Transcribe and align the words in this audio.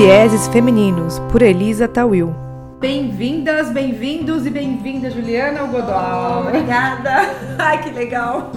Vieses 0.00 0.46
Femininos, 0.46 1.18
por 1.32 1.42
Elisa 1.42 1.88
Tawil. 1.88 2.32
Bem-vindas, 2.78 3.68
bem-vindos 3.72 4.46
e 4.46 4.50
bem-vinda, 4.50 5.10
Juliana 5.10 5.62
Algodol. 5.62 6.46
Obrigada. 6.46 7.34
Ai, 7.58 7.82
que 7.82 7.90
legal. 7.90 8.52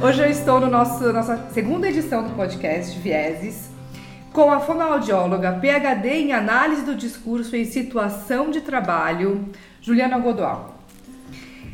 Hoje 0.00 0.22
eu 0.22 0.30
estou 0.30 0.60
no 0.60 0.70
nosso 0.70 1.12
nossa 1.12 1.48
segunda 1.50 1.88
edição 1.88 2.22
do 2.22 2.36
podcast 2.36 2.96
Vieses 3.00 3.68
com 4.32 4.48
a 4.52 4.60
fonoaudióloga 4.60 5.58
PhD 5.60 6.08
em 6.08 6.32
análise 6.32 6.82
do 6.82 6.94
discurso 6.94 7.56
em 7.56 7.64
situação 7.64 8.52
de 8.52 8.60
trabalho, 8.60 9.44
Juliana 9.82 10.20
Godoal. 10.20 10.78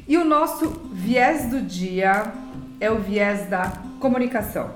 E 0.09 0.17
o 0.17 0.25
nosso 0.25 0.71
viés 0.91 1.51
do 1.51 1.61
dia 1.61 2.33
é 2.81 2.91
o 2.91 2.97
viés 2.97 3.47
da 3.51 3.75
comunicação. 4.01 4.71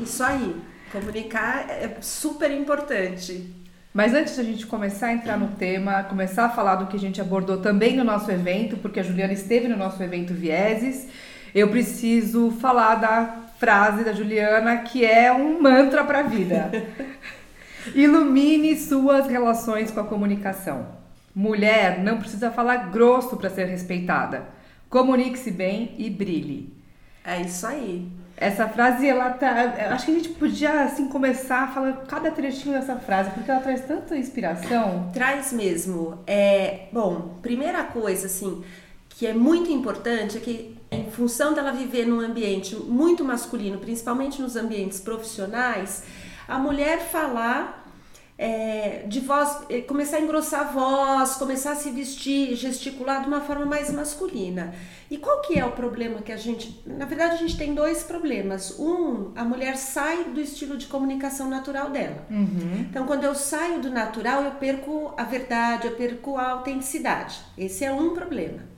Isso 0.00 0.22
aí. 0.22 0.69
Comunicar 0.92 1.66
é 1.70 1.96
super 2.00 2.50
importante. 2.50 3.54
Mas 3.92 4.14
antes 4.14 4.34
de 4.34 4.40
a 4.40 4.44
gente 4.44 4.66
começar 4.66 5.08
a 5.08 5.12
entrar 5.12 5.36
no 5.36 5.48
tema, 5.48 6.04
começar 6.04 6.46
a 6.46 6.48
falar 6.48 6.76
do 6.76 6.86
que 6.86 6.96
a 6.96 7.00
gente 7.00 7.20
abordou 7.20 7.58
também 7.58 7.96
no 7.96 8.04
nosso 8.04 8.30
evento, 8.30 8.76
porque 8.76 9.00
a 9.00 9.02
Juliana 9.02 9.32
esteve 9.32 9.66
no 9.66 9.76
nosso 9.76 10.02
evento 10.02 10.32
Vieses, 10.32 11.08
eu 11.54 11.68
preciso 11.68 12.52
falar 12.52 12.96
da 12.96 13.36
frase 13.58 14.04
da 14.04 14.12
Juliana 14.12 14.78
que 14.78 15.04
é 15.04 15.32
um 15.32 15.60
mantra 15.60 16.04
para 16.04 16.20
a 16.20 16.22
vida. 16.22 16.70
Ilumine 17.94 18.78
suas 18.78 19.26
relações 19.26 19.90
com 19.90 20.00
a 20.00 20.04
comunicação. 20.04 20.86
Mulher 21.34 21.98
não 22.00 22.18
precisa 22.18 22.50
falar 22.50 22.90
grosso 22.90 23.36
para 23.36 23.50
ser 23.50 23.66
respeitada. 23.66 24.48
Comunique-se 24.88 25.50
bem 25.50 25.94
e 25.98 26.10
brilhe. 26.10 26.72
É 27.24 27.40
isso 27.40 27.66
aí. 27.66 28.19
Essa 28.40 28.66
frase, 28.66 29.06
ela 29.06 29.30
tá. 29.30 29.50
Acho 29.90 30.06
que 30.06 30.12
a 30.12 30.14
gente 30.14 30.30
podia 30.30 30.84
assim 30.84 31.08
começar 31.08 31.64
a 31.64 31.66
falar 31.68 31.92
cada 32.08 32.30
trechinho 32.30 32.74
dessa 32.74 32.96
frase, 32.96 33.30
porque 33.30 33.50
ela 33.50 33.60
traz 33.60 33.84
tanta 33.84 34.16
inspiração. 34.16 35.10
Traz 35.12 35.52
mesmo. 35.52 36.18
É, 36.26 36.88
bom, 36.90 37.38
primeira 37.42 37.84
coisa 37.84 38.26
assim 38.26 38.64
que 39.10 39.26
é 39.26 39.34
muito 39.34 39.70
importante 39.70 40.38
é 40.38 40.40
que 40.40 40.78
em 40.90 41.10
função 41.10 41.52
dela 41.52 41.72
viver 41.72 42.06
num 42.06 42.20
ambiente 42.20 42.74
muito 42.74 43.22
masculino, 43.22 43.76
principalmente 43.76 44.40
nos 44.40 44.56
ambientes 44.56 44.98
profissionais, 44.98 46.04
a 46.48 46.58
mulher 46.58 47.00
falar 47.00 47.79
é, 48.42 49.04
de 49.06 49.20
voz, 49.20 49.64
é, 49.68 49.82
começar 49.82 50.16
a 50.16 50.20
engrossar 50.22 50.60
a 50.60 50.64
voz, 50.64 51.34
começar 51.34 51.72
a 51.72 51.76
se 51.76 51.90
vestir, 51.90 52.56
gesticular 52.56 53.20
de 53.20 53.28
uma 53.28 53.42
forma 53.42 53.66
mais 53.66 53.92
masculina. 53.92 54.72
E 55.10 55.18
qual 55.18 55.42
que 55.42 55.58
é 55.58 55.64
o 55.64 55.72
problema 55.72 56.22
que 56.22 56.32
a 56.32 56.38
gente. 56.38 56.82
Na 56.86 57.04
verdade, 57.04 57.34
a 57.34 57.36
gente 57.36 57.58
tem 57.58 57.74
dois 57.74 58.02
problemas. 58.02 58.78
Um, 58.78 59.32
a 59.36 59.44
mulher 59.44 59.76
sai 59.76 60.24
do 60.24 60.40
estilo 60.40 60.78
de 60.78 60.86
comunicação 60.86 61.50
natural 61.50 61.90
dela. 61.90 62.26
Uhum. 62.30 62.86
Então, 62.88 63.04
quando 63.04 63.24
eu 63.24 63.34
saio 63.34 63.82
do 63.82 63.90
natural, 63.90 64.42
eu 64.44 64.52
perco 64.52 65.12
a 65.18 65.24
verdade, 65.24 65.88
eu 65.88 65.96
perco 65.96 66.38
a 66.38 66.52
autenticidade. 66.52 67.38
Esse 67.58 67.84
é 67.84 67.92
um 67.92 68.14
problema. 68.14 68.69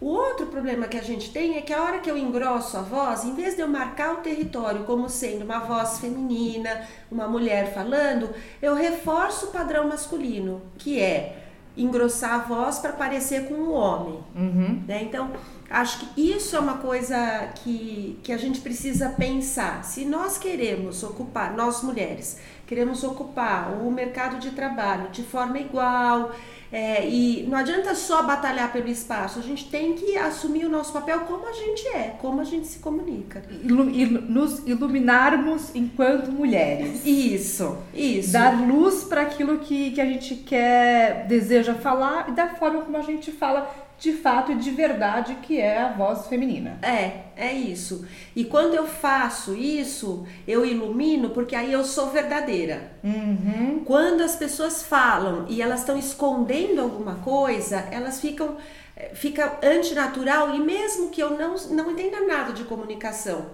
O 0.00 0.08
outro 0.08 0.46
problema 0.46 0.86
que 0.86 0.98
a 0.98 1.02
gente 1.02 1.32
tem 1.32 1.56
é 1.56 1.62
que 1.62 1.72
a 1.72 1.82
hora 1.82 1.98
que 2.00 2.10
eu 2.10 2.18
engrosso 2.18 2.76
a 2.76 2.82
voz, 2.82 3.24
em 3.24 3.34
vez 3.34 3.56
de 3.56 3.62
eu 3.62 3.68
marcar 3.68 4.14
o 4.14 4.16
território 4.18 4.84
como 4.84 5.08
sendo 5.08 5.44
uma 5.44 5.60
voz 5.60 5.98
feminina, 5.98 6.86
uma 7.10 7.26
mulher 7.26 7.72
falando, 7.72 8.28
eu 8.60 8.74
reforço 8.74 9.46
o 9.46 9.50
padrão 9.50 9.88
masculino, 9.88 10.60
que 10.76 11.00
é 11.00 11.44
engrossar 11.76 12.34
a 12.34 12.38
voz 12.38 12.78
para 12.78 12.92
parecer 12.92 13.48
com 13.48 13.54
um 13.54 13.72
homem. 13.72 14.18
Uhum. 14.34 14.82
Né? 14.86 15.02
Então, 15.02 15.30
acho 15.68 15.98
que 16.00 16.30
isso 16.30 16.56
é 16.56 16.58
uma 16.60 16.78
coisa 16.78 17.50
que, 17.56 18.18
que 18.22 18.32
a 18.32 18.36
gente 18.36 18.60
precisa 18.60 19.10
pensar. 19.10 19.84
Se 19.84 20.04
nós 20.04 20.38
queremos 20.38 21.02
ocupar, 21.02 21.54
nós 21.54 21.82
mulheres, 21.82 22.38
queremos 22.66 23.04
ocupar 23.04 23.72
o 23.72 23.90
mercado 23.90 24.38
de 24.38 24.50
trabalho 24.50 25.10
de 25.10 25.22
forma 25.22 25.58
igual, 25.58 26.32
é, 26.72 27.08
e 27.08 27.46
não 27.48 27.56
adianta 27.56 27.94
só 27.94 28.22
batalhar 28.22 28.72
pelo 28.72 28.88
espaço, 28.88 29.38
a 29.38 29.42
gente 29.42 29.68
tem 29.70 29.94
que 29.94 30.16
assumir 30.16 30.64
o 30.64 30.68
nosso 30.68 30.92
papel 30.92 31.20
como 31.20 31.46
a 31.46 31.52
gente 31.52 31.86
é, 31.88 32.14
como 32.18 32.40
a 32.40 32.44
gente 32.44 32.66
se 32.66 32.78
comunica. 32.80 33.42
Ilu 33.62 33.84
nos 33.84 34.66
iluminarmos 34.66 35.74
enquanto 35.74 36.30
mulheres. 36.32 37.04
Isso, 37.04 37.78
isso. 37.94 38.32
Dar 38.32 38.66
luz 38.66 39.04
para 39.04 39.22
aquilo 39.22 39.58
que, 39.58 39.92
que 39.92 40.00
a 40.00 40.06
gente 40.06 40.34
quer, 40.36 41.26
deseja 41.26 41.74
falar 41.74 42.28
e 42.28 42.32
da 42.32 42.48
forma 42.48 42.82
como 42.82 42.96
a 42.96 43.02
gente 43.02 43.30
fala 43.30 43.85
de 43.98 44.12
fato 44.12 44.52
e 44.52 44.56
de 44.56 44.70
verdade 44.70 45.36
que 45.42 45.60
é 45.60 45.80
a 45.80 45.92
voz 45.92 46.26
feminina. 46.26 46.78
É, 46.82 47.24
é 47.36 47.52
isso. 47.52 48.06
E 48.34 48.44
quando 48.44 48.74
eu 48.74 48.86
faço 48.86 49.54
isso, 49.54 50.26
eu 50.46 50.64
ilumino 50.64 51.30
porque 51.30 51.56
aí 51.56 51.72
eu 51.72 51.84
sou 51.84 52.10
verdadeira. 52.10 52.92
Uhum. 53.02 53.82
Quando 53.84 54.22
as 54.22 54.36
pessoas 54.36 54.82
falam 54.82 55.46
e 55.48 55.62
elas 55.62 55.80
estão 55.80 55.98
escondendo 55.98 56.80
alguma 56.80 57.16
coisa, 57.16 57.88
elas 57.90 58.20
ficam 58.20 58.56
eh, 58.96 59.12
fica 59.14 59.58
antinatural 59.62 60.54
e 60.54 60.60
mesmo 60.60 61.10
que 61.10 61.22
eu 61.22 61.30
não, 61.30 61.54
não 61.70 61.90
entenda 61.90 62.20
nada 62.20 62.52
de 62.52 62.64
comunicação. 62.64 63.46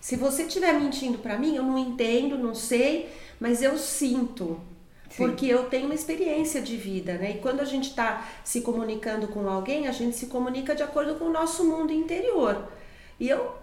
Se 0.00 0.16
você 0.16 0.44
estiver 0.44 0.72
mentindo 0.74 1.18
para 1.18 1.36
mim, 1.36 1.56
eu 1.56 1.62
não 1.62 1.76
entendo, 1.76 2.38
não 2.38 2.54
sei, 2.54 3.08
mas 3.40 3.62
eu 3.62 3.76
sinto. 3.76 4.60
Porque 5.18 5.46
eu 5.46 5.64
tenho 5.64 5.86
uma 5.86 5.94
experiência 5.94 6.62
de 6.62 6.76
vida, 6.76 7.14
né? 7.14 7.32
E 7.32 7.38
quando 7.38 7.60
a 7.60 7.64
gente 7.64 7.90
está 7.90 8.26
se 8.44 8.60
comunicando 8.60 9.28
com 9.28 9.48
alguém, 9.48 9.86
a 9.86 9.92
gente 9.92 10.16
se 10.16 10.26
comunica 10.26 10.74
de 10.74 10.82
acordo 10.82 11.16
com 11.16 11.26
o 11.26 11.32
nosso 11.32 11.64
mundo 11.64 11.92
interior. 11.92 12.68
E 13.20 13.28
eu, 13.28 13.54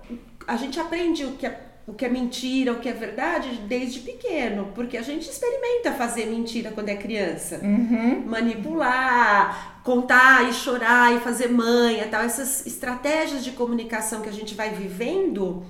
a 0.46 0.58
gente 0.58 0.80
aprende 0.80 1.24
o 1.24 1.32
que 1.34 1.46
é, 1.46 1.60
o 1.88 1.94
que 1.94 2.04
é 2.04 2.10
mentira, 2.10 2.74
o 2.74 2.80
que 2.80 2.90
é 2.90 2.94
verdade 2.94 3.62
desde 3.68 4.02
pequeno, 4.02 4.72
porque 4.76 4.98
a 4.98 5.02
gente 5.02 5.30
experimenta 5.30 5.94
fazer 5.94 6.26
mentira 6.26 6.72
quando 6.72 6.90
é 6.90 6.96
criança. 6.96 7.60
Uhum. 7.64 8.24
Manipular, 8.26 9.82
contar 9.84 10.50
e 10.50 10.54
chorar 10.54 11.16
e 11.16 11.20
fazer 11.20 11.48
manha, 11.48 12.08
tal. 12.08 12.22
Essas 12.22 12.66
estratégias 12.66 13.44
de 13.44 13.52
comunicação 13.52 14.22
que 14.22 14.30
a 14.30 14.34
gente 14.34 14.56
vai 14.56 14.72
vivendo, 14.72 15.64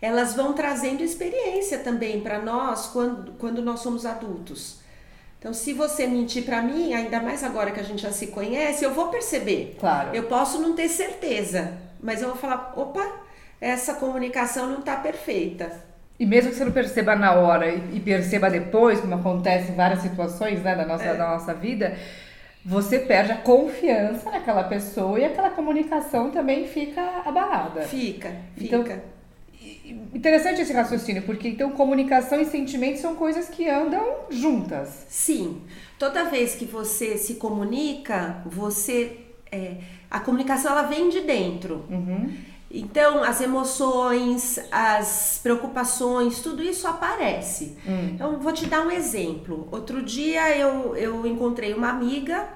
elas 0.00 0.34
vão 0.34 0.54
trazendo 0.54 1.02
experiência 1.02 1.78
também 1.78 2.20
para 2.20 2.40
nós 2.40 2.86
quando, 2.86 3.32
quando 3.32 3.62
nós 3.62 3.80
somos 3.80 4.06
adultos. 4.06 4.79
Então, 5.40 5.54
se 5.54 5.72
você 5.72 6.06
mentir 6.06 6.44
para 6.44 6.60
mim, 6.60 6.92
ainda 6.92 7.18
mais 7.18 7.42
agora 7.42 7.70
que 7.70 7.80
a 7.80 7.82
gente 7.82 8.02
já 8.02 8.12
se 8.12 8.26
conhece, 8.26 8.84
eu 8.84 8.92
vou 8.92 9.08
perceber. 9.08 9.74
Claro. 9.80 10.14
Eu 10.14 10.24
posso 10.24 10.60
não 10.60 10.74
ter 10.74 10.86
certeza, 10.86 11.78
mas 11.98 12.20
eu 12.20 12.28
vou 12.28 12.36
falar: 12.36 12.74
opa, 12.76 13.02
essa 13.58 13.94
comunicação 13.94 14.66
não 14.66 14.80
está 14.80 14.96
perfeita. 14.96 15.72
E 16.18 16.26
mesmo 16.26 16.50
que 16.50 16.56
você 16.56 16.64
não 16.66 16.72
perceba 16.72 17.16
na 17.16 17.32
hora 17.32 17.72
e 17.72 17.98
perceba 18.00 18.50
depois, 18.50 19.00
como 19.00 19.14
acontece 19.14 19.72
em 19.72 19.74
várias 19.74 20.02
situações 20.02 20.62
né, 20.62 20.76
da, 20.76 20.84
nossa, 20.84 21.04
é. 21.04 21.16
da 21.16 21.28
nossa 21.30 21.54
vida, 21.54 21.96
você 22.62 22.98
perde 22.98 23.32
a 23.32 23.36
confiança 23.36 24.30
naquela 24.30 24.64
pessoa 24.64 25.18
e 25.18 25.24
aquela 25.24 25.48
comunicação 25.48 26.30
também 26.30 26.68
fica 26.68 27.00
abalada. 27.24 27.80
Fica, 27.80 28.30
fica. 28.54 28.76
Então, 28.76 29.00
Interessante 30.14 30.60
esse 30.60 30.72
raciocínio, 30.72 31.22
porque 31.22 31.48
então 31.48 31.70
comunicação 31.70 32.40
e 32.40 32.44
sentimentos 32.44 33.00
são 33.00 33.14
coisas 33.14 33.48
que 33.48 33.68
andam 33.68 34.02
juntas. 34.30 35.06
Sim. 35.08 35.62
Toda 35.98 36.24
vez 36.24 36.54
que 36.54 36.64
você 36.64 37.16
se 37.16 37.34
comunica, 37.34 38.42
você. 38.46 39.18
É, 39.52 39.76
a 40.10 40.20
comunicação 40.20 40.72
ela 40.72 40.82
vem 40.82 41.08
de 41.08 41.20
dentro. 41.20 41.84
Uhum. 41.90 42.32
Então, 42.72 43.24
as 43.24 43.40
emoções, 43.40 44.60
as 44.70 45.40
preocupações, 45.42 46.40
tudo 46.40 46.62
isso 46.62 46.86
aparece. 46.86 47.76
Hum. 47.84 48.10
Então, 48.14 48.38
vou 48.38 48.52
te 48.52 48.66
dar 48.66 48.86
um 48.86 48.90
exemplo. 48.92 49.66
Outro 49.72 50.00
dia 50.02 50.56
eu, 50.56 50.94
eu 50.94 51.26
encontrei 51.26 51.74
uma 51.74 51.88
amiga, 51.88 52.48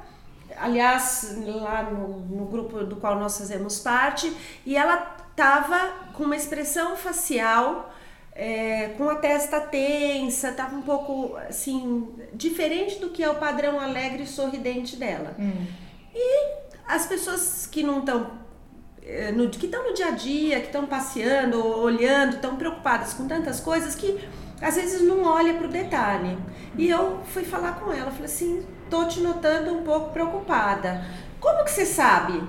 aliás, 0.56 1.36
lá 1.44 1.90
no, 1.90 2.20
no 2.20 2.44
grupo 2.46 2.84
do 2.84 2.94
qual 2.96 3.18
nós 3.18 3.36
fazemos 3.36 3.80
parte, 3.80 4.32
e 4.64 4.76
ela 4.76 5.13
tava 5.36 5.92
com 6.12 6.24
uma 6.24 6.36
expressão 6.36 6.96
facial 6.96 7.92
é, 8.34 8.88
com 8.98 9.08
a 9.08 9.16
testa 9.16 9.60
tensa, 9.60 10.52
tava 10.52 10.74
um 10.74 10.82
pouco 10.82 11.36
assim, 11.48 12.08
diferente 12.32 12.98
do 12.98 13.10
que 13.10 13.22
é 13.22 13.30
o 13.30 13.36
padrão 13.36 13.78
alegre 13.78 14.24
e 14.24 14.26
sorridente 14.26 14.96
dela. 14.96 15.36
Hum. 15.38 15.66
E 16.14 16.48
as 16.86 17.06
pessoas 17.06 17.66
que 17.70 17.82
não 17.82 18.00
estão. 18.00 18.44
É, 19.06 19.30
no, 19.30 19.50
que 19.50 19.66
estão 19.66 19.86
no 19.86 19.94
dia 19.94 20.08
a 20.08 20.10
dia, 20.12 20.60
que 20.60 20.66
estão 20.66 20.86
passeando, 20.86 21.64
olhando, 21.64 22.36
estão 22.36 22.56
preocupadas 22.56 23.12
com 23.12 23.28
tantas 23.28 23.60
coisas 23.60 23.94
que 23.94 24.18
às 24.62 24.76
vezes 24.76 25.02
não 25.02 25.24
olha 25.24 25.54
para 25.54 25.66
o 25.66 25.70
detalhe. 25.70 26.38
E 26.76 26.88
eu 26.88 27.20
fui 27.26 27.44
falar 27.44 27.78
com 27.78 27.92
ela, 27.92 28.10
falei 28.10 28.24
assim, 28.24 28.66
tô 28.88 29.04
te 29.04 29.20
notando 29.20 29.74
um 29.74 29.82
pouco 29.82 30.10
preocupada. 30.10 31.04
Como 31.38 31.64
que 31.64 31.70
você 31.70 31.84
sabe? 31.84 32.42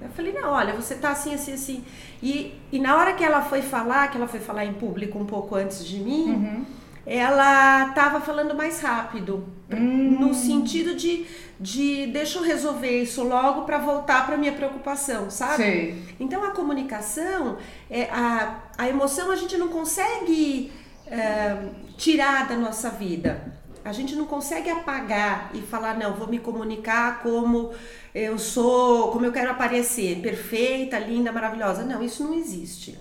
Eu 0.00 0.08
falei, 0.10 0.32
não, 0.32 0.50
olha, 0.50 0.72
você 0.74 0.94
tá 0.94 1.10
assim, 1.10 1.34
assim, 1.34 1.52
assim. 1.52 1.84
E, 2.22 2.54
e 2.72 2.78
na 2.78 2.96
hora 2.96 3.12
que 3.12 3.22
ela 3.22 3.42
foi 3.42 3.62
falar, 3.62 4.08
que 4.08 4.16
ela 4.16 4.26
foi 4.26 4.40
falar 4.40 4.64
em 4.64 4.72
público 4.72 5.18
um 5.18 5.26
pouco 5.26 5.54
antes 5.54 5.84
de 5.84 5.98
mim, 5.98 6.30
uhum. 6.30 6.64
ela 7.04 7.90
tava 7.90 8.20
falando 8.20 8.54
mais 8.54 8.80
rápido. 8.80 9.44
Uhum. 9.70 10.18
No 10.20 10.34
sentido 10.34 10.94
de, 10.94 11.26
de 11.58 12.06
deixa 12.06 12.38
eu 12.38 12.42
resolver 12.42 13.02
isso 13.02 13.22
logo 13.22 13.62
para 13.62 13.78
voltar 13.78 14.26
para 14.26 14.36
minha 14.36 14.52
preocupação, 14.52 15.30
sabe? 15.30 15.62
Sim. 15.62 16.02
Então 16.18 16.42
a 16.42 16.50
comunicação, 16.50 17.58
é, 17.90 18.04
a, 18.04 18.58
a 18.78 18.88
emoção 18.88 19.30
a 19.30 19.36
gente 19.36 19.56
não 19.56 19.68
consegue 19.68 20.72
é, 21.06 21.56
tirar 21.96 22.48
da 22.48 22.56
nossa 22.56 22.88
vida. 22.88 23.59
A 23.84 23.92
gente 23.92 24.14
não 24.14 24.26
consegue 24.26 24.68
apagar 24.68 25.50
e 25.54 25.62
falar, 25.62 25.96
não, 25.96 26.14
vou 26.14 26.28
me 26.28 26.38
comunicar 26.38 27.22
como 27.22 27.72
eu 28.14 28.38
sou, 28.38 29.10
como 29.12 29.24
eu 29.24 29.32
quero 29.32 29.50
aparecer, 29.50 30.20
perfeita, 30.20 30.98
linda, 30.98 31.32
maravilhosa. 31.32 31.84
Não, 31.84 32.02
isso 32.02 32.22
não 32.22 32.34
existe. 32.34 32.98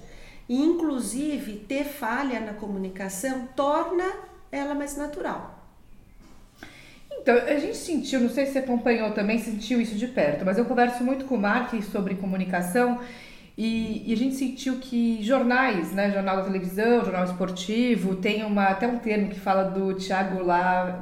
E, 0.48 0.62
inclusive, 0.62 1.58
ter 1.68 1.84
falha 1.84 2.40
na 2.40 2.54
comunicação 2.54 3.48
torna 3.56 4.06
ela 4.52 4.74
mais 4.74 4.96
natural. 4.98 5.60
Então, 7.22 7.36
a 7.36 7.60
gente 7.60 7.78
sentiu, 7.78 8.22
não 8.22 8.30
sei 8.30 8.46
se 8.46 8.54
você 8.54 8.60
acompanhou 8.60 9.12
também, 9.12 9.38
sentiu 9.38 9.82
isso 9.82 9.96
de 9.96 10.08
perto, 10.08 10.46
mas 10.46 10.58
eu 10.58 10.66
converso 10.66 11.04
muito 11.04 11.26
com 11.26 11.36
o 11.36 11.40
Mark 11.40 11.74
sobre 11.84 12.16
comunicação 12.16 13.00
e, 13.62 14.10
e, 14.10 14.14
a 14.14 14.16
gente 14.16 14.36
sentiu 14.36 14.78
que 14.78 15.22
jornais, 15.22 15.92
né, 15.92 16.10
jornal 16.12 16.38
da 16.38 16.44
televisão, 16.44 17.04
jornal 17.04 17.26
esportivo, 17.26 18.16
tem 18.16 18.46
uma, 18.46 18.68
até 18.68 18.88
um 18.88 18.98
termo 18.98 19.28
que 19.28 19.38
fala 19.38 19.66
do 19.66 19.94
Tiago 19.96 20.40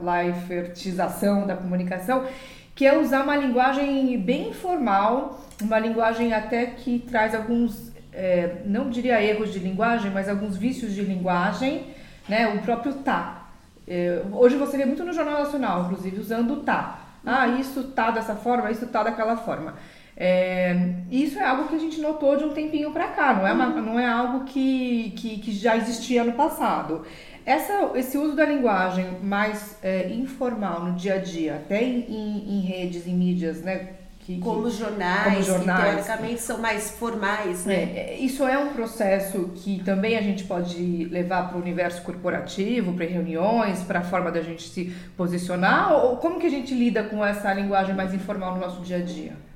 Leifertização 0.01 1.45
da 1.45 1.55
comunicação, 1.55 2.25
que 2.73 2.83
é 2.83 2.97
usar 2.97 3.21
uma 3.21 3.35
linguagem 3.35 4.19
bem 4.19 4.49
informal, 4.49 5.39
uma 5.61 5.77
linguagem 5.77 6.33
até 6.33 6.65
que 6.65 6.97
traz 6.97 7.35
alguns, 7.35 7.91
é, 8.11 8.63
não 8.65 8.89
diria 8.89 9.21
erros 9.21 9.53
de 9.53 9.59
linguagem, 9.59 10.09
mas 10.09 10.27
alguns 10.27 10.57
vícios 10.57 10.95
de 10.95 11.03
linguagem, 11.03 11.85
né, 12.27 12.47
o 12.47 12.63
próprio 12.63 12.93
tá. 12.93 13.49
É, 13.87 14.23
hoje 14.31 14.55
você 14.55 14.77
vê 14.77 14.85
muito 14.85 15.05
no 15.05 15.13
Jornal 15.13 15.43
Nacional, 15.43 15.83
inclusive, 15.83 16.19
usando 16.19 16.53
o 16.55 16.61
tá. 16.61 17.01
Ah, 17.23 17.47
isso 17.49 17.83
tá 17.89 18.09
dessa 18.09 18.33
forma, 18.33 18.71
isso 18.71 18.87
tá 18.87 19.03
daquela 19.03 19.37
forma. 19.37 19.75
É, 20.19 20.75
isso 21.11 21.37
é 21.37 21.45
algo 21.45 21.67
que 21.67 21.75
a 21.75 21.79
gente 21.79 22.01
notou 22.01 22.35
de 22.35 22.43
um 22.43 22.51
tempinho 22.51 22.89
para 22.89 23.09
cá, 23.09 23.35
não 23.35 23.45
é, 23.45 23.53
uma, 23.53 23.67
uhum. 23.67 23.81
não 23.83 23.99
é 23.99 24.07
algo 24.07 24.45
que, 24.45 25.13
que, 25.15 25.37
que, 25.37 25.51
já 25.51 25.77
existia 25.77 26.23
no 26.23 26.33
passado. 26.33 27.03
Essa, 27.45 27.91
esse 27.93 28.17
uso 28.17 28.35
da 28.35 28.43
linguagem 28.43 29.05
mais 29.21 29.77
é, 29.83 30.09
informal 30.09 30.83
no 30.85 30.93
dia 30.95 31.13
a 31.13 31.17
dia, 31.19 31.57
até 31.57 31.83
em, 31.83 31.99
em, 32.09 32.57
em 32.57 32.61
redes, 32.61 33.05
em 33.05 33.13
mídias, 33.13 33.61
né? 33.61 33.89
Que, 34.21 34.39
como, 34.39 34.69
jornais, 34.69 35.33
como 35.33 35.43
jornais, 35.43 35.83
que 35.83 35.91
teoricamente 35.91 36.41
são 36.41 36.57
mais 36.57 36.91
formais, 36.91 37.65
né? 37.65 37.75
É, 37.75 38.15
é, 38.15 38.17
isso 38.17 38.45
é 38.45 38.57
um 38.57 38.73
processo 38.73 39.51
que 39.55 39.81
também 39.83 40.17
a 40.17 40.21
gente 40.21 40.45
pode 40.45 41.05
levar 41.05 41.47
para 41.47 41.57
o 41.57 41.61
universo 41.61 42.01
corporativo, 42.01 42.91
para 42.93 43.05
reuniões, 43.05 43.83
para 43.83 43.99
a 43.99 44.03
forma 44.03 44.31
da 44.31 44.41
gente 44.41 44.67
se 44.67 44.91
posicionar? 45.15 45.93
Ou 45.93 46.17
como 46.17 46.39
que 46.39 46.47
a 46.47 46.51
gente 46.51 46.73
lida 46.73 47.03
com 47.03 47.23
essa 47.23 47.53
linguagem 47.53 47.95
mais 47.95 48.15
informal 48.15 48.55
no 48.55 48.61
nosso 48.61 48.81
dia 48.81 48.97
a 48.97 49.01
dia? 49.01 49.46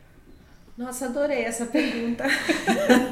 Nossa, 0.82 1.06
adorei 1.06 1.44
essa 1.44 1.68
pergunta. 1.68 2.24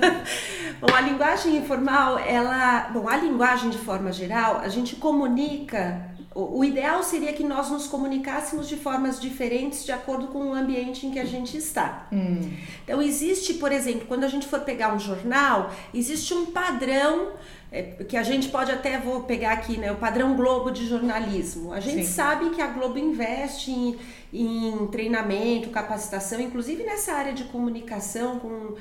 bom, 0.81 0.88
a 0.92 1.01
linguagem 1.01 1.56
informal, 1.56 2.18
ela, 2.18 2.89
bom, 2.89 3.07
a 3.07 3.16
linguagem 3.16 3.69
de 3.69 3.77
forma 3.77 4.12
geral, 4.12 4.57
a 4.57 4.68
gente 4.69 4.95
comunica. 4.95 6.09
O, 6.34 6.60
o 6.60 6.64
ideal 6.64 7.02
seria 7.02 7.34
que 7.34 7.44
nós 7.44 7.70
nos 7.70 7.88
comunicássemos 7.88 8.68
de 8.68 8.78
formas 8.78 9.20
diferentes 9.20 9.84
de 9.84 9.92
acordo 9.92 10.28
com 10.28 10.50
o 10.50 10.54
ambiente 10.54 11.06
em 11.08 11.12
que 11.12 11.20
a 11.20 11.26
gente 11.26 11.58
está. 11.58 12.08
Hum. 12.12 12.52
Então 12.84 13.02
existe, 13.02 13.56
por 13.56 13.72
exemplo, 13.72 14.06
quando 14.08 14.24
a 14.24 14.28
gente 14.28 14.48
for 14.48 14.60
pegar 14.62 14.94
um 14.94 15.00
jornal, 15.00 15.74
existe 15.94 16.34
um 16.34 16.48
padrão 16.48 17.34
é, 17.72 17.84
que 18.04 18.18
a 18.18 18.24
gente 18.24 18.50
pode 18.50 18.72
até 18.72 19.00
vou 19.00 19.24
pegar 19.24 19.54
aqui, 19.54 19.78
né, 19.78 19.92
o 19.92 19.96
padrão 19.96 20.36
Globo 20.36 20.72
de 20.72 20.88
jornalismo. 20.88 21.72
A 21.72 21.80
gente 21.80 22.06
Sim. 22.06 22.14
sabe 22.14 22.50
que 22.50 22.62
a 22.62 22.68
Globo 22.68 22.98
investe 22.98 23.72
em, 23.72 24.00
em, 24.34 24.88
treinamento, 24.88 25.70
capacitação, 25.70 26.40
inclusive 26.40 26.84
nessa 26.84 27.14
área 27.14 27.34
de 27.34 27.44
comunicação, 27.46 28.40
com, 28.40 28.48
uh, 28.48 28.78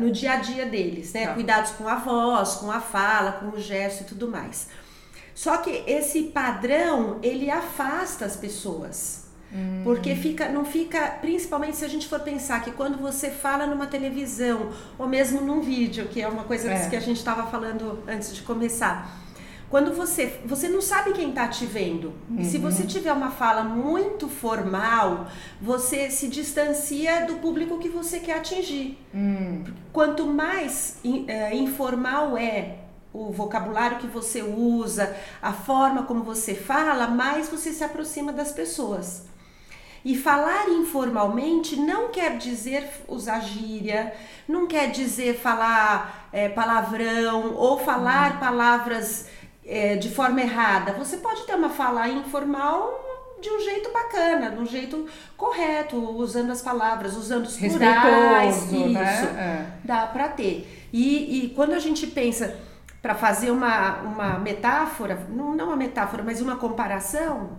no 0.00 0.10
dia 0.10 0.32
a 0.32 0.36
dia 0.36 0.64
deles, 0.64 1.12
né? 1.12 1.26
Tá. 1.26 1.34
Cuidados 1.34 1.72
com 1.72 1.86
a 1.86 1.96
voz, 1.96 2.54
com 2.54 2.70
a 2.70 2.80
fala, 2.80 3.32
com 3.32 3.48
o 3.56 3.60
gesto 3.60 4.02
e 4.02 4.06
tudo 4.06 4.28
mais. 4.28 4.68
Só 5.38 5.58
que 5.58 5.84
esse 5.86 6.22
padrão 6.24 7.20
ele 7.22 7.48
afasta 7.48 8.24
as 8.24 8.34
pessoas. 8.34 9.28
Hum. 9.54 9.82
Porque 9.84 10.16
fica, 10.16 10.48
não 10.48 10.64
fica, 10.64 11.00
principalmente 11.20 11.76
se 11.76 11.84
a 11.84 11.88
gente 11.88 12.08
for 12.08 12.18
pensar 12.18 12.60
que 12.64 12.72
quando 12.72 12.98
você 12.98 13.30
fala 13.30 13.64
numa 13.64 13.86
televisão 13.86 14.72
ou 14.98 15.06
mesmo 15.06 15.40
num 15.40 15.60
vídeo, 15.60 16.08
que 16.08 16.20
é 16.20 16.26
uma 16.26 16.42
coisa 16.42 16.68
é. 16.72 16.90
que 16.90 16.96
a 16.96 17.00
gente 17.00 17.18
estava 17.18 17.48
falando 17.48 18.02
antes 18.08 18.34
de 18.34 18.42
começar. 18.42 19.16
Quando 19.70 19.94
você, 19.94 20.40
você 20.44 20.68
não 20.68 20.82
sabe 20.82 21.12
quem 21.12 21.28
está 21.28 21.46
te 21.46 21.64
vendo. 21.64 22.14
Uhum. 22.28 22.40
E 22.40 22.44
se 22.44 22.58
você 22.58 22.82
tiver 22.82 23.12
uma 23.12 23.30
fala 23.30 23.62
muito 23.62 24.26
formal, 24.28 25.28
você 25.62 26.10
se 26.10 26.26
distancia 26.26 27.26
do 27.26 27.34
público 27.34 27.78
que 27.78 27.88
você 27.88 28.18
quer 28.18 28.38
atingir. 28.38 28.98
Uhum. 29.14 29.62
Quanto 29.92 30.26
mais 30.26 30.96
é, 31.28 31.54
informal 31.54 32.36
é 32.36 32.87
o 33.18 33.32
vocabulário 33.32 33.98
que 33.98 34.06
você 34.06 34.42
usa, 34.42 35.16
a 35.42 35.52
forma 35.52 36.04
como 36.04 36.22
você 36.22 36.54
fala, 36.54 37.08
mais 37.08 37.48
você 37.48 37.72
se 37.72 37.82
aproxima 37.82 38.32
das 38.32 38.52
pessoas. 38.52 39.26
E 40.04 40.16
falar 40.16 40.68
informalmente 40.68 41.76
não 41.76 42.08
quer 42.08 42.38
dizer 42.38 42.88
usar 43.08 43.40
gíria, 43.40 44.14
não 44.46 44.66
quer 44.66 44.90
dizer 44.90 45.38
falar 45.38 46.28
é, 46.32 46.48
palavrão 46.48 47.54
ou 47.56 47.78
falar 47.78 48.34
uhum. 48.34 48.38
palavras 48.38 49.26
é, 49.66 49.96
de 49.96 50.08
forma 50.08 50.40
errada. 50.40 50.92
Você 50.92 51.16
pode 51.16 51.42
ter 51.42 51.56
uma 51.56 51.68
fala 51.68 52.08
informal 52.08 53.08
de 53.40 53.50
um 53.50 53.60
jeito 53.60 53.92
bacana, 53.92 54.50
de 54.50 54.60
um 54.60 54.66
jeito 54.66 55.06
correto, 55.36 55.96
usando 55.96 56.50
as 56.50 56.62
palavras, 56.62 57.16
usando 57.16 57.46
os 57.46 57.56
plurais. 57.56 58.70
Né? 58.70 58.78
Isso, 58.78 58.92
né? 58.92 59.76
é. 59.84 59.86
dá 59.86 60.06
para 60.06 60.28
ter. 60.28 60.88
E, 60.92 61.44
e 61.44 61.48
quando 61.50 61.72
a 61.72 61.78
gente 61.78 62.06
pensa 62.06 62.56
para 63.00 63.14
fazer 63.14 63.50
uma, 63.50 63.98
uma 64.00 64.38
metáfora, 64.38 65.26
não, 65.30 65.54
não 65.54 65.66
uma 65.66 65.76
metáfora, 65.76 66.22
mas 66.22 66.40
uma 66.40 66.56
comparação, 66.56 67.58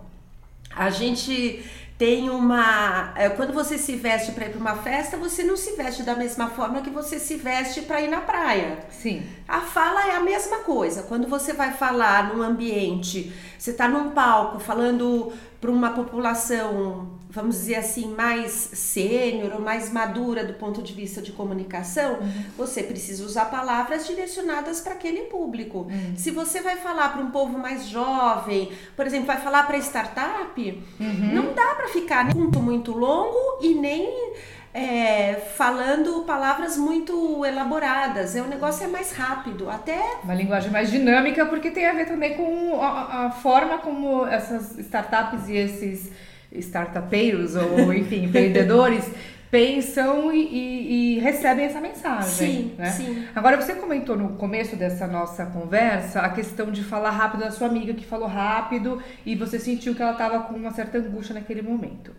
a 0.74 0.90
gente 0.90 1.64
tem 2.00 2.30
uma. 2.30 3.12
É, 3.14 3.28
quando 3.28 3.52
você 3.52 3.76
se 3.76 3.94
veste 3.94 4.32
para 4.32 4.46
ir 4.46 4.52
para 4.52 4.58
uma 4.58 4.76
festa, 4.76 5.18
você 5.18 5.42
não 5.42 5.54
se 5.54 5.72
veste 5.72 6.02
da 6.02 6.16
mesma 6.16 6.48
forma 6.48 6.80
que 6.80 6.88
você 6.88 7.18
se 7.18 7.36
veste 7.36 7.82
para 7.82 8.00
ir 8.00 8.08
na 8.08 8.22
praia. 8.22 8.78
Sim. 8.88 9.22
A 9.46 9.60
fala 9.60 10.08
é 10.08 10.16
a 10.16 10.20
mesma 10.20 10.60
coisa. 10.60 11.02
Quando 11.02 11.28
você 11.28 11.52
vai 11.52 11.72
falar 11.72 12.32
num 12.32 12.42
ambiente, 12.42 13.30
você 13.58 13.72
está 13.72 13.86
num 13.86 14.12
palco 14.12 14.58
falando 14.58 15.30
para 15.60 15.70
uma 15.70 15.90
população, 15.90 17.10
vamos 17.28 17.56
dizer 17.56 17.74
assim, 17.74 18.14
mais 18.14 18.50
sênior 18.50 19.52
ou 19.54 19.60
mais 19.60 19.92
madura 19.92 20.42
do 20.42 20.54
ponto 20.54 20.80
de 20.80 20.94
vista 20.94 21.20
de 21.20 21.32
comunicação, 21.32 22.14
uhum. 22.14 22.44
você 22.56 22.82
precisa 22.82 23.22
usar 23.24 23.44
palavras 23.46 24.06
direcionadas 24.06 24.80
para 24.80 24.94
aquele 24.94 25.22
público. 25.22 25.80
Uhum. 25.80 26.16
Se 26.16 26.30
você 26.30 26.62
vai 26.62 26.76
falar 26.76 27.10
para 27.10 27.20
um 27.20 27.30
povo 27.30 27.58
mais 27.58 27.86
jovem, 27.86 28.72
por 28.96 29.06
exemplo, 29.06 29.26
vai 29.26 29.40
falar 29.40 29.64
para 29.66 29.76
startup, 29.78 30.82
uhum. 30.98 31.34
não 31.34 31.52
dá 31.52 31.74
para 31.74 31.88
ficar 31.88 32.34
muito 32.34 32.58
muito 32.58 32.92
longo 32.92 33.58
e 33.60 33.74
nem 33.74 34.32
é, 34.72 35.34
falando 35.56 36.22
palavras 36.24 36.76
muito 36.76 37.44
elaboradas. 37.44 38.36
É, 38.36 38.42
o 38.42 38.46
negócio 38.46 38.84
é 38.84 38.88
mais 38.88 39.12
rápido, 39.12 39.68
até. 39.68 40.18
Uma 40.22 40.34
linguagem 40.34 40.70
mais 40.70 40.90
dinâmica, 40.90 41.44
porque 41.46 41.70
tem 41.70 41.86
a 41.86 41.92
ver 41.92 42.06
também 42.06 42.34
com 42.34 42.80
a, 42.80 43.26
a 43.26 43.30
forma 43.30 43.78
como 43.78 44.26
essas 44.26 44.78
startups 44.78 45.48
e 45.48 45.56
esses 45.56 46.12
startupeiros, 46.52 47.56
ou 47.56 47.92
enfim, 47.94 48.24
empreendedores. 48.24 49.04
pensam 49.50 50.32
e, 50.32 50.38
e, 50.38 51.16
e, 51.16 51.18
recebem 51.18 51.64
essa 51.64 51.80
mensagem. 51.80 52.30
Sim, 52.30 52.74
né? 52.78 52.90
sim. 52.92 53.26
Agora, 53.34 53.60
você 53.60 53.74
comentou 53.74 54.16
no 54.16 54.36
começo 54.36 54.76
dessa 54.76 55.08
nossa 55.08 55.44
conversa 55.46 56.20
a 56.20 56.28
questão 56.28 56.70
de 56.70 56.84
falar 56.84 57.10
rápido 57.10 57.40
da 57.40 57.50
sua 57.50 57.66
amiga 57.66 57.92
que 57.92 58.06
falou 58.06 58.28
rápido 58.28 59.02
e 59.26 59.34
você 59.34 59.58
sentiu 59.58 59.92
que 59.92 60.00
ela 60.00 60.12
estava 60.12 60.38
com 60.44 60.54
uma 60.54 60.70
certa 60.70 60.98
angústia 60.98 61.34
naquele 61.34 61.62
momento. 61.62 62.12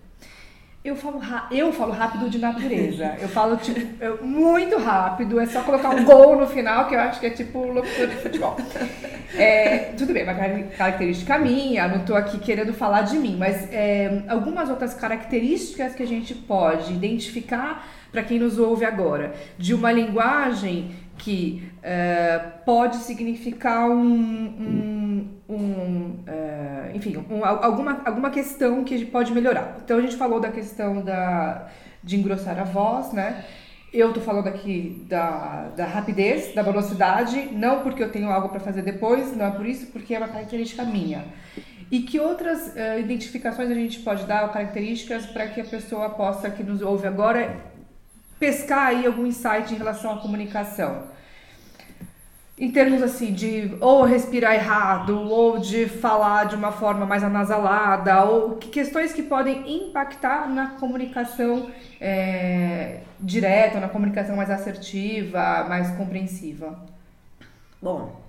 Eu 0.84 0.96
falo, 0.96 1.22
eu 1.52 1.72
falo 1.72 1.92
rápido 1.92 2.28
de 2.28 2.40
natureza. 2.40 3.16
Eu 3.22 3.30
falo 3.30 3.56
tipo, 3.58 4.04
eu, 4.04 4.26
muito 4.26 4.80
rápido. 4.80 5.40
É 5.40 5.46
só 5.46 5.62
colocar 5.62 5.90
um 5.90 6.04
gol 6.04 6.36
no 6.36 6.48
final, 6.48 6.88
que 6.88 6.96
eu 6.96 7.00
acho 7.00 7.20
que 7.20 7.28
é 7.28 7.30
tipo 7.30 7.60
locutor 7.68 8.08
de 8.08 8.16
futebol. 8.16 8.58
É, 9.34 9.94
tudo 9.98 10.12
bem, 10.12 10.24
uma 10.24 10.34
característica 10.76 11.38
minha. 11.38 11.88
Não 11.88 11.98
estou 11.98 12.16
aqui 12.16 12.40
querendo 12.40 12.74
falar 12.74 13.04
de 13.04 13.18
mim, 13.18 13.38
mas 13.38 13.72
é, 13.72 14.24
algumas 14.28 14.70
outras 14.70 14.94
características 14.94 15.94
que 15.94 16.04
a 16.04 16.08
gente 16.08 16.34
pode 16.34 16.92
identificar 16.92 17.88
para 18.12 18.24
quem 18.24 18.40
nos 18.40 18.60
ouve 18.60 18.84
agora, 18.84 19.34
de 19.58 19.74
uma 19.74 19.92
linguagem 19.92 20.92
que 21.18 21.64
uh, 21.78 22.52
pode 22.66 22.98
significar 22.98 23.90
um, 23.90 23.96
um, 23.96 25.01
um 25.50 26.24
uh, 26.28 26.96
enfim, 26.96 27.18
um, 27.30 27.44
alguma, 27.46 28.02
alguma 28.06 28.30
questão 28.30 28.84
que 28.84 29.06
pode 29.06 29.34
melhorar. 29.34 29.78
Então 29.84 29.98
a 29.98 30.02
gente 30.02 30.16
falou 30.16 30.40
da 30.40 30.52
questão 30.52 31.02
da, 31.02 31.68
de 32.04 32.18
engrossar 32.18 32.60
a 32.60 32.64
voz, 32.64 33.14
né? 33.14 33.44
Eu 33.94 34.14
tô 34.14 34.22
falando 34.22 34.48
aqui 34.48 35.06
da, 35.10 35.70
da 35.76 35.86
rapidez, 35.86 36.54
da 36.56 36.62
velocidade, 36.62 37.50
não 37.52 37.82
porque 37.82 38.02
eu 38.02 38.10
tenho 38.10 38.30
algo 38.30 38.48
para 38.50 38.60
fazer 38.60 38.82
depois, 38.84 39.36
não 39.36 39.46
é 39.46 39.52
por 39.52 39.66
isso, 39.66 39.88
porque 39.88 40.16
é 40.16 40.18
uma 40.18 40.30
característica 40.30 40.84
minha. 40.84 41.26
E 41.92 42.00
que 42.04 42.18
outras 42.18 42.68
uh, 42.68 43.00
identificações 43.00 43.70
a 43.70 43.74
gente 43.74 44.00
pode 44.00 44.26
dar, 44.26 44.50
características, 44.52 45.26
para 45.26 45.48
que 45.48 45.60
a 45.60 45.66
pessoa 45.66 46.10
possa, 46.10 46.50
que 46.50 46.64
nos 46.64 46.82
ouve 46.82 47.06
agora, 47.06 47.58
pescar 48.40 48.88
aí 48.88 49.06
algum 49.06 49.26
insight 49.26 49.74
em 49.74 49.78
relação 49.78 50.14
à 50.14 50.18
comunicação. 50.22 51.04
Em 52.62 52.70
termos 52.70 53.02
assim 53.02 53.34
de 53.34 53.76
ou 53.82 54.04
respirar 54.04 54.54
errado, 54.54 55.20
ou 55.20 55.58
de 55.58 55.88
falar 55.88 56.46
de 56.46 56.56
uma 56.56 56.72
forma 56.72 57.08
mais 57.08 57.24
anasalada, 57.24 58.24
ou 58.24 58.52
que 58.58 58.70
questões 58.70 59.12
que 59.12 59.24
podem 59.24 59.88
impactar 59.88 60.48
na 60.48 60.68
comunicação 60.68 61.72
é, 62.00 63.00
direta, 63.20 63.80
na 63.80 63.90
comunicação 63.90 64.36
mais 64.36 64.52
assertiva, 64.52 65.66
mais 65.68 65.90
compreensiva? 65.98 66.80
Bom, 67.82 68.21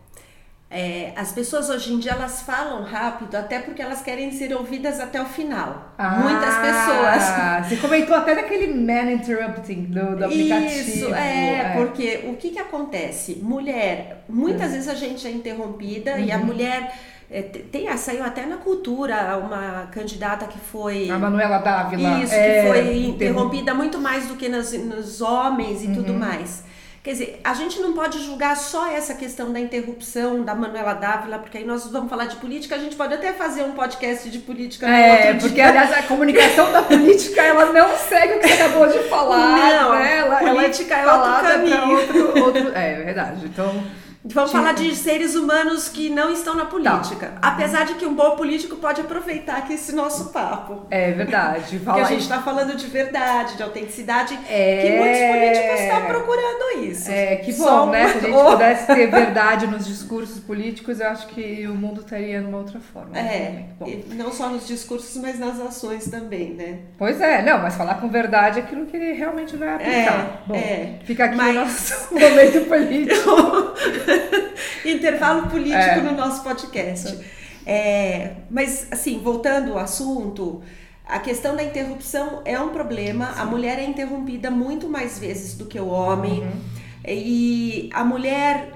é, 0.73 1.13
as 1.17 1.31
pessoas 1.33 1.69
hoje 1.69 1.93
em 1.93 1.99
dia 1.99 2.13
elas 2.13 2.43
falam 2.43 2.83
rápido 2.83 3.35
até 3.37 3.59
porque 3.59 3.83
elas 3.83 4.01
querem 4.01 4.31
ser 4.33 4.55
ouvidas 4.55 4.99
até 5.01 5.21
o 5.21 5.27
final. 5.27 5.93
Ah, 5.99 6.19
Muitas 6.21 6.55
pessoas. 6.57 7.69
Você 7.69 7.77
comentou 7.77 8.17
até 8.17 8.35
daquele 8.35 8.69
man 8.73 9.13
interrupting 9.13 9.85
do, 9.85 10.17
do 10.17 10.25
aplicativo. 10.25 10.91
Isso, 10.91 11.15
é, 11.15 11.55
é, 11.59 11.75
porque 11.77 12.25
o 12.29 12.37
que 12.37 12.51
que 12.51 12.59
acontece? 12.59 13.39
Mulher, 13.43 14.25
muitas 14.29 14.73
vezes 14.73 14.89
a 14.89 14.95
gente 14.95 15.27
é 15.27 15.31
interrompida 15.31 16.19
e 16.19 16.33
a 16.33 16.39
Uhum. 16.39 16.47
mulher 16.47 16.93
é, 17.31 17.41
tem, 17.43 17.89
ah, 17.89 17.97
saiu 17.97 18.23
até 18.25 18.45
na 18.45 18.57
cultura 18.59 19.39
uma 19.39 19.87
candidata 19.91 20.47
que 20.47 20.59
foi 20.59 21.09
A 21.11 21.19
Manuela 21.19 21.59
Dávila. 21.59 22.19
isso, 22.19 22.35
é, 22.35 22.63
que 22.63 22.69
foi 22.69 22.79
interrom- 22.81 23.15
interrompida 23.15 23.75
muito 23.75 23.99
mais 23.99 24.27
do 24.27 24.35
que 24.37 24.49
nas, 24.49 24.73
nos 24.73 25.21
homens 25.23 25.83
e 25.83 25.87
Uhum. 25.87 25.95
tudo 25.95 26.13
mais. 26.15 26.65
Quer 27.03 27.13
dizer, 27.13 27.41
a 27.43 27.53
gente 27.53 27.81
não 27.81 27.95
pode 27.95 28.25
julgar 28.25 28.57
só 28.57 28.87
essa 28.87 29.15
questão 29.15 29.53
da 29.53 29.59
interrupção 29.59 30.45
da 30.45 30.55
Manuela 30.55 30.95
Dávila, 30.95 31.41
porque 31.41 31.59
aí 31.59 31.65
nós 31.65 31.85
vamos 31.89 32.09
falar 32.09 32.27
de 32.27 32.37
política, 32.37 32.77
a 32.77 32.79
gente 32.79 32.95
pode 32.95 33.13
até 33.13 33.33
fazer 33.33 33.65
um 33.65 33.73
podcast 33.73 34.31
de 34.31 34.39
política 34.39 34.87
É, 34.89 35.27
outro 35.33 35.41
porque 35.41 35.55
dia. 35.55 35.69
aliás 35.69 35.93
a 35.93 36.03
comunicação 36.05 36.71
da 36.71 36.81
política 36.83 37.43
ela 37.43 37.73
não 37.73 37.89
segue 37.99 38.35
o 38.35 38.39
que 38.39 38.47
você 38.47 38.55
acabou 38.55 38.87
de 38.87 39.01
falar, 39.09 39.49
Não, 39.57 39.95
né? 39.99 40.19
Ela, 40.19 40.37
política 40.37 40.95
ela 40.95 41.13
é 41.13 41.17
outro 41.17 41.31
falada 41.33 41.41
pra 41.41 41.53
caminho. 41.79 41.91
outro, 41.99 42.45
outro, 42.45 42.73
é 42.73 42.95
verdade. 43.03 43.47
Então 43.47 43.83
Vamos 44.25 44.53
falar 44.53 44.73
de 44.75 44.95
seres 44.95 45.35
humanos 45.35 45.89
que 45.89 46.09
não 46.09 46.33
estão 46.33 46.55
na 46.55 46.65
política. 46.65 47.33
Apesar 47.43 47.85
de 47.85 47.95
que 47.95 48.07
um 48.07 48.15
bom 48.15 48.37
político 48.37 48.77
pode 48.77 49.01
aproveitar 49.01 49.57
aqui 49.57 49.73
esse 49.75 49.93
nosso 49.93 50.31
papo. 50.31 50.87
é 50.91 51.11
verdade. 51.11 51.63
Porque 51.79 51.85
Falar 51.85 52.03
a 52.03 52.05
gente 52.05 52.21
está 52.23 52.41
falando 52.41 52.77
de 52.77 52.87
verdade, 52.87 53.57
de 53.57 53.63
autenticidade, 53.65 54.39
É. 54.49 54.81
que 54.83 54.97
muitos 54.97 55.19
políticos 55.19 55.81
estão 55.81 56.07
procurando 56.07 56.85
isso. 56.85 57.11
É, 57.11 57.37
que 57.37 57.53
bom, 57.53 57.65
Só 57.65 57.87
né? 57.87 58.03
uma- 58.05 58.13
Se 58.13 58.19
a 58.19 58.21
gente 58.21 58.51
pudesse 58.51 58.87
ter 58.87 59.07
verdade 59.11 59.67
nos 59.67 59.87
discursos 59.87 60.39
políticos, 60.39 61.01
eu 61.01 61.09
acho 61.09 61.27
que 61.27 61.67
o 61.67 61.75
mundo 61.75 62.03
estaria 62.03 62.41
numa 62.41 62.59
outra 62.59 62.79
forma. 62.79 63.19
É, 63.19 63.65
Bom. 63.81 63.87
e 63.89 64.05
não 64.15 64.31
só 64.33 64.49
nos 64.49 64.69
discursos, 64.69 65.21
mas 65.21 65.39
nas 65.41 65.59
ações 65.61 66.09
também, 66.09 66.51
né? 66.55 66.79
Pois 66.97 67.21
é, 67.21 67.43
não, 67.43 67.59
mas 67.59 67.75
falar 67.75 67.97
com 67.97 68.09
verdade 68.09 68.61
é 68.61 68.63
aquilo 68.63 68.87
que 68.87 68.97
ele 68.97 69.13
realmente 69.15 69.57
vai 69.57 69.69
aplicar. 69.75 69.91
É, 69.93 70.33
Bom, 70.47 70.55
é. 70.55 70.99
fica 71.05 71.25
aqui 71.25 71.37
Mas- 71.37 71.57
o 71.57 71.61
nosso 71.61 72.15
momento 72.15 72.69
político. 72.69 74.12
Intervalo 74.85 75.49
político 75.49 75.77
É. 75.77 76.01
no 76.01 76.13
nosso 76.13 76.43
podcast. 76.43 77.19
É, 77.67 78.33
mas, 78.51 78.89
assim, 78.91 79.21
voltando 79.21 79.73
ao 79.73 79.79
assunto, 79.79 80.63
a 81.07 81.19
questão 81.19 81.55
da 81.55 81.63
interrupção 81.63 82.43
é 82.45 82.59
um 82.59 82.71
problema. 82.71 83.33
A 83.37 83.45
mulher 83.45 83.79
é 83.79 83.85
interrompida 83.85 84.51
muito 84.51 84.89
mais 84.89 85.19
vezes 85.19 85.55
do 85.55 85.67
que 85.67 85.79
o 85.79 85.87
homem. 85.89 86.43
E 87.07 87.91
a 87.93 88.05
mulher, 88.05 88.69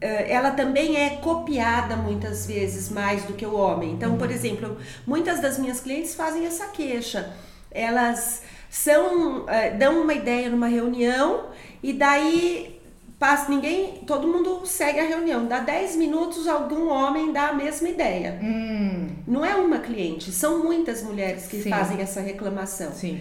eh, 0.00 0.32
ela 0.32 0.52
também 0.52 0.96
é 0.96 1.10
copiada 1.16 1.96
muitas 1.96 2.46
vezes 2.46 2.88
mais 2.88 3.24
do 3.24 3.32
que 3.34 3.44
o 3.44 3.54
homem. 3.54 3.92
Então, 3.92 4.16
por 4.16 4.30
exemplo, 4.30 4.76
muitas 5.06 5.40
das 5.40 5.58
minhas 5.58 5.80
clientes 5.80 6.14
fazem 6.14 6.46
essa 6.46 6.66
queixa. 6.68 7.32
Elas 7.70 8.42
são, 8.70 9.48
eh, 9.48 9.70
dão 9.70 10.00
uma 10.02 10.14
ideia 10.14 10.48
numa 10.48 10.68
reunião 10.68 11.46
e 11.82 11.92
daí 11.92 12.80
passa 13.22 13.48
ninguém, 13.48 14.02
todo 14.04 14.26
mundo 14.26 14.62
segue 14.66 14.98
a 14.98 15.04
reunião. 15.04 15.46
Dá 15.46 15.60
10 15.60 15.94
minutos, 15.94 16.48
algum 16.48 16.88
homem 16.88 17.32
dá 17.32 17.44
a 17.50 17.52
mesma 17.52 17.88
ideia. 17.88 18.30
hum, 18.42 19.10
Não 19.28 19.44
é 19.44 19.54
uma 19.54 19.78
cliente, 19.78 20.32
são 20.32 20.52
muitas 20.64 21.02
mulheres 21.04 21.46
que 21.46 21.62
Sim. 21.62 21.70
fazem 21.70 22.00
essa 22.00 22.20
reclamação. 22.20 22.90
sim. 22.92 23.20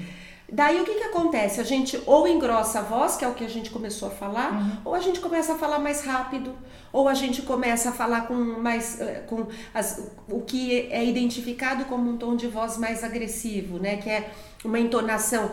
Daí 0.53 0.81
o 0.81 0.83
que, 0.83 0.95
que 0.95 1.03
acontece? 1.03 1.61
A 1.61 1.63
gente 1.63 1.93
ou 2.05 2.27
engrossa 2.27 2.79
a 2.79 2.81
voz, 2.81 3.15
que 3.15 3.23
é 3.23 3.27
o 3.27 3.33
que 3.33 3.45
a 3.45 3.47
gente 3.55 3.69
começou 3.69 4.07
a 4.09 4.11
falar, 4.11 4.51
Uhum. 4.51 4.77
ou 4.83 4.93
a 4.95 4.99
gente 4.99 5.19
começa 5.21 5.53
a 5.53 5.57
falar 5.57 5.79
mais 5.79 6.03
rápido, 6.03 6.49
ou 6.91 7.07
a 7.07 7.13
gente 7.13 7.41
começa 7.43 7.87
a 7.89 7.93
falar 7.93 8.21
com 8.27 8.33
mais 8.33 8.99
eh, 8.99 9.23
com 9.29 9.47
as, 9.73 9.87
o 10.29 10.41
que 10.41 10.61
é 10.91 11.05
identificado 11.05 11.85
como 11.85 12.09
um 12.11 12.17
tom 12.17 12.35
de 12.35 12.47
voz 12.47 12.77
mais 12.77 13.01
agressivo, 13.01 13.77
né? 13.79 13.95
Que 14.03 14.09
é 14.09 14.29
uma 14.65 14.77
entonação. 14.77 15.51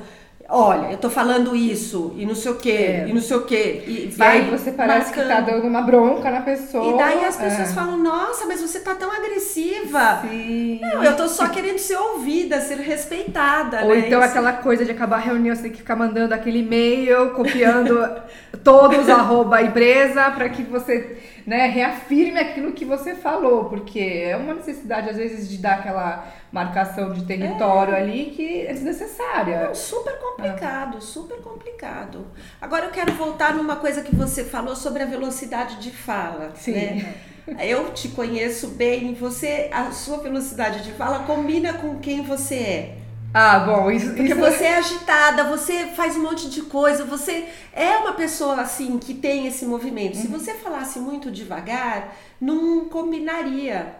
Olha, 0.50 0.90
eu 0.92 0.96
tô 0.96 1.10
falando 1.10 1.54
isso, 1.54 2.14
e 2.16 2.24
não 2.24 2.34
sei 2.34 2.50
o 2.52 2.54
quê, 2.54 2.70
É. 2.70 3.06
e 3.06 3.12
não 3.12 3.20
sei 3.20 3.36
o 3.36 3.42
quê. 3.42 3.82
E, 3.86 3.90
E 4.06 4.06
vai 4.16 4.38
aí 4.38 4.50
você 4.50 4.72
parece 4.72 5.12
que 5.12 5.20
tá 5.20 5.26
marcando. 5.26 5.46
dando 5.56 5.66
uma 5.68 5.82
bronca 5.82 6.30
na 6.30 6.40
pessoa. 6.40 6.94
E 6.94 6.96
daí 6.96 7.22
as 7.22 7.36
pessoas 7.36 7.70
é. 7.70 7.74
falam, 7.74 7.98
nossa, 7.98 8.46
mas 8.46 8.58
você 8.62 8.80
tá 8.80 8.94
tão 8.94 9.12
agressiva. 9.12 10.22
Sim. 10.22 10.80
Não, 10.80 11.04
eu 11.04 11.14
tô 11.16 11.28
só 11.28 11.48
querendo 11.48 11.76
ser 11.78 11.96
ouvida, 11.96 12.62
ser 12.62 12.78
respeitada, 12.78 13.82
Ou 13.82 13.90
né? 13.90 13.98
então 14.06 14.20
Isso- 14.20 14.28
aquela 14.30 14.54
coisa 14.54 14.86
de 14.86 14.90
acabar 14.90 15.16
a 15.16 15.20
reunião, 15.20 15.54
você 15.54 15.62
tem 15.64 15.70
que 15.72 15.78
ficar 15.78 15.96
mandando 15.96 16.32
aquele 16.32 16.60
e-mail, 16.60 17.30
copiando 17.32 18.10
todos 18.64 19.06
arroba 19.10 19.60
empresa 19.60 20.30
para 20.30 20.48
que 20.48 20.62
você 20.62 21.18
né, 21.48 21.66
reafirme 21.66 22.38
aquilo 22.38 22.72
que 22.72 22.84
você 22.84 23.14
falou, 23.14 23.64
porque 23.70 23.98
é 23.98 24.36
uma 24.36 24.52
necessidade 24.52 25.08
às 25.08 25.16
vezes 25.16 25.48
de 25.48 25.56
dar 25.56 25.78
aquela 25.78 26.30
marcação 26.52 27.10
de 27.14 27.24
território 27.24 27.96
ali 27.96 28.26
que 28.36 28.66
é 28.66 28.72
desnecessária. 28.74 29.68
Não, 29.68 29.74
super 29.74 30.18
complicado, 30.18 31.00
super 31.00 31.38
complicado. 31.38 32.26
Agora 32.60 32.84
eu 32.84 32.90
quero 32.90 33.12
voltar 33.14 33.54
numa 33.54 33.76
coisa 33.76 34.02
que 34.02 34.14
você 34.14 34.44
falou 34.44 34.76
sobre 34.76 35.02
a 35.02 35.06
velocidade 35.06 35.76
de 35.76 35.90
fala. 35.90 36.52
Sim. 36.54 36.72
Né? 36.72 37.14
Eu 37.60 37.94
te 37.94 38.08
conheço 38.08 38.68
bem, 38.68 39.14
você, 39.14 39.70
a 39.72 39.90
sua 39.90 40.18
velocidade 40.18 40.84
de 40.84 40.92
fala 40.92 41.20
combina 41.20 41.72
com 41.72 41.98
quem 41.98 42.20
você 42.20 42.54
é. 42.56 42.94
Ah, 43.32 43.58
bom, 43.58 43.90
isso, 43.90 44.06
Porque 44.06 44.22
isso 44.22 44.36
você 44.36 44.64
é 44.64 44.78
agitada, 44.78 45.44
você 45.44 45.88
faz 45.88 46.16
um 46.16 46.22
monte 46.22 46.48
de 46.48 46.62
coisa, 46.62 47.04
você 47.04 47.48
é 47.72 47.96
uma 47.98 48.14
pessoa 48.14 48.60
assim 48.60 48.98
que 48.98 49.12
tem 49.12 49.46
esse 49.46 49.66
movimento. 49.66 50.16
Se 50.16 50.26
você 50.26 50.54
falasse 50.54 50.98
muito 50.98 51.30
devagar, 51.30 52.16
não 52.40 52.88
combinaria. 52.88 53.94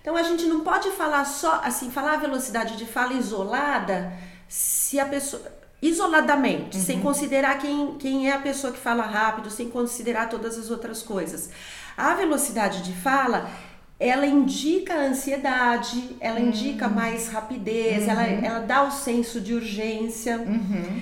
Então 0.00 0.16
a 0.16 0.22
gente 0.22 0.46
não 0.46 0.60
pode 0.60 0.90
falar 0.92 1.24
só 1.24 1.60
assim, 1.64 1.90
falar 1.90 2.14
a 2.14 2.18
velocidade 2.18 2.76
de 2.76 2.86
fala 2.86 3.14
isolada, 3.14 4.12
se 4.48 4.98
a 4.98 5.06
pessoa 5.06 5.42
isoladamente, 5.80 6.78
sem 6.78 7.00
considerar 7.00 7.58
quem, 7.58 7.96
quem 7.98 8.28
é 8.28 8.32
a 8.32 8.38
pessoa 8.38 8.72
que 8.72 8.78
fala 8.78 9.04
rápido, 9.04 9.50
sem 9.50 9.68
considerar 9.68 10.28
todas 10.28 10.58
as 10.58 10.70
outras 10.70 11.02
coisas. 11.02 11.50
A 11.96 12.14
velocidade 12.14 12.82
de 12.82 12.92
fala 12.92 13.48
ela 13.98 14.26
indica 14.26 14.94
a 14.94 15.06
ansiedade, 15.06 16.16
ela 16.20 16.38
indica 16.38 16.86
mais 16.86 17.28
rapidez, 17.28 18.06
ela, 18.06 18.26
ela 18.26 18.60
dá 18.60 18.82
o 18.82 18.90
senso 18.90 19.40
de 19.40 19.54
urgência. 19.54 20.40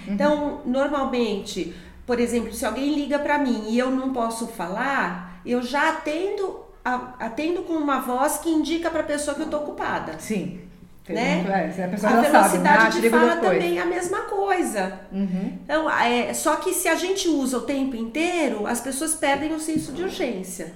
Então, 0.06 0.60
normalmente, 0.64 1.74
por 2.06 2.20
exemplo, 2.20 2.52
se 2.52 2.64
alguém 2.64 2.94
liga 2.94 3.18
para 3.18 3.38
mim 3.38 3.64
e 3.68 3.78
eu 3.78 3.90
não 3.90 4.12
posso 4.12 4.46
falar, 4.46 5.40
eu 5.44 5.60
já 5.60 5.90
atendo, 5.90 6.60
atendo 6.84 7.62
com 7.62 7.72
uma 7.72 8.00
voz 8.00 8.38
que 8.38 8.48
indica 8.48 8.90
para 8.90 9.00
a 9.00 9.04
pessoa 9.04 9.34
que 9.34 9.42
eu 9.42 9.50
tô 9.50 9.58
ocupada. 9.58 10.14
Sim. 10.18 10.60
Né? 11.08 11.44
É, 11.76 11.84
a 11.84 11.88
pessoa 11.88 12.12
A 12.12 12.22
sabe, 12.22 12.28
né? 12.28 12.28
Ah, 12.28 12.30
velocidade 12.30 12.86
te 12.86 12.92
de 12.92 13.00
ligo 13.02 13.18
fala 13.18 13.36
também 13.36 13.78
é 13.78 13.82
a 13.82 13.86
mesma 13.86 14.22
coisa. 14.22 15.00
Uhum. 15.12 15.58
Então, 15.62 15.90
é, 15.90 16.32
só 16.32 16.56
que 16.56 16.72
se 16.72 16.88
a 16.88 16.94
gente 16.94 17.28
usa 17.28 17.58
o 17.58 17.62
tempo 17.62 17.94
inteiro, 17.94 18.66
as 18.66 18.80
pessoas 18.80 19.14
perdem 19.14 19.52
o 19.52 19.60
senso 19.60 19.92
de 19.92 20.02
urgência. 20.02 20.72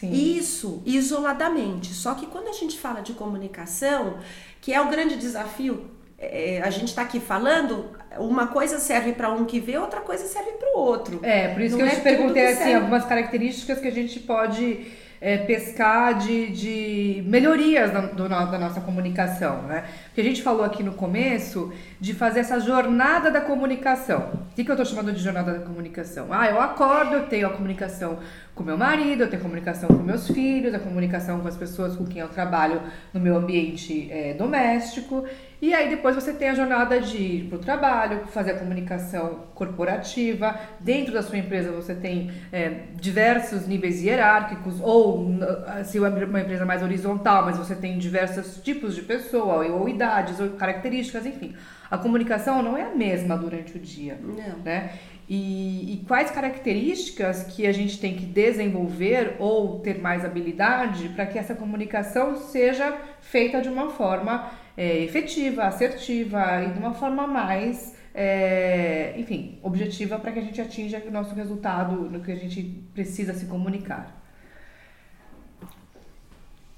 Sim. 0.00 0.10
Isso, 0.10 0.82
isoladamente. 0.84 1.94
Só 1.94 2.14
que 2.14 2.26
quando 2.26 2.48
a 2.48 2.52
gente 2.52 2.78
fala 2.78 3.00
de 3.00 3.12
comunicação, 3.12 4.18
que 4.60 4.72
é 4.72 4.80
o 4.80 4.88
grande 4.88 5.16
desafio, 5.16 5.88
é, 6.18 6.60
a 6.64 6.70
gente 6.70 6.88
está 6.88 7.02
aqui 7.02 7.20
falando, 7.20 7.90
uma 8.18 8.48
coisa 8.48 8.80
serve 8.80 9.12
para 9.12 9.30
um 9.30 9.44
que 9.44 9.60
vê, 9.60 9.78
outra 9.78 10.00
coisa 10.00 10.26
serve 10.26 10.50
para 10.52 10.76
o 10.76 10.80
outro. 10.80 11.20
É, 11.22 11.48
por 11.54 11.62
isso 11.62 11.76
Não 11.78 11.84
que 11.86 11.90
eu 11.90 11.92
é 11.92 11.96
te 11.96 12.02
perguntei 12.02 12.46
assim, 12.46 12.56
serve. 12.56 12.74
algumas 12.74 13.04
características 13.04 13.78
que 13.78 13.86
a 13.86 13.92
gente 13.92 14.18
pode 14.18 14.86
é, 15.24 15.38
pescar 15.38 16.18
de, 16.18 16.50
de 16.50 17.24
melhorias 17.26 17.90
na, 17.90 18.00
do 18.00 18.28
da 18.28 18.58
nossa 18.58 18.82
comunicação, 18.82 19.62
né? 19.62 19.84
Porque 20.04 20.20
a 20.20 20.24
gente 20.24 20.42
falou 20.42 20.62
aqui 20.62 20.82
no 20.82 20.92
começo 20.92 21.72
de 21.98 22.12
fazer 22.12 22.40
essa 22.40 22.60
jornada 22.60 23.30
da 23.30 23.40
comunicação. 23.40 24.44
O 24.50 24.54
que, 24.54 24.62
que 24.62 24.70
eu 24.70 24.76
tô 24.76 24.84
chamando 24.84 25.14
de 25.14 25.20
jornada 25.22 25.54
da 25.54 25.60
comunicação? 25.60 26.26
Ah, 26.30 26.50
eu 26.50 26.60
acordo, 26.60 27.14
eu 27.14 27.26
tenho 27.26 27.46
a 27.46 27.50
comunicação 27.50 28.18
com 28.54 28.62
meu 28.62 28.76
marido, 28.76 29.22
eu 29.22 29.30
tenho 29.30 29.40
comunicação 29.40 29.88
com 29.88 30.02
meus 30.02 30.28
filhos, 30.28 30.74
a 30.74 30.78
comunicação 30.78 31.40
com 31.40 31.48
as 31.48 31.56
pessoas 31.56 31.96
com 31.96 32.04
quem 32.04 32.20
eu 32.20 32.28
trabalho 32.28 32.82
no 33.14 33.18
meu 33.18 33.34
ambiente 33.38 34.06
é, 34.12 34.34
doméstico. 34.34 35.24
E 35.62 35.72
aí 35.72 35.88
depois 35.88 36.14
você 36.14 36.32
tem 36.32 36.50
a 36.50 36.54
jornada 36.54 37.00
de 37.00 37.16
ir 37.16 37.44
para 37.48 37.56
o 37.56 37.58
trabalho, 37.58 38.26
fazer 38.26 38.52
a 38.52 38.58
comunicação 38.58 39.44
corporativa. 39.54 40.58
Dentro 40.80 41.12
da 41.12 41.22
sua 41.22 41.38
empresa 41.38 41.70
você 41.72 41.94
tem 41.94 42.30
é, 42.52 42.82
diversos 42.94 43.66
níveis 43.66 44.02
hierárquicos, 44.02 44.80
ou 44.80 45.26
se 45.84 45.98
é 45.98 46.00
uma 46.00 46.40
empresa 46.40 46.64
mais 46.66 46.82
horizontal, 46.82 47.44
mas 47.44 47.56
você 47.56 47.74
tem 47.74 47.98
diversos 47.98 48.60
tipos 48.62 48.94
de 48.94 49.02
pessoa, 49.02 49.66
ou 49.66 49.88
idades, 49.88 50.38
ou 50.40 50.50
características, 50.50 51.24
enfim. 51.24 51.54
A 51.90 51.98
comunicação 51.98 52.62
não 52.62 52.76
é 52.76 52.82
a 52.82 52.94
mesma 52.94 53.36
durante 53.36 53.76
o 53.76 53.80
dia 53.80 54.18
Não. 54.20 54.58
né? 54.64 54.90
E, 55.28 55.94
e, 55.94 56.04
quais 56.06 56.30
características 56.30 57.44
que 57.44 57.66
a 57.66 57.72
gente 57.72 57.98
tem 57.98 58.14
que 58.14 58.26
desenvolver 58.26 59.36
ou 59.38 59.78
ter 59.80 59.98
mais 59.98 60.22
habilidade 60.22 61.08
para 61.10 61.24
que 61.24 61.38
essa 61.38 61.54
comunicação 61.54 62.36
seja 62.36 62.94
feita 63.22 63.62
de 63.62 63.70
uma 63.70 63.88
forma 63.88 64.50
é, 64.76 65.02
efetiva, 65.02 65.64
assertiva 65.64 66.62
e 66.64 66.72
de 66.72 66.78
uma 66.78 66.92
forma 66.92 67.26
mais, 67.26 67.94
é, 68.14 69.14
enfim, 69.16 69.58
objetiva 69.62 70.18
para 70.18 70.30
que 70.30 70.40
a 70.40 70.42
gente 70.42 70.60
atinja 70.60 71.02
o 71.06 71.10
nosso 71.10 71.34
resultado 71.34 71.96
no 72.10 72.20
que 72.20 72.30
a 72.30 72.36
gente 72.36 72.62
precisa 72.92 73.32
se 73.32 73.46
comunicar. 73.46 74.22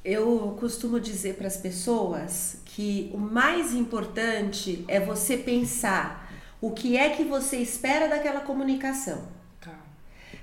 Eu 0.05 0.57
costumo 0.61 1.01
dizer 1.01 1.35
para 1.35 1.49
as 1.49 1.57
pessoas 1.57 2.63
que 2.65 3.11
o 3.13 3.19
mais 3.19 3.75
importante 3.75 4.85
é 4.87 5.01
você 5.01 5.37
pensar 5.37 6.26
o 6.61 6.71
que 6.71 6.97
é 6.97 7.11
que 7.11 7.25
você 7.25 7.57
espera 7.59 8.09
daquela 8.09 8.41
comunicação. 8.41 9.23
Tá. 9.61 9.73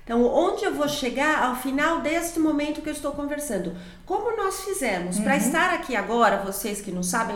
Então, 0.03 0.23
onde 0.25 0.63
eu 0.63 0.73
vou 0.73 0.87
chegar 0.87 1.43
ao 1.43 1.55
final 1.55 2.01
deste 2.01 2.39
momento 2.39 2.81
que 2.81 2.89
eu 2.89 2.93
estou 2.93 3.11
conversando? 3.11 3.75
Como 4.05 4.35
nós 4.37 4.63
fizemos? 4.63 5.17
Uhum. 5.17 5.23
Para 5.23 5.37
estar 5.37 5.73
aqui 5.73 5.95
agora, 5.95 6.37
vocês 6.37 6.81
que 6.81 6.91
não 6.91 7.03
sabem, 7.03 7.35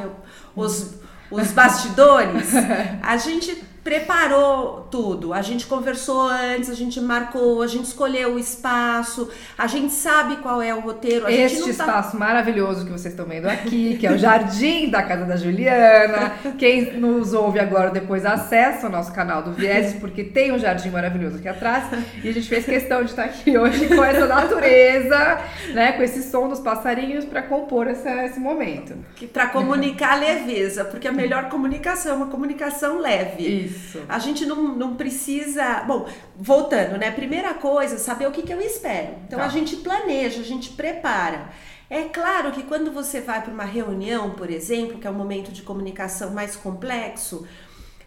os, 0.56 0.96
os 1.32 1.52
bastidores, 1.52 2.52
a 3.02 3.18
gente 3.18 3.64
preparou 3.88 4.86
tudo. 4.92 5.34
A 5.34 5.42
gente 5.42 5.66
conversou 5.66 6.28
antes, 6.28 6.70
a 6.70 6.74
gente 6.74 7.00
marcou, 7.00 7.62
a 7.62 7.68
gente 7.68 7.86
escolheu 7.86 8.34
o 8.34 8.40
espaço, 8.40 9.30
a 9.58 9.66
gente 9.66 9.94
sabe 9.94 10.36
qual 10.38 10.62
é 10.62 10.76
o 10.76 10.82
roteiro. 10.82 11.26
Este 11.30 11.64
tá... 11.64 11.70
espaço 11.70 12.20
maravilhoso 12.20 12.84
que 12.84 12.92
vocês 12.92 13.14
estão 13.14 13.26
vendo 13.26 13.46
aqui, 13.46 13.96
que 13.98 14.06
é 14.06 14.12
o 14.12 14.18
jardim 14.18 14.90
da 14.90 15.02
casa 15.04 15.24
da 15.24 15.38
Juliana. 15.38 16.34
Quem 16.60 17.00
nos 17.00 17.32
ouve 17.34 17.62
agora 17.62 17.90
depois 17.90 18.26
acessa 18.26 18.88
o 18.88 18.90
nosso 18.90 19.14
canal 19.14 19.42
do 19.42 19.54
Vieses, 19.54 19.98
porque 20.02 20.22
tem 20.22 20.52
um 20.52 20.60
jardim 20.60 20.90
maravilhoso 20.90 21.38
aqui 21.38 21.48
atrás. 21.48 21.86
E 22.22 22.28
a 22.28 22.34
gente 22.34 22.50
fez 22.50 22.66
questão 22.66 23.06
de 23.06 23.12
estar 23.12 23.24
aqui 23.24 23.58
hoje 23.58 23.88
com 23.88 24.04
essa 24.04 24.28
natureza, 24.28 25.40
né, 25.74 25.94
com 25.94 26.04
esse 26.04 26.30
som 26.30 26.50
dos 26.50 26.60
passarinhos 26.60 27.24
para 27.24 27.42
compor 27.42 27.88
essa, 27.88 28.26
esse 28.26 28.38
momento. 28.38 28.96
Para 29.32 29.48
comunicar 29.48 30.12
a 30.12 30.16
leveza, 30.16 30.84
porque 30.84 31.08
a 31.08 31.14
melhor 31.14 31.48
comunicação 31.48 32.12
é 32.12 32.16
uma 32.16 32.28
comunicação 32.28 33.00
leve. 33.00 33.48
Isso. 33.48 33.77
Isso. 33.78 34.04
A 34.08 34.20
gente 34.20 34.46
não, 34.46 34.76
não 34.76 34.96
precisa. 34.96 35.84
Bom, 35.88 36.08
voltando, 36.36 36.98
né? 36.98 37.12
Primeira 37.12 37.54
coisa, 37.54 37.98
saber 37.98 38.28
o 38.28 38.32
que, 38.32 38.42
que 38.42 38.54
eu 38.54 38.62
espero. 38.62 39.16
Então 39.26 39.40
tá. 39.40 39.46
a 39.46 39.50
gente 39.50 39.78
planeja, 39.78 40.42
a 40.42 40.46
gente 40.46 40.72
prepara. 40.72 41.50
É 41.90 42.04
claro 42.04 42.52
que 42.52 42.64
quando 42.64 42.92
você 42.92 43.22
vai 43.22 43.42
para 43.42 43.54
uma 43.54 43.64
reunião, 43.64 44.32
por 44.32 44.50
exemplo, 44.50 45.00
que 45.00 45.08
é 45.08 45.10
um 45.10 45.14
momento 45.14 45.52
de 45.52 45.62
comunicação 45.62 46.32
mais 46.32 46.56
complexo, 46.56 47.48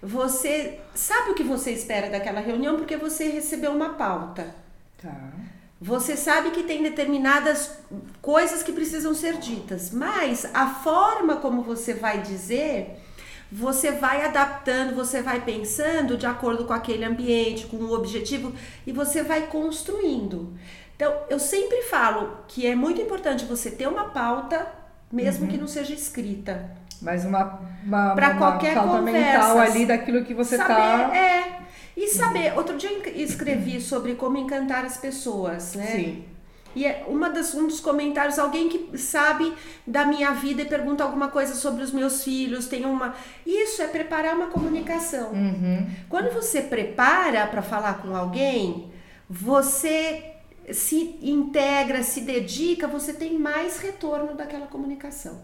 você 0.03 0.81
sabe 0.95 1.31
o 1.31 1.35
que 1.35 1.43
você 1.43 1.71
espera 1.73 2.11
daquela 2.11 2.41
reunião 2.41 2.77
porque 2.77 2.97
você 2.97 3.29
recebeu 3.29 3.73
uma 3.73 3.91
pauta. 3.95 4.55
Tá. 5.01 5.33
Você 5.81 6.15
sabe 6.15 6.51
que 6.51 6.63
tem 6.63 6.83
determinadas 6.83 7.79
coisas 8.21 8.63
que 8.63 8.71
precisam 8.71 9.15
ser 9.15 9.39
ditas, 9.39 9.91
mas 9.91 10.45
a 10.53 10.67
forma 10.67 11.37
como 11.37 11.63
você 11.63 11.95
vai 11.95 12.21
dizer 12.21 13.00
você 13.51 13.93
vai 13.93 14.25
adaptando, 14.25 14.95
você 14.95 15.23
vai 15.23 15.41
pensando 15.41 16.17
de 16.17 16.27
acordo 16.27 16.65
com 16.65 16.73
aquele 16.73 17.05
ambiente, 17.05 17.67
com 17.67 17.77
o 17.77 17.93
objetivo 17.93 18.53
e 18.87 18.93
você 18.93 19.23
vai 19.23 19.47
construindo. 19.47 20.55
Então, 20.95 21.13
eu 21.29 21.39
sempre 21.39 21.83
falo 21.83 22.45
que 22.47 22.67
é 22.67 22.75
muito 22.75 23.01
importante 23.01 23.45
você 23.45 23.71
ter 23.71 23.89
uma 23.89 24.11
pauta, 24.11 24.67
mesmo 25.11 25.45
uhum. 25.45 25.51
que 25.51 25.57
não 25.57 25.67
seja 25.67 25.95
escrita. 25.95 26.71
Mas 27.01 27.25
uma, 27.25 27.61
uma, 27.83 28.15
pra 28.15 28.31
uma 28.31 28.39
qualquer 28.39 28.75
pauta 28.75 28.99
conversa, 28.99 29.19
mental 29.19 29.59
ali 29.59 29.87
daquilo 29.87 30.25
que 30.25 30.35
você 30.35 30.57
está. 30.57 31.17
É. 31.17 31.61
E 31.97 32.07
saber, 32.09 32.57
outro 32.57 32.77
dia 32.77 32.91
eu 32.91 33.17
escrevi 33.17 33.81
sobre 33.81 34.15
como 34.15 34.37
encantar 34.37 34.85
as 34.85 34.99
pessoas, 34.99 35.75
né? 35.75 35.87
Sim. 35.87 36.25
E 36.75 36.87
é 36.87 37.05
uma 37.09 37.29
das, 37.29 37.55
um 37.55 37.67
dos 37.67 37.81
comentários, 37.81 38.39
alguém 38.39 38.69
que 38.69 38.97
sabe 38.97 39.53
da 39.87 40.05
minha 40.05 40.33
vida 40.33 40.63
e 40.63 40.65
pergunta 40.65 41.03
alguma 41.03 41.29
coisa 41.29 41.55
sobre 41.55 41.83
os 41.83 41.93
meus 41.93 42.23
filhos, 42.23 42.67
tem 42.67 42.85
uma. 42.85 43.15
Isso 43.45 43.83
é 43.83 43.89
preparar 43.89 44.37
uma 44.37 44.47
comunicação. 44.47 45.33
Uhum. 45.33 45.87
Quando 46.09 46.33
você 46.33 46.63
prepara 46.63 47.47
para 47.47 47.63
falar 47.63 47.95
com 48.03 48.15
alguém, 48.15 48.93
você 49.29 50.35
se 50.73 51.19
integra, 51.23 52.03
se 52.03 52.21
dedica, 52.21 52.87
você 52.87 53.13
tem 53.13 53.39
mais 53.39 53.79
retorno 53.79 54.35
daquela 54.35 54.67
comunicação. 54.67 55.41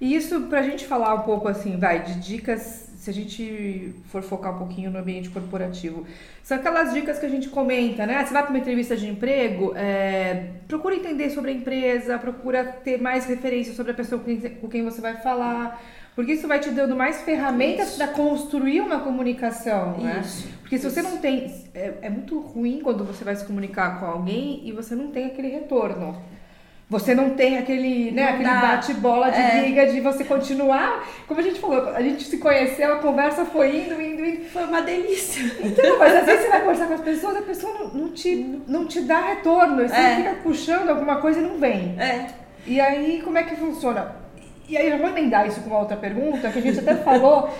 E 0.00 0.14
isso, 0.16 0.42
para 0.42 0.60
a 0.60 0.62
gente 0.62 0.86
falar 0.86 1.14
um 1.14 1.22
pouco 1.22 1.46
assim, 1.46 1.78
vai, 1.78 2.02
de 2.02 2.14
dicas 2.16 2.88
se 3.04 3.10
a 3.10 3.12
gente 3.12 3.94
for 4.08 4.22
focar 4.22 4.54
um 4.54 4.58
pouquinho 4.58 4.90
no 4.90 4.98
ambiente 4.98 5.28
corporativo, 5.28 6.06
são 6.42 6.56
aquelas 6.56 6.94
dicas 6.94 7.18
que 7.18 7.26
a 7.26 7.28
gente 7.28 7.50
comenta, 7.50 8.06
né? 8.06 8.24
Você 8.24 8.32
vai 8.32 8.42
para 8.42 8.50
uma 8.50 8.58
entrevista 8.58 8.96
de 8.96 9.06
emprego, 9.06 9.74
é, 9.76 10.52
procura 10.66 10.96
entender 10.96 11.28
sobre 11.28 11.50
a 11.50 11.54
empresa, 11.54 12.18
procura 12.18 12.64
ter 12.64 12.98
mais 12.98 13.26
referências 13.26 13.76
sobre 13.76 13.92
a 13.92 13.94
pessoa 13.94 14.22
com 14.58 14.68
quem 14.68 14.82
você 14.82 15.02
vai 15.02 15.18
falar, 15.18 15.82
porque 16.16 16.32
isso 16.32 16.48
vai 16.48 16.58
te 16.58 16.70
dando 16.70 16.96
mais 16.96 17.20
ferramentas 17.20 17.96
para 17.96 18.08
construir 18.08 18.80
uma 18.80 19.00
comunicação, 19.00 19.98
né? 19.98 20.22
Isso. 20.24 20.48
Porque 20.62 20.78
se 20.78 20.86
isso. 20.86 20.94
você 20.94 21.02
não 21.02 21.18
tem. 21.18 21.54
É, 21.74 21.94
é 22.02 22.08
muito 22.08 22.40
ruim 22.40 22.80
quando 22.82 23.04
você 23.04 23.22
vai 23.22 23.36
se 23.36 23.44
comunicar 23.44 24.00
com 24.00 24.06
alguém 24.06 24.66
e 24.66 24.72
você 24.72 24.94
não 24.94 25.08
tem 25.08 25.26
aquele 25.26 25.48
retorno. 25.48 26.22
Você 26.88 27.14
não 27.14 27.30
tem 27.30 27.56
aquele, 27.56 28.10
né, 28.10 28.24
aquele 28.24 28.50
bate-bola 28.50 29.30
de 29.30 29.40
é. 29.40 29.62
briga 29.62 29.86
de 29.86 30.00
você 30.00 30.22
continuar. 30.22 31.08
Como 31.26 31.40
a 31.40 31.42
gente 31.42 31.58
falou, 31.58 31.88
a 31.88 32.02
gente 32.02 32.24
se 32.24 32.36
conheceu, 32.36 32.92
a 32.92 32.96
conversa 32.98 33.46
foi 33.46 33.84
indo, 33.84 34.00
indo, 34.00 34.24
indo. 34.24 34.44
Foi 34.50 34.64
uma 34.64 34.82
delícia. 34.82 35.42
Então, 35.64 35.98
mas 35.98 36.14
às 36.14 36.26
vezes 36.26 36.42
você 36.42 36.50
vai 36.50 36.60
conversar 36.60 36.86
com 36.86 36.94
as 36.94 37.00
pessoas, 37.00 37.36
a 37.36 37.42
pessoa 37.42 37.72
não, 37.72 37.88
não 37.88 38.08
te, 38.10 38.60
não 38.68 38.86
te 38.86 39.00
dá 39.00 39.18
retorno. 39.18 39.88
Você 39.88 39.94
é. 39.94 40.16
fica 40.16 40.34
puxando 40.42 40.90
alguma 40.90 41.16
coisa 41.16 41.40
e 41.40 41.42
não 41.42 41.58
vem. 41.58 41.96
É. 41.98 42.26
E 42.66 42.78
aí, 42.80 43.22
como 43.22 43.38
é 43.38 43.44
que 43.44 43.56
funciona? 43.56 44.16
E 44.68 44.76
aí 44.76 44.90
eu 44.90 44.98
vou 44.98 45.08
emendar 45.08 45.46
isso 45.46 45.60
com 45.60 45.70
uma 45.70 45.78
outra 45.78 45.96
pergunta, 45.96 46.50
que 46.50 46.58
a 46.58 46.62
gente 46.62 46.78
até 46.78 46.94
falou 46.96 47.50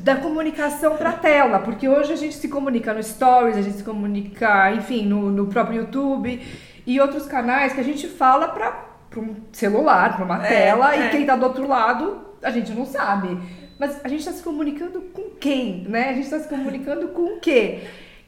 da 0.00 0.16
comunicação 0.16 0.96
para 0.96 1.12
tela, 1.12 1.60
porque 1.60 1.88
hoje 1.88 2.12
a 2.12 2.16
gente 2.16 2.34
se 2.34 2.48
comunica 2.48 2.92
no 2.92 3.02
Stories, 3.02 3.56
a 3.56 3.62
gente 3.62 3.78
se 3.78 3.84
comunica, 3.84 4.72
enfim, 4.72 5.06
no, 5.06 5.30
no 5.30 5.46
próprio 5.46 5.82
YouTube 5.82 6.40
e 6.86 7.00
outros 7.00 7.26
canais 7.26 7.72
que 7.72 7.80
a 7.80 7.84
gente 7.84 8.08
fala 8.08 8.48
para 8.48 8.90
um 9.16 9.36
celular, 9.52 10.16
para 10.16 10.24
uma 10.24 10.46
é, 10.46 10.48
tela, 10.48 10.94
é. 10.94 11.06
e 11.06 11.10
quem 11.10 11.20
está 11.22 11.36
do 11.36 11.44
outro 11.44 11.66
lado 11.66 12.26
a 12.42 12.50
gente 12.50 12.72
não 12.72 12.86
sabe. 12.86 13.38
Mas 13.78 14.04
a 14.04 14.08
gente 14.08 14.20
está 14.20 14.32
se 14.32 14.42
comunicando 14.42 15.00
com 15.00 15.30
quem, 15.40 15.84
né? 15.88 16.10
A 16.10 16.12
gente 16.12 16.24
está 16.24 16.38
se 16.38 16.48
comunicando 16.48 17.08
com 17.08 17.36
o 17.36 17.40
quê? 17.40 17.80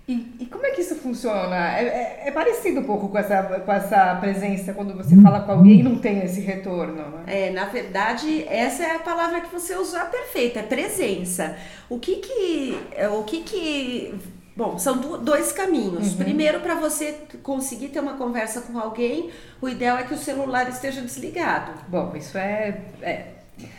E, 0.09 0.35
e, 0.41 0.47
como 0.47 0.67
é 0.67 0.71
que 0.71 0.81
isso 0.81 0.97
funciona? 0.97 1.79
É, 1.79 1.85
é, 1.85 2.23
é, 2.27 2.31
parecido 2.33 2.81
um 2.81 2.85
pouco 2.85 3.09
com 3.09 3.19
essa, 3.19 3.43
com 3.43 3.73
essa 3.73 4.17
presença 4.17 4.73
quando 4.73 4.95
você 4.95 5.15
fala 5.23 5.41
com 5.41 5.53
alguém 5.53 5.79
e 5.79 5.83
não 5.83 5.97
tem 5.97 6.25
esse 6.25 6.41
retorno. 6.41 6.95
Né? 6.95 7.23
É, 7.27 7.51
na 7.51 7.67
verdade, 7.67 8.45
essa 8.49 8.83
é 8.83 8.97
a 8.97 8.99
palavra 8.99 9.41
que 9.43 9.53
você 9.53 9.77
usou 9.77 10.01
a 10.01 10.07
perfeita, 10.07 10.59
é 10.59 10.63
presença. 10.65 11.57
O 11.89 12.01
que 12.01 12.17
que, 12.17 12.79
o 13.13 13.23
que 13.23 13.43
que 13.43 14.15
Bom, 14.55 14.79
são 14.79 14.99
dois 14.99 15.51
caminhos. 15.51 16.13
Uhum. 16.13 16.19
Primeiro, 16.19 16.61
para 16.61 16.75
você 16.75 17.19
conseguir 17.43 17.89
ter 17.89 18.01
uma 18.01 18.15
conversa 18.15 18.61
com 18.63 18.79
alguém, 18.79 19.31
o 19.61 19.69
ideal 19.69 19.97
é 19.97 20.03
que 20.03 20.13
o 20.13 20.19
celular 20.19 20.69
esteja 20.69 21.01
desligado. 21.01 21.73
Bom, 21.89 22.13
isso 22.15 22.37
é. 22.37 22.81
é 23.01 23.27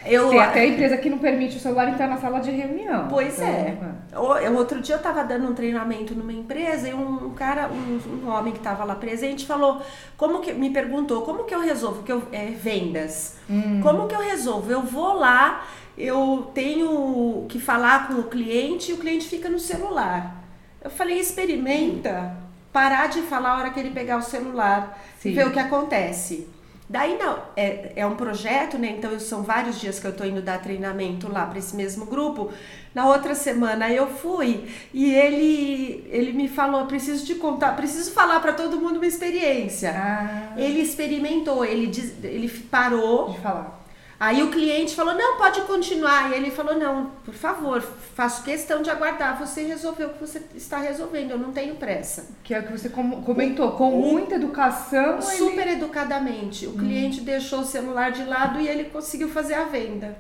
eu, 0.06 0.30
Tem 0.30 0.40
até 0.40 0.60
a 0.62 0.68
empresa 0.68 0.98
que 0.98 1.10
não 1.10 1.18
permite 1.18 1.58
o 1.58 1.60
celular 1.60 1.90
entrar 1.90 2.08
na 2.08 2.18
sala 2.18 2.40
de 2.40 2.52
reunião. 2.52 3.08
Pois 3.08 3.36
então, 3.36 3.48
é. 3.48 3.78
é. 4.12 4.48
Eu, 4.48 4.56
outro 4.56 4.82
dia 4.82 4.96
eu 4.96 4.98
estava 4.98 5.24
dando 5.24 5.50
um 5.50 5.54
treinamento 5.54 6.16
numa 6.16 6.32
empresa 6.32 6.90
e 6.90 6.94
um 6.94 7.32
cara, 7.32 7.70
um, 7.70 8.26
um 8.26 8.30
homem 8.30 8.54
que 8.54 8.60
estava 8.60 8.84
lá 8.84 8.96
presente, 8.96 9.46
falou, 9.46 9.82
como 10.16 10.40
que 10.40 10.54
me 10.54 10.70
perguntou, 10.70 11.24
como 11.24 11.44
que 11.44 11.54
eu 11.54 11.60
resolvo 11.60 12.04
que 12.04 12.12
eu 12.12 12.24
é, 12.32 12.46
vendas? 12.46 13.38
Hum. 13.50 13.80
Como 13.82 14.08
que 14.08 14.16
eu 14.16 14.22
resolvo? 14.22 14.72
Eu 14.72 14.82
vou 14.82 15.14
lá, 15.14 15.66
eu 15.98 16.52
tenho 16.54 17.46
que 17.50 17.60
falar 17.60 18.08
com 18.08 18.14
o 18.16 18.24
cliente 18.24 18.92
e 18.92 18.94
o 18.94 18.98
cliente 18.98 19.28
fica 19.28 19.50
no 19.50 19.60
celular. 19.60 20.43
Eu 20.84 20.90
falei, 20.90 21.20
experimenta 21.20 22.36
parar 22.74 23.08
de 23.08 23.22
falar 23.22 23.52
a 23.52 23.58
hora 23.58 23.70
que 23.70 23.80
ele 23.80 23.92
pegar 23.92 24.18
o 24.18 24.22
celular 24.22 25.00
Sim. 25.20 25.30
e 25.30 25.34
ver 25.34 25.48
o 25.48 25.52
que 25.52 25.60
acontece. 25.60 26.48
Daí 26.90 27.18
não, 27.18 27.40
é, 27.56 27.94
é 27.96 28.06
um 28.06 28.16
projeto, 28.16 28.78
né? 28.78 28.96
Então 28.98 29.18
são 29.20 29.42
vários 29.42 29.80
dias 29.80 30.00
que 30.00 30.06
eu 30.06 30.16
tô 30.16 30.26
indo 30.26 30.42
dar 30.42 30.62
treinamento 30.62 31.32
lá 31.32 31.46
para 31.46 31.58
esse 31.58 31.76
mesmo 31.76 32.06
grupo. 32.06 32.52
Na 32.94 33.08
outra 33.08 33.34
semana 33.34 33.90
eu 33.90 34.08
fui 34.08 34.66
e 34.94 35.12
ele 35.12 36.06
ele 36.12 36.34
me 36.34 36.48
falou, 36.48 36.86
preciso 36.86 37.26
te 37.26 37.36
contar, 37.36 37.76
preciso 37.76 38.12
falar 38.12 38.40
para 38.42 38.54
todo 38.54 38.80
mundo 38.80 38.98
uma 38.98 39.08
experiência. 39.08 39.92
Ah. 39.96 40.54
Ele 40.58 40.82
experimentou, 40.82 41.64
ele 41.64 41.90
ele 42.24 42.50
parou 42.50 43.32
de 43.32 43.40
falar 43.40 43.83
Aí 44.24 44.42
o 44.42 44.50
cliente 44.50 44.96
falou: 44.96 45.14
não, 45.14 45.36
pode 45.38 45.60
continuar. 45.64 46.32
E 46.32 46.36
ele 46.36 46.50
falou: 46.50 46.76
não, 46.80 47.12
por 47.26 47.34
favor, 47.34 47.82
faço 48.16 48.42
questão 48.42 48.82
de 48.82 48.90
aguardar. 48.90 49.38
Você 49.38 49.64
resolveu 49.64 50.08
o 50.08 50.14
que 50.14 50.22
você 50.22 50.42
está 50.56 50.78
resolvendo, 50.78 51.32
eu 51.32 51.38
não 51.38 51.52
tenho 51.52 51.76
pressa. 51.76 52.28
Que 52.42 52.54
é 52.54 52.60
o 52.60 52.64
que 52.64 52.72
você 52.72 52.88
comentou, 52.88 53.74
com 53.74 53.92
muita 53.92 54.36
educação. 54.36 55.22
Super 55.22 55.68
ele... 55.68 55.72
educadamente. 55.72 56.66
O 56.66 56.70
hum. 56.70 56.78
cliente 56.78 57.20
deixou 57.20 57.60
o 57.60 57.66
celular 57.66 58.14
de 58.14 58.24
lado 58.24 58.62
e 58.62 58.68
ele 58.68 58.86
conseguiu 58.86 59.28
fazer 59.28 59.56
a 59.56 59.66
venda. 59.66 60.16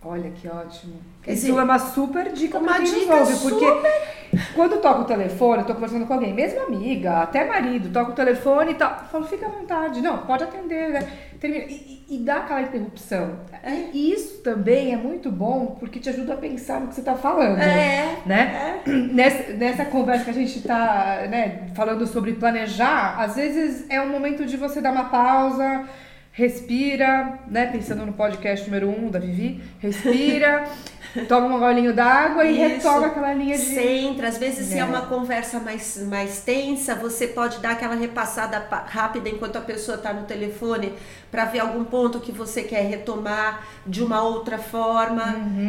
Olha 0.00 0.30
que 0.30 0.46
ótimo. 0.46 0.94
Quer 1.20 1.32
Isso 1.32 1.46
dizer, 1.46 1.58
é 1.58 1.62
uma 1.64 1.78
super 1.78 2.32
dica 2.32 2.58
uma 2.58 2.74
pra 2.74 2.82
quem 2.82 3.00
dica 3.00 3.16
ouve, 3.16 3.36
porque 3.38 3.66
quando 4.54 4.80
toca 4.80 5.00
o 5.00 5.04
telefone, 5.04 5.62
eu 5.62 5.66
tô 5.66 5.74
conversando 5.74 6.06
com 6.06 6.14
alguém, 6.14 6.32
mesmo 6.32 6.60
amiga, 6.60 7.22
até 7.22 7.44
marido, 7.44 7.90
toca 7.92 8.10
o 8.12 8.14
telefone 8.14 8.72
e 8.72 8.74
tal, 8.74 8.90
eu 9.02 9.08
falo, 9.08 9.24
fica 9.26 9.46
à 9.46 9.48
vontade, 9.50 10.00
não, 10.00 10.18
pode 10.18 10.44
atender, 10.44 10.90
né? 10.90 11.08
Termina, 11.40 11.64
e, 11.64 12.04
e- 12.08 12.18
dá 12.18 12.36
aquela 12.36 12.62
interrupção. 12.62 13.40
E 13.92 14.12
isso 14.12 14.42
também 14.42 14.92
é 14.92 14.96
muito 14.96 15.30
bom, 15.30 15.76
porque 15.78 15.98
te 15.98 16.08
ajuda 16.08 16.34
a 16.34 16.36
pensar 16.36 16.80
no 16.80 16.88
que 16.88 16.94
você 16.94 17.02
tá 17.02 17.14
falando. 17.14 17.58
É, 17.58 18.16
Né? 18.24 18.80
Nessa, 19.12 19.52
nessa 19.54 19.84
conversa 19.84 20.24
que 20.24 20.30
a 20.30 20.34
gente 20.34 20.60
tá 20.62 21.26
né, 21.28 21.68
falando 21.74 22.06
sobre 22.06 22.32
planejar, 22.34 23.16
às 23.18 23.36
vezes 23.36 23.84
é 23.90 24.00
um 24.00 24.08
momento 24.08 24.44
de 24.46 24.56
você 24.56 24.80
dar 24.80 24.92
uma 24.92 25.04
pausa, 25.04 25.84
respira, 26.32 27.38
né? 27.48 27.66
Pensando 27.66 28.04
no 28.04 28.12
podcast 28.12 28.66
número 28.68 28.88
um 28.90 29.08
da 29.08 29.18
Vivi, 29.20 29.62
respira, 29.78 30.64
toma 31.28 31.54
um 31.54 31.58
golinho 31.60 31.92
d'água 31.94 32.44
e 32.44 32.52
Isso. 32.60 32.68
retoma 32.88 33.06
aquela 33.06 33.32
linha 33.34 33.56
de. 33.56 33.62
Centra, 33.64 34.28
às 34.28 34.38
vezes 34.38 34.66
se 34.68 34.74
é 34.74 34.78
É. 34.80 34.84
uma 34.84 35.02
conversa 35.02 35.58
mais, 35.60 35.96
mais 36.08 36.40
tensa, 36.40 36.94
você 36.94 37.26
pode 37.28 37.58
dar 37.58 37.70
aquela 37.72 37.94
repassada 37.94 38.60
pa- 38.60 38.84
rápida 38.86 39.28
enquanto 39.28 39.56
a 39.56 39.60
pessoa 39.60 39.96
está 39.96 40.12
no 40.12 40.24
telefone 40.24 40.92
para 41.30 41.44
ver 41.46 41.60
algum 41.60 41.84
ponto 41.84 42.20
que 42.20 42.30
você 42.32 42.62
quer 42.62 42.82
retomar 42.86 43.64
de 43.86 44.02
uma 44.02 44.22
outra 44.22 44.58
forma. 44.58 45.24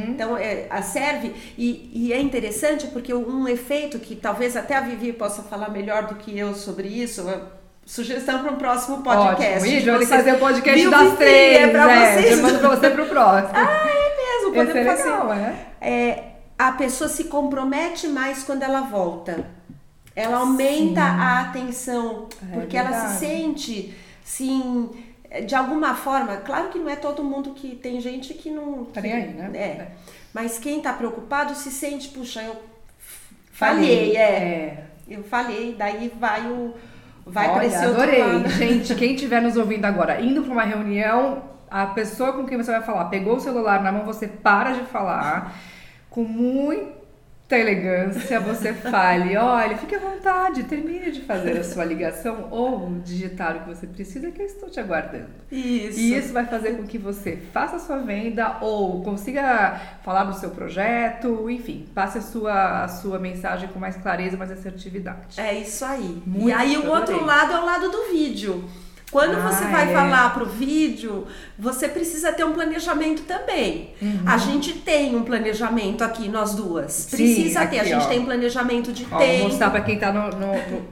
Então, 0.07 0.37
é, 0.37 0.67
a 0.69 0.81
serve. 0.81 1.33
E, 1.57 1.89
e 1.93 2.13
é 2.13 2.19
interessante 2.19 2.87
porque 2.87 3.13
um 3.13 3.47
efeito 3.47 3.99
que 3.99 4.15
talvez 4.15 4.55
até 4.55 4.75
a 4.75 4.81
Vivi 4.81 5.11
possa 5.13 5.41
falar 5.43 5.69
melhor 5.69 6.07
do 6.07 6.15
que 6.15 6.37
eu 6.37 6.53
sobre 6.53 6.87
isso. 6.87 7.27
é 7.29 7.39
Sugestão 7.87 8.39
para 8.41 8.51
um 8.51 8.55
próximo 8.55 9.03
podcast. 9.03 9.63
Ótimo. 9.69 9.85
Vou 9.91 9.95
vocês- 9.99 10.09
fazer 10.09 10.33
o 10.33 10.39
podcast 10.39 10.79
Viu, 10.81 10.89
das 10.89 11.01
Vivi? 11.03 11.17
três. 11.17 11.57
É 11.63 11.67
pra 11.67 11.91
é, 11.91 12.15
vocês. 12.17 12.31
Eu 12.37 12.41
mando 12.43 12.57
pra 12.59 12.69
você 12.69 12.89
pro 12.89 13.05
próximo. 13.05 13.53
mesmo, 13.53 14.24
Esse 14.55 14.67
podemos 14.67 14.87
é 14.87 14.95
fazer. 14.95 15.09
legal, 15.09 15.33
é? 15.33 15.55
é, 15.81 16.35
a 16.57 16.71
pessoa 16.71 17.09
se 17.09 17.25
compromete 17.25 18.07
mais 18.07 18.43
quando 18.43 18.63
ela 18.63 18.81
volta. 18.81 19.45
Ela 20.15 20.37
aumenta 20.37 21.01
a 21.01 21.41
atenção, 21.41 22.29
É 22.51 22.55
porque 22.55 22.77
ela 22.77 23.07
se 23.07 23.19
sente, 23.19 23.93
sim, 24.23 24.89
de 25.45 25.53
alguma 25.53 25.93
forma. 25.93 26.37
Claro 26.37 26.69
que 26.69 26.79
não 26.79 26.89
é 26.89 26.95
todo 26.95 27.21
mundo 27.23 27.51
que 27.51 27.75
tem 27.75 27.99
gente 27.99 28.33
que 28.33 28.49
não. 28.49 28.85
Tá 28.85 29.01
nem 29.01 29.11
aí, 29.11 29.33
né? 29.33 29.51
É. 29.53 29.87
Mas 30.33 30.57
quem 30.57 30.81
tá 30.81 30.93
preocupado 30.93 31.53
se 31.55 31.69
sente, 31.69 32.09
puxa, 32.09 32.41
eu 32.41 32.55
falhei, 33.51 34.15
é. 34.15 34.85
Eu 35.07 35.23
falhei, 35.23 35.75
daí 35.77 36.11
vai 36.17 36.47
o. 36.47 36.73
Vai 37.25 37.47
para 37.47 37.57
Olha, 37.57 37.65
esse 37.65 37.85
outro 37.85 38.01
adorei. 38.03 38.49
Gente, 38.49 38.95
quem 38.95 39.15
estiver 39.15 39.41
nos 39.41 39.57
ouvindo 39.57 39.85
agora, 39.85 40.21
indo 40.21 40.43
para 40.43 40.51
uma 40.51 40.63
reunião, 40.63 41.43
a 41.75 41.87
pessoa 41.87 42.31
com 42.31 42.45
quem 42.45 42.57
você 42.57 42.71
vai 42.71 42.81
falar 42.81 43.05
pegou 43.05 43.35
o 43.35 43.39
celular 43.41 43.83
na 43.83 43.91
mão, 43.91 44.05
você 44.05 44.29
para 44.29 44.71
de 44.71 44.85
falar 44.85 45.53
com 46.09 46.23
muita 46.23 47.57
elegância, 47.59 48.39
você 48.39 48.71
fale, 48.71 49.35
olha, 49.35 49.75
fique 49.75 49.93
à 49.93 49.99
vontade, 49.99 50.63
termine 50.63 51.11
de 51.11 51.19
fazer 51.23 51.57
a 51.57 51.63
sua 51.65 51.83
ligação 51.83 52.47
ou 52.49 53.01
digitar 53.03 53.57
o 53.57 53.59
que 53.59 53.75
você 53.75 53.85
precisa, 53.87 54.31
que 54.31 54.41
eu 54.41 54.45
estou 54.45 54.69
te 54.69 54.79
aguardando. 54.79 55.27
Isso. 55.51 55.99
E 55.99 56.17
isso 56.17 56.31
vai 56.31 56.45
fazer 56.45 56.77
com 56.77 56.83
que 56.83 56.97
você 56.97 57.35
faça 57.51 57.75
a 57.75 57.79
sua 57.79 57.97
venda 57.97 58.55
ou 58.61 59.03
consiga 59.03 59.77
falar 60.01 60.23
do 60.23 60.33
seu 60.33 60.51
projeto, 60.51 61.49
enfim, 61.49 61.89
passe 61.93 62.19
a 62.19 62.21
sua, 62.21 62.85
a 62.85 62.87
sua 62.87 63.19
mensagem 63.19 63.67
com 63.67 63.79
mais 63.79 63.97
clareza, 63.97 64.37
mais 64.37 64.49
assertividade. 64.49 65.41
É 65.41 65.53
isso 65.53 65.83
aí. 65.83 66.23
Muito, 66.25 66.47
e 66.47 66.53
aí 66.53 66.77
o 66.77 66.83
adorei. 66.83 67.15
outro 67.15 67.25
lado 67.25 67.51
é 67.51 67.59
o 67.59 67.65
lado 67.65 67.91
do 67.91 68.11
vídeo. 68.13 68.63
Quando 69.15 69.37
Ah, 69.37 69.47
você 69.49 69.63
vai 69.67 69.89
é. 69.89 69.93
falar 69.93 70.33
pro 70.33 70.45
vídeo, 70.45 71.25
você 71.57 71.87
precisa 71.87 72.33
ter 72.33 72.43
um 72.43 72.51
planejamento 72.51 73.21
também. 73.21 73.93
Uhum. 74.01 74.23
A 74.25 74.37
gente 74.37 74.73
tem 74.73 75.15
um 75.15 75.23
planejamento 75.23 76.03
aqui, 76.03 76.27
nós 76.27 76.53
duas. 76.53 76.91
Sim, 76.91 77.15
Precisa 77.15 77.65
ter. 77.65 77.77
A 77.79 77.81
aqui, 77.83 77.91
gente 77.91 78.03
ó. 78.03 78.09
tem 78.09 78.25
planejamento 78.25 78.91
de 78.91 79.05
Ó, 79.05 79.17
vou 79.17 79.19
tempo. 79.19 79.43
mostrar 79.45 79.69
pra 79.69 79.79
quem 79.79 79.97
tá 79.97 80.11
no. 80.11 80.29
no- 80.31 80.47
no- 80.53 80.85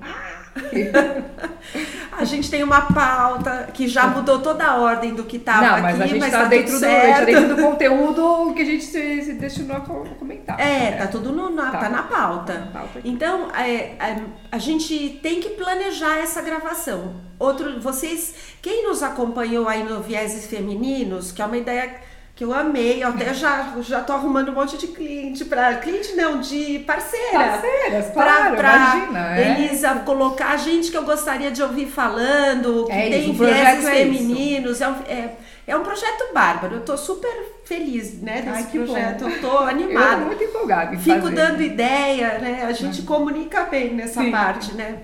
A 2.16 2.24
gente 2.26 2.50
tem 2.50 2.64
uma 2.64 2.82
pauta 2.94 3.70
que 3.74 3.88
já 3.88 4.08
mudou 4.08 4.40
toda 4.40 4.64
a 4.64 4.76
ordem 4.78 5.16
do 5.16 5.24
que 5.24 5.38
estava 5.38 5.66
aqui, 5.66 5.82
mas 5.82 6.02
a 6.02 6.06
gente 6.06 6.20
mas 6.20 6.32
tá, 6.32 6.44
tá 6.44 6.46
dentro 6.46 6.80
tá 6.80 7.22
dentro 7.26 7.56
do 7.56 7.62
conteúdo 7.62 8.54
que 8.54 8.62
a 8.62 8.66
gente 8.66 8.84
se, 8.84 9.24
se 9.24 9.34
destinou 9.34 9.78
a 9.78 9.82
co- 9.82 10.06
comentar. 10.20 10.60
É, 10.60 10.92
tá 10.92 11.08
tudo 11.08 11.32
no, 11.32 11.50
na, 11.50 11.72
Tá. 11.72 11.78
tá. 11.80 11.90
na 11.90 12.04
pauta. 12.04 12.54
Na 12.54 12.66
pauta. 12.68 13.02
Então, 13.04 13.48
é, 13.56 13.66
é, 14.00 14.22
a 14.52 14.58
gente 14.60 15.20
tem 15.24 15.42
que 15.42 15.50
planejar 15.50 16.18
essa 16.20 16.42
gravação. 16.42 17.16
Outro, 17.40 17.80
vocês, 17.82 18.36
quem 18.62 18.88
nos 18.88 19.02
acompanhou 19.02 19.68
aí 19.68 19.84
no 19.84 20.02
Vieses 20.02 20.46
Femininos, 20.46 21.32
que 21.32 21.42
é 21.42 21.46
uma 21.46 21.58
ideia 21.58 21.96
que 22.36 22.44
eu 22.44 22.52
amei, 22.52 23.04
eu 23.04 23.10
até 23.10 23.32
já, 23.32 23.74
já 23.82 24.02
tô 24.02 24.12
arrumando 24.14 24.50
um 24.50 24.56
monte 24.56 24.76
de 24.76 24.88
cliente 24.88 25.46
para 25.46 25.76
cliente 25.76 26.14
não, 26.16 26.40
de 26.42 26.80
parceira. 26.80 27.32
Parceiras, 27.32 28.12
claro, 28.12 28.56
imagina. 28.60 29.38
é. 29.38 29.52
Elisa 29.52 29.94
colocar 30.00 30.58
gente 30.58 30.90
que 30.90 30.98
eu 30.98 31.04
gostaria 31.04 31.52
de 31.52 31.62
ouvir 31.62 31.86
falando, 31.86 32.86
que 32.86 32.92
É 32.92 33.10
tem 33.10 33.22
isso, 33.22 33.32
o 33.34 33.38
projeto 33.38 33.64
vieses 33.82 33.86
é 33.86 34.02
isso. 34.04 34.18
femininos. 34.18 34.82
É 34.82 34.88
um, 34.90 34.96
é, 35.08 35.30
é 35.68 35.76
um 35.78 35.84
projeto 35.84 36.34
bárbaro. 36.34 36.76
Eu 36.78 36.82
tô 36.82 36.98
super 36.98 37.32
feliz, 37.66 38.20
né, 38.20 38.42
desse 38.42 38.50
Ai, 38.58 38.64
que 38.66 38.80
bom. 38.80 38.86
projeto. 38.86 39.22
Eu 39.30 39.40
tô 39.40 39.48
Eu 39.48 39.52
tô 39.52 39.58
animada. 39.60 40.18
muito 40.26 40.44
empolgada 40.44 40.96
em 40.96 41.00
Fico 41.00 41.22
fazer. 41.22 41.36
dando 41.36 41.62
ideia, 41.62 42.40
né? 42.40 42.66
A 42.68 42.74
gente 42.74 43.04
comunica 43.04 43.66
bem 43.66 43.94
nessa 43.94 44.22
Sim. 44.24 44.32
parte, 44.32 44.74
né? 44.74 44.98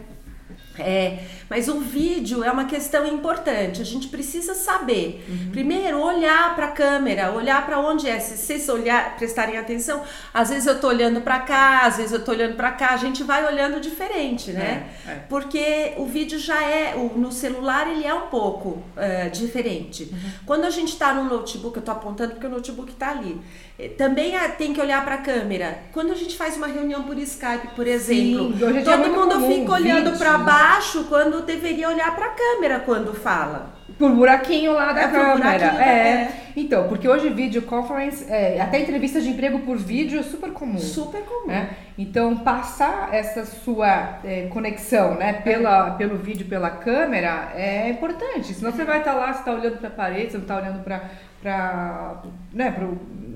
É, 0.80 1.20
mas 1.50 1.68
o 1.68 1.80
vídeo 1.80 2.44
é 2.44 2.52
uma 2.52 2.66
questão 2.66 3.08
importante. 3.08 3.82
A 3.82 3.86
gente 3.86 4.08
precisa 4.08 4.54
saber. 4.54 5.26
Uhum. 5.28 5.52
Primeiro, 5.52 6.00
olhar 6.00 6.56
para 6.56 6.68
a 6.68 6.72
câmera, 6.72 7.32
olhar 7.32 7.66
para 7.66 7.80
onde 7.80 8.08
é. 8.08 8.20
Se 8.20 8.38
vocês 8.38 8.70
olhar, 8.70 9.16
prestarem 9.18 9.58
atenção, 9.58 10.04
às 10.34 10.50
vezes 10.50 10.68
eu 10.68 10.80
tô 10.80 10.88
olhando 10.88 11.22
para 11.22 11.40
cá, 11.40 11.82
às 11.86 11.98
vezes 11.98 12.12
eu 12.12 12.24
tô 12.24 12.32
olhando 12.32 12.56
para 12.56 12.72
cá. 12.72 12.90
A 12.92 12.98
gente 12.98 13.24
vai 13.24 13.46
olhando 13.46 13.80
diferente, 13.80 14.52
né? 14.52 14.88
É, 15.08 15.12
é. 15.12 15.16
Porque 15.28 15.94
o 15.98 16.06
vídeo 16.06 16.38
já 16.38 16.62
é, 16.64 16.96
no 17.16 17.32
celular 17.32 17.90
ele 17.90 18.06
é 18.06 18.14
um 18.14 18.28
pouco 18.28 18.82
é, 18.96 19.30
diferente. 19.30 20.04
Uhum. 20.12 20.30
Quando 20.46 20.66
a 20.66 20.70
gente 20.70 20.90
está 20.90 21.14
no 21.14 21.24
notebook, 21.24 21.78
eu 21.78 21.84
tô 21.84 21.92
apontando 21.92 22.34
porque 22.34 22.48
o 22.48 22.50
notebook 22.50 22.94
tá 22.94 23.10
ali. 23.12 23.40
eh, 23.78 23.88
Também 23.90 24.36
ah, 24.36 24.50
tem 24.50 24.74
que 24.74 24.82
olhar 24.82 25.04
para 25.04 25.16
a 25.16 25.20
câmera. 25.20 25.80
Quando 25.92 26.12
a 26.12 26.16
gente 26.16 26.38
faz 26.38 26.58
uma 26.58 26.68
reunião 26.68 27.04
por 27.04 27.18
Skype, 27.18 27.70
por 27.76 27.88
exemplo, 27.88 28.54
dia 28.54 28.80
é 28.80 28.84
todo 28.84 29.00
muito 29.00 29.16
mundo 29.20 29.34
comum, 29.34 29.56
fica 29.60 29.72
olhando 29.74 30.18
para 30.18 30.38
baixo 30.38 31.06
quando 31.06 31.39
deveria 31.44 31.90
olhar 31.90 32.16
para 32.16 32.26
a 32.26 32.30
câmera 32.30 32.80
quando 32.80 33.14
fala. 33.14 33.78
Por 33.98 34.12
buraquinho 34.12 34.74
lá 34.74 34.94
da 34.94 35.02
É, 35.02 35.08
câmera. 35.10 35.66
é. 35.84 35.90
é. 35.90 36.32
Então, 36.56 36.88
porque 36.88 37.08
hoje 37.08 37.30
video 37.30 37.62
conference, 37.64 38.26
é, 38.30 38.60
até 38.62 38.80
entrevista 38.80 39.20
de 39.22 39.30
emprego 39.30 39.60
por 39.60 39.78
vídeo 39.78 40.20
é 40.20 40.24
super 40.24 40.52
comum. 40.52 40.78
Super 40.78 41.22
comum. 41.24 41.48
né? 41.48 41.70
Então, 41.98 42.38
passar 42.38 43.10
essa 43.14 43.46
sua 43.46 44.20
é, 44.24 44.48
conexão, 44.48 45.16
né, 45.16 45.34
pela, 45.34 45.92
pelo 45.92 46.18
vídeo, 46.18 46.46
pela 46.48 46.70
câmera, 46.70 47.52
é 47.56 47.90
importante. 47.90 48.54
Senão 48.54 48.72
você 48.72 48.84
vai 48.86 49.00
estar 49.00 49.14
lá, 49.14 49.34
você 49.34 49.40
está 49.40 49.52
olhando 49.54 49.78
para 49.78 49.88
a 49.90 49.92
parede, 49.92 50.32
você 50.32 50.38
não 50.38 50.44
está 50.44 50.58
olhando 50.58 50.84
para 50.84 51.02
para 51.42 52.22
né, 52.52 52.76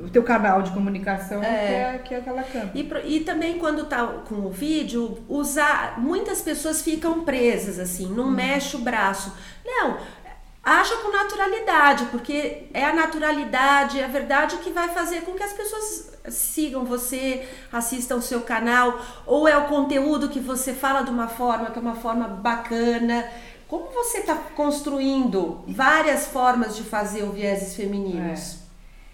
o 0.04 0.10
teu 0.10 0.24
canal 0.24 0.62
de 0.62 0.72
comunicação, 0.72 1.40
que, 1.40 1.46
é, 1.46 2.02
que 2.04 2.14
é 2.14 2.18
aquela 2.18 2.44
câmera. 2.44 2.72
E, 2.76 3.16
e 3.16 3.20
também 3.22 3.58
quando 3.58 3.86
tá 3.86 4.06
com 4.28 4.36
o 4.36 4.50
vídeo, 4.50 5.24
usar. 5.30 6.00
Muitas 6.00 6.42
pessoas 6.42 6.82
ficam 6.82 7.24
presas 7.24 7.80
assim, 7.80 8.14
não 8.14 8.30
mexe 8.30 8.76
o 8.76 8.80
braço. 8.80 9.34
Não, 9.66 9.98
aja 10.64 10.96
com 10.98 11.12
naturalidade, 11.12 12.06
porque 12.06 12.68
é 12.74 12.86
a 12.86 12.94
naturalidade, 12.94 14.00
é 14.00 14.06
a 14.06 14.08
verdade 14.08 14.58
que 14.58 14.72
vai 14.72 14.90
fazer 14.90 15.22
com 15.22 15.34
que 15.34 15.44
as 15.44 15.54
pessoas 15.54 16.14
sigam 16.30 16.86
você, 16.86 17.48
assistam 17.72 18.16
o 18.16 18.22
seu 18.22 18.42
canal, 18.42 19.00
ou 19.26 19.48
é 19.48 19.58
o 19.58 19.66
conteúdo 19.66 20.30
que 20.30 20.40
você 20.40 20.74
fala 20.74 21.02
de 21.02 21.10
uma 21.10 21.28
forma 21.28 21.72
que 21.72 21.78
é 21.78 21.82
uma 21.82 21.96
forma 21.96 22.28
bacana. 22.28 23.26
Como 23.74 23.92
você 23.92 24.20
está 24.20 24.36
construindo 24.36 25.64
várias 25.68 26.28
formas 26.28 26.76
de 26.78 26.84
fazer 26.84 27.24
o 27.24 27.32
vieses 27.32 27.76
femininos? 27.76 28.60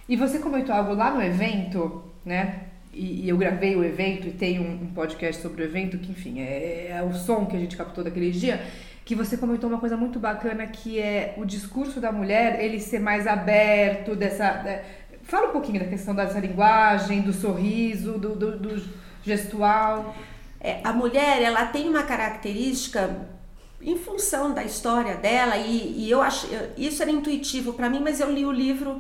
E 0.06 0.18
você 0.18 0.38
comentou 0.38 0.76
algo 0.76 0.94
lá 0.96 1.12
no 1.12 1.24
evento, 1.24 2.04
né? 2.26 2.64
E, 2.94 3.22
e 3.24 3.30
eu 3.30 3.38
gravei 3.38 3.78
o 3.78 3.86
evento 3.86 4.28
e 4.28 4.32
tem 4.32 4.60
um, 4.60 4.84
um 4.84 4.88
podcast 4.88 5.42
sobre 5.42 5.64
o 5.64 5.66
evento, 5.66 5.98
que 5.98 6.12
enfim, 6.12 6.42
é, 6.42 6.88
é 6.90 7.02
o 7.02 7.14
som 7.14 7.46
que 7.46 7.56
a 7.56 7.60
gente 7.60 7.78
captou 7.78 8.04
daquele 8.04 8.32
dia, 8.32 8.62
que 9.06 9.16
você 9.16 9.38
comentou 9.38 9.70
uma 9.70 9.80
coisa 9.80 9.96
muito 9.96 10.20
bacana 10.20 10.68
que 10.68 11.00
é 11.00 11.36
o 11.38 11.46
discurso 11.46 12.02
da 12.02 12.12
mulher, 12.12 12.62
ele 12.62 12.82
ser 12.82 13.00
mais 13.00 13.28
aberto, 13.28 14.14
dessa. 14.14 14.52
da- 14.52 14.82
fala 15.24 15.48
um 15.48 15.52
pouquinho 15.54 15.80
da 15.80 15.86
questão 15.86 16.14
dessa 16.14 16.38
linguagem, 16.38 17.22
do 17.22 17.32
sorriso, 17.32 18.18
do, 18.18 18.36
do, 18.36 18.60
do 18.60 18.86
gestual. 19.24 20.14
É, 20.60 20.82
a 20.84 20.92
mulher 20.92 21.42
ela 21.42 21.66
tem 21.68 21.88
uma 21.88 22.04
característica 22.04 23.39
em 23.82 23.98
função 23.98 24.54
da 24.54 24.64
história 24.64 25.16
dela 25.16 25.58
e, 25.58 26.06
e 26.06 26.12
eu 26.12 26.22
acho 26.22 26.48
isso 26.78 27.02
era 27.02 27.12
intuitivo 27.12 27.74
para 27.74 27.90
mim, 27.90 28.02
mas 28.04 28.20
eu 28.20 28.32
li 28.32 28.46
o 28.46 28.52
livro 28.52 29.00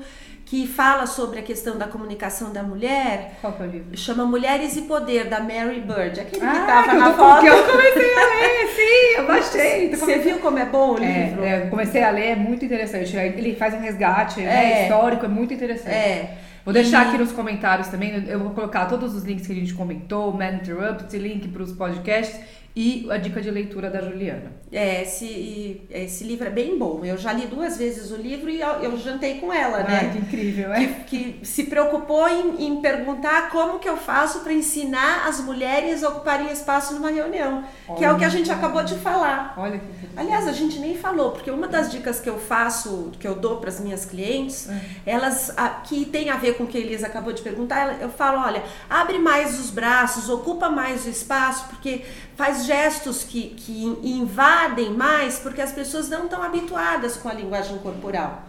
que 0.50 0.66
fala 0.66 1.06
sobre 1.06 1.40
a 1.40 1.44
questão 1.44 1.78
da 1.78 1.88
comunicação 1.88 2.52
da 2.52 2.64
mulher. 2.64 3.38
Qual 3.40 3.54
que 3.54 3.62
é 3.62 3.66
o 3.68 3.70
livro? 3.70 3.96
Chama 3.96 4.26
Mulheres 4.26 4.76
e 4.78 4.82
Poder, 4.82 5.26
da 5.26 5.40
Mary 5.40 5.80
Bird. 5.80 6.20
Aquele 6.20 6.44
ah, 6.44 6.52
que 6.52 6.66
tava 6.66 6.94
na 6.94 7.14
foto. 7.14 7.42
Que 7.46 7.48
eu 7.48 7.64
comecei 7.68 8.14
a 8.16 8.26
ler, 8.26 8.68
sim, 8.76 9.18
eu 9.18 9.28
baixei. 9.28 9.96
Você 9.96 10.18
viu 10.18 10.40
como 10.40 10.58
é 10.58 10.66
bom 10.66 10.96
o 10.96 10.98
livro? 10.98 11.44
É, 11.44 11.66
é, 11.66 11.68
comecei 11.68 12.02
a 12.02 12.10
ler, 12.10 12.30
é 12.30 12.36
muito 12.36 12.66
interessante. 12.66 13.16
Ele 13.16 13.56
faz 13.56 13.76
um 13.76 13.80
resgate 13.80 14.42
né, 14.42 14.84
histórico, 14.84 15.24
é 15.24 15.30
muito 15.30 15.54
interessante. 15.54 15.94
É. 15.94 16.38
Vou 16.66 16.74
deixar 16.74 17.08
aqui 17.08 17.18
nos 17.20 17.32
comentários 17.32 17.88
também, 17.88 18.26
eu 18.28 18.40
vou 18.40 18.50
colocar 18.52 18.86
todos 18.86 19.16
os 19.16 19.24
links 19.24 19.46
que 19.46 19.54
a 19.54 19.56
gente 19.56 19.74
comentou, 19.74 20.34
Man 20.34 20.56
Interrupt, 20.56 21.16
link 21.16 21.48
para 21.48 21.64
os 21.64 21.72
podcasts 21.72 22.40
e 22.80 23.06
a 23.12 23.18
dica 23.18 23.42
de 23.42 23.52
leitura 23.52 23.90
da 23.90 24.00
Juliana. 24.00 24.54
É, 24.72 25.02
esse, 25.02 25.82
esse 25.90 26.24
livro 26.24 26.48
é 26.48 26.50
bem 26.50 26.80
bom. 26.80 27.04
Eu 27.04 27.18
já 27.18 27.34
li 27.34 27.46
duas 27.46 27.78
vezes 27.78 28.10
o 28.10 28.16
livro 28.16 28.50
e 28.50 28.62
eu, 28.62 28.70
eu 28.76 28.98
jantei 28.98 29.38
com 29.38 29.52
ela, 29.52 29.84
né? 29.84 30.12
Que 30.14 30.18
incrível, 30.20 30.72
é? 30.72 30.86
Que, 30.86 31.34
que 31.34 31.46
se 31.46 31.66
preocupou 31.66 32.26
em, 32.30 32.68
em, 32.68 32.82
perguntar 32.82 33.50
como 33.50 33.80
que 33.80 33.90
eu 33.90 33.98
faço 33.98 34.40
para 34.40 34.54
ensinar 34.54 35.28
as 35.28 35.42
mulheres 35.42 36.06
a 36.06 36.08
ocuparem 36.08 36.50
espaço 36.54 36.94
numa 36.94 37.12
reunião, 37.12 37.66
Olha. 37.86 37.98
que 37.98 38.06
é 38.06 38.14
o 38.14 38.18
que 38.18 38.24
a 38.24 38.30
gente 38.30 38.50
acabou 38.50 38.82
de 38.82 38.96
falar. 38.96 39.56
Olha 39.58 39.78
que 39.78 40.00
Aliás, 40.20 40.48
a 40.48 40.52
gente 40.52 40.80
nem 40.80 40.98
falou, 40.98 41.32
porque 41.32 41.50
uma 41.50 41.66
das 41.66 41.90
dicas 41.90 42.20
que 42.20 42.30
eu 42.30 42.38
faço, 42.38 43.12
que 43.20 43.26
eu 43.26 43.36
dou 43.36 43.58
para 43.58 43.70
as 43.70 43.80
minhas 43.80 44.04
clientes, 44.04 44.70
é. 44.70 44.82
elas 45.06 45.58
a, 45.58 45.70
que 45.70 46.04
tem 46.04 46.30
a 46.30 46.36
ver 46.36 46.56
com 46.56 46.66
o 46.66 46.68
que 46.68 46.78
a 46.78 46.82
Elisa 46.82 47.08
acabou 47.08 47.32
de 47.32 47.42
perguntar, 47.42 48.02
eu 48.02 48.10
falo, 48.10 48.42
olha, 48.42 48.62
abre 48.90 49.18
mais 49.18 49.58
os 49.58 49.70
braços, 49.70 50.30
ocupa 50.30 50.70
mais 50.70 51.06
o 51.06 51.10
espaço, 51.10 51.70
porque 51.70 52.04
faz 52.36 52.66
gestos 52.70 53.24
que, 53.24 53.56
que 53.58 53.84
invadem 54.04 54.92
mais, 54.92 55.40
porque 55.40 55.60
as 55.60 55.72
pessoas 55.72 56.08
não 56.08 56.26
estão 56.26 56.44
habituadas 56.44 57.18
com 57.18 57.28
a 57.28 57.34
linguagem 57.34 57.80
corporal. 57.80 58.44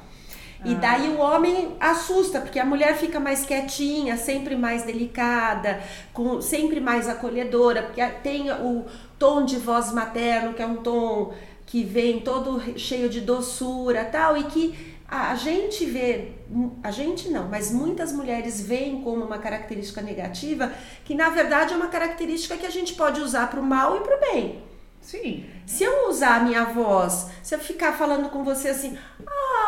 E 0.63 0.75
ah. 0.75 0.79
daí 0.79 1.09
o 1.09 1.19
homem 1.19 1.75
assusta, 1.81 2.39
porque 2.39 2.59
a 2.59 2.67
mulher 2.67 2.95
fica 2.99 3.19
mais 3.19 3.47
quietinha, 3.47 4.19
sempre 4.19 4.55
mais 4.57 4.83
delicada, 4.83 5.83
com, 6.13 6.39
sempre 6.43 6.81
mais 6.81 7.09
acolhedora, 7.09 7.85
porque 7.85 8.05
tem 8.23 8.53
o 8.53 8.85
tom 9.19 9.43
de 9.43 9.57
voz 9.57 9.91
materno, 9.91 10.53
que 10.53 10.61
é 10.61 10.67
um 10.67 10.77
tom 10.77 11.33
que 11.65 11.83
vem 11.83 12.21
todo 12.21 12.63
cheio 12.79 13.09
de 13.09 13.23
doçura 13.23 14.05
tal, 14.05 14.37
e 14.37 14.45
que 14.45 14.90
a 15.11 15.35
gente 15.35 15.85
vê, 15.87 16.35
a 16.85 16.93
gente 16.93 17.29
não, 17.31 17.49
mas 17.49 17.73
muitas 17.73 18.13
mulheres 18.13 18.61
veem 18.61 19.03
como 19.03 19.25
uma 19.25 19.39
característica 19.39 20.01
negativa, 20.01 20.73
que 21.05 21.17
na 21.17 21.29
verdade 21.29 21.75
é 21.75 21.77
uma 21.77 21.89
característica 21.89 22.57
que 22.57 22.65
a 22.65 22.71
gente 22.71 22.95
pode 22.95 23.21
usar 23.21 23.51
para 23.51 23.59
o 23.59 23.63
mal 23.63 23.97
e 23.97 24.01
para 24.01 24.17
o 24.17 24.21
bem. 24.21 24.70
Sim. 25.11 25.45
Se 25.67 25.83
eu 25.83 26.09
usar 26.09 26.37
a 26.37 26.45
minha 26.45 26.67
voz, 26.67 27.31
se 27.43 27.53
eu 27.53 27.59
ficar 27.59 27.95
falando 27.95 28.29
com 28.29 28.45
você 28.45 28.69
assim, 28.69 28.97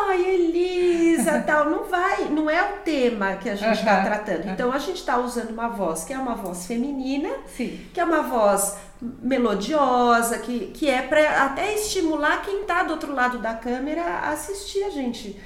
ai, 0.07 0.25
Elisa, 0.25 1.39
tal, 1.45 1.69
não 1.69 1.83
vai, 1.83 2.29
não 2.29 2.49
é 2.49 2.63
o 2.63 2.77
tema 2.77 3.35
que 3.35 3.49
a 3.49 3.55
gente 3.55 3.77
está 3.77 3.97
uhum. 3.97 4.03
tratando. 4.05 4.49
Então 4.49 4.71
a 4.71 4.79
gente 4.79 4.97
está 4.97 5.17
usando 5.17 5.49
uma 5.49 5.67
voz 5.67 6.05
que 6.05 6.13
é 6.13 6.17
uma 6.17 6.33
voz 6.33 6.65
feminina, 6.65 7.29
Sim. 7.45 7.77
que 7.93 7.99
é 7.99 8.05
uma 8.05 8.21
voz 8.21 8.77
melodiosa, 9.01 10.37
que, 10.37 10.67
que 10.67 10.89
é 10.89 11.01
para 11.01 11.43
até 11.43 11.73
estimular 11.73 12.41
quem 12.41 12.61
está 12.61 12.83
do 12.83 12.91
outro 12.91 13.13
lado 13.13 13.39
da 13.39 13.53
câmera 13.53 14.01
a 14.01 14.29
assistir 14.29 14.81
a 14.83 14.89
gente. 14.89 15.37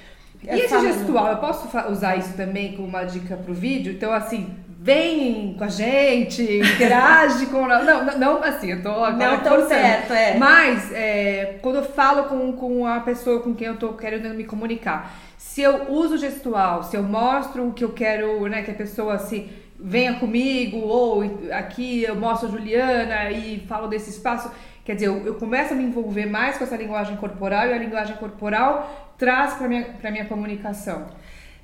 E 0.43 0.47
esse 0.47 0.67
falando. 0.67 0.93
gestual, 0.93 1.27
eu 1.31 1.37
posso 1.37 1.67
usar 1.89 2.17
isso 2.17 2.33
também 2.33 2.75
como 2.75 2.87
uma 2.87 3.03
dica 3.03 3.35
para 3.35 3.51
o 3.51 3.55
vídeo? 3.55 3.93
Então, 3.93 4.13
assim, 4.13 4.55
vem 4.87 5.53
com 5.57 5.65
a 5.65 5.67
gente, 5.67 6.41
interage 6.41 7.47
com. 7.47 7.67
Não, 7.67 7.83
não, 7.83 8.17
não 8.17 8.43
assim, 8.43 8.71
eu 8.71 8.81
tô 8.81 8.89
agora. 8.89 9.31
Não 9.31 9.43
tão 9.43 9.67
certo, 9.67 10.13
é. 10.13 10.37
Mas, 10.37 10.93
é, 10.93 11.59
quando 11.61 11.75
eu 11.75 11.83
falo 11.83 12.23
com, 12.23 12.53
com 12.53 12.87
a 12.87 13.01
pessoa 13.01 13.41
com 13.41 13.53
quem 13.53 13.67
eu 13.67 13.75
tô 13.75 13.89
querendo 13.93 14.33
me 14.33 14.45
comunicar, 14.45 15.13
se 15.37 15.61
eu 15.61 15.91
uso 15.91 16.17
gestual, 16.17 16.83
se 16.83 16.95
eu 16.95 17.03
mostro 17.03 17.67
o 17.67 17.73
que 17.73 17.83
eu 17.83 17.91
quero, 17.91 18.47
né, 18.47 18.61
que 18.63 18.71
a 18.71 18.75
pessoa 18.75 19.15
assim 19.15 19.49
venha 19.77 20.13
comigo, 20.13 20.77
ou 20.77 21.21
aqui 21.51 22.03
eu 22.03 22.15
mostro 22.15 22.47
a 22.47 22.51
Juliana 22.51 23.29
e 23.29 23.59
falo 23.67 23.89
desse 23.89 24.09
espaço. 24.09 24.49
Quer 24.85 24.93
dizer, 24.93 25.07
eu, 25.07 25.17
eu 25.25 25.35
começo 25.35 25.73
a 25.73 25.75
me 25.75 25.83
envolver 25.83 26.27
mais 26.27 26.57
com 26.57 26.63
essa 26.63 26.77
linguagem 26.77 27.17
corporal 27.17 27.67
e 27.67 27.73
a 27.73 27.77
linguagem 27.77 28.15
corporal 28.15 29.13
traz 29.17 29.55
para 29.55 29.67
minha, 29.67 29.83
para 29.83 30.11
minha 30.11 30.23
comunicação. 30.23 31.07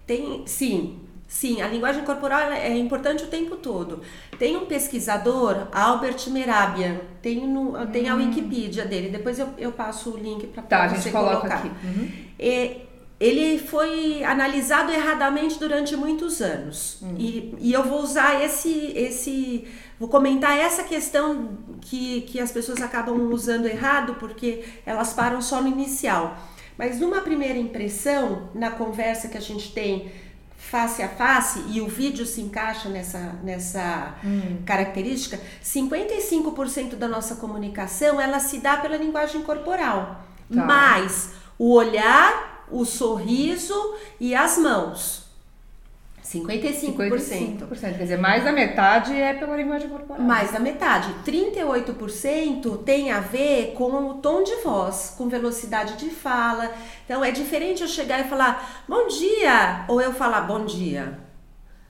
Tem, 0.06 0.44
sim, 0.46 1.00
sim, 1.28 1.62
a 1.62 1.68
linguagem 1.68 2.04
corporal 2.04 2.52
é 2.52 2.76
importante 2.78 3.24
o 3.24 3.28
tempo 3.28 3.56
todo. 3.56 4.02
Tem 4.38 4.56
um 4.58 4.66
pesquisador, 4.66 5.68
Albert 5.72 6.30
Merabian, 6.30 6.98
tem, 7.22 7.48
no, 7.48 7.86
tem 7.88 8.10
a 8.10 8.16
hum. 8.16 8.20
Wikipedia 8.20 8.86
dele, 8.86 9.10
depois 9.10 9.40
eu, 9.40 9.50
eu 9.58 9.72
passo 9.72 10.12
o 10.12 10.18
link 10.18 10.48
para 10.48 10.64
tá, 10.64 10.88
você 10.88 11.12
colocar. 11.12 11.56
Aqui. 11.56 11.68
Uhum. 11.68 12.12
E, 12.40 12.94
ele 13.24 13.58
foi 13.58 14.22
analisado 14.26 14.92
erradamente 14.92 15.58
durante 15.58 15.96
muitos 15.96 16.42
anos. 16.42 16.98
Hum. 17.02 17.16
E, 17.18 17.56
e 17.58 17.72
eu 17.72 17.84
vou 17.84 18.02
usar 18.02 18.44
esse, 18.44 18.92
esse. 18.98 19.66
Vou 19.98 20.10
comentar 20.10 20.58
essa 20.58 20.84
questão 20.84 21.58
que, 21.80 22.22
que 22.22 22.38
as 22.38 22.52
pessoas 22.52 22.82
acabam 22.82 23.32
usando 23.32 23.66
errado 23.66 24.16
porque 24.20 24.66
elas 24.86 25.14
param 25.14 25.42
só 25.42 25.62
no 25.62 25.70
inicial. 25.70 26.38
Mas 26.78 27.00
numa 27.00 27.22
primeira 27.22 27.58
impressão, 27.58 28.50
na 28.54 28.72
conversa 28.72 29.30
que 29.30 29.38
a 29.38 29.42
gente 29.42 29.72
tem 29.72 30.12
face 30.70 31.04
a 31.04 31.10
face, 31.10 31.64
e 31.70 31.82
o 31.82 31.88
vídeo 31.88 32.26
se 32.26 32.42
encaixa 32.42 32.90
nessa, 32.90 33.20
nessa 33.44 34.16
hum. 34.24 34.64
característica, 34.66 35.40
55% 35.64 36.96
da 36.96 37.08
nossa 37.08 37.36
comunicação 37.36 38.20
ela 38.20 38.40
se 38.40 38.58
dá 38.58 38.78
pela 38.78 38.98
linguagem 38.98 39.44
corporal. 39.44 40.24
Tá. 40.54 40.66
Mas 40.66 41.32
o 41.60 41.74
olhar 41.74 42.66
o 42.72 42.86
sorriso 42.86 43.96
e 44.20 44.34
as 44.34 44.58
mãos. 44.58 45.23
55%. 46.40 47.68
55%. 47.68 47.80
Quer 47.80 48.04
dizer, 48.04 48.18
mais 48.18 48.44
da 48.44 48.52
metade 48.52 49.14
é 49.14 49.34
pela 49.34 49.56
linguagem 49.56 49.90
corporal. 49.90 50.22
Mais 50.22 50.52
da 50.52 50.60
metade. 50.60 51.14
38% 51.26 52.84
tem 52.84 53.12
a 53.12 53.20
ver 53.20 53.74
com 53.78 53.92
o 54.10 54.14
tom 54.16 54.44
de 54.44 54.56
voz, 54.64 55.14
com 55.18 55.30
velocidade 55.30 55.98
de 55.98 56.10
fala. 56.10 56.72
Então 57.06 57.24
é 57.24 57.32
diferente 57.32 57.82
eu 57.82 57.88
chegar 57.88 58.20
e 58.22 58.24
falar 58.24 58.84
bom 58.88 59.08
dia 59.08 59.86
ou 59.88 60.02
eu 60.02 60.14
falar 60.14 60.42
bom 60.42 60.66
dia. 60.66 61.20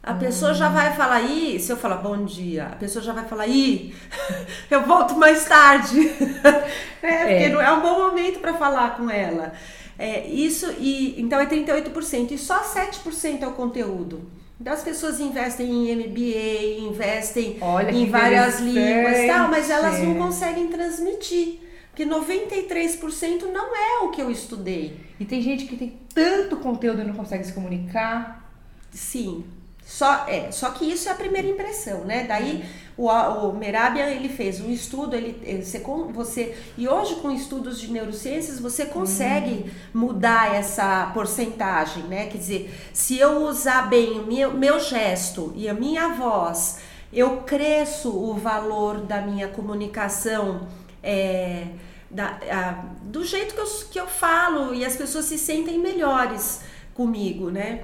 A 0.01 0.11
hum. 0.11 0.19
pessoa 0.19 0.53
já 0.53 0.67
vai 0.67 0.93
falar 0.93 1.15
aí, 1.15 1.57
se 1.57 1.71
eu 1.71 1.77
falar 1.77 1.95
bom 1.97 2.25
dia, 2.25 2.65
a 2.65 2.75
pessoa 2.75 3.01
já 3.01 3.13
vai 3.13 3.23
falar 3.23 3.43
aí, 3.43 3.95
eu 4.69 4.81
volto 4.81 5.15
mais 5.15 5.45
tarde. 5.45 6.09
é, 7.01 7.17
porque 7.19 7.43
é. 7.45 7.49
não 7.49 7.61
é 7.61 7.71
um 7.71 7.79
bom 7.79 7.99
momento 7.99 8.39
para 8.39 8.53
falar 8.53 8.97
com 8.97 9.09
ela. 9.09 9.53
É, 9.97 10.25
isso 10.27 10.71
e 10.79 11.21
então 11.21 11.39
é 11.39 11.45
38% 11.45 12.31
e 12.31 12.37
só 12.37 12.61
7% 12.63 13.41
é 13.41 13.47
o 13.47 13.51
conteúdo. 13.51 14.29
Então 14.59 14.73
as 14.73 14.83
pessoas 14.83 15.19
investem 15.19 15.91
em 15.91 15.95
MBA, 15.95 16.89
investem 16.89 17.57
Olha, 17.59 17.91
em 17.91 18.09
várias 18.09 18.59
línguas, 18.59 19.27
tal, 19.27 19.49
mas 19.49 19.69
elas 19.69 19.99
não 19.99 20.15
conseguem 20.15 20.67
transmitir. 20.67 21.59
Porque 21.89 22.05
93% 22.05 23.43
não 23.51 23.75
é 23.75 23.99
o 24.03 24.09
que 24.09 24.19
eu 24.19 24.31
estudei. 24.31 24.97
E 25.19 25.25
tem 25.25 25.41
gente 25.41 25.65
que 25.65 25.75
tem 25.75 25.99
tanto 26.13 26.57
conteúdo 26.57 27.01
e 27.01 27.03
não 27.03 27.13
consegue 27.13 27.43
se 27.43 27.53
comunicar. 27.53 28.51
Sim. 28.89 29.45
Só, 29.85 30.25
é, 30.27 30.51
só 30.51 30.71
que 30.71 30.85
isso 30.89 31.07
é 31.07 31.11
a 31.11 31.15
primeira 31.15 31.47
impressão, 31.47 32.03
né? 32.05 32.23
Daí 32.23 32.63
o, 32.95 33.07
o 33.07 33.57
Merabian 33.57 34.05
ele 34.05 34.29
fez 34.29 34.61
um 34.61 34.69
estudo, 34.69 35.15
ele, 35.15 35.61
você, 35.63 35.79
você 36.13 36.57
e 36.77 36.87
hoje 36.87 37.15
com 37.15 37.31
estudos 37.31 37.79
de 37.79 37.91
neurociências 37.91 38.59
você 38.59 38.85
consegue 38.85 39.71
uhum. 39.93 40.01
mudar 40.01 40.55
essa 40.55 41.09
porcentagem, 41.13 42.03
né? 42.03 42.27
Quer 42.27 42.37
dizer, 42.37 42.73
se 42.93 43.17
eu 43.17 43.47
usar 43.47 43.89
bem 43.89 44.19
o 44.19 44.25
meu, 44.25 44.53
meu 44.53 44.79
gesto 44.79 45.51
e 45.55 45.67
a 45.67 45.73
minha 45.73 46.09
voz, 46.09 46.79
eu 47.11 47.37
cresço 47.37 48.09
o 48.09 48.33
valor 48.35 49.01
da 49.01 49.21
minha 49.21 49.47
comunicação. 49.47 50.67
É, 51.01 51.67
da, 52.13 52.37
a, 52.49 52.71
do 53.03 53.25
jeito 53.25 53.55
que 53.55 53.59
eu, 53.59 53.65
que 53.91 53.99
eu 53.99 54.07
falo 54.07 54.73
e 54.73 54.85
as 54.85 54.95
pessoas 54.95 55.25
se 55.25 55.37
sentem 55.37 55.79
melhores 55.79 56.61
comigo, 56.93 57.49
né? 57.49 57.83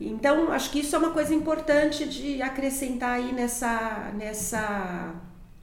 Então, 0.00 0.52
acho 0.52 0.70
que 0.70 0.80
isso 0.80 0.94
é 0.94 0.98
uma 0.98 1.10
coisa 1.10 1.34
importante 1.34 2.08
de 2.08 2.40
acrescentar 2.40 3.16
aí 3.16 3.32
nessa. 3.32 4.12
nessa 4.14 5.14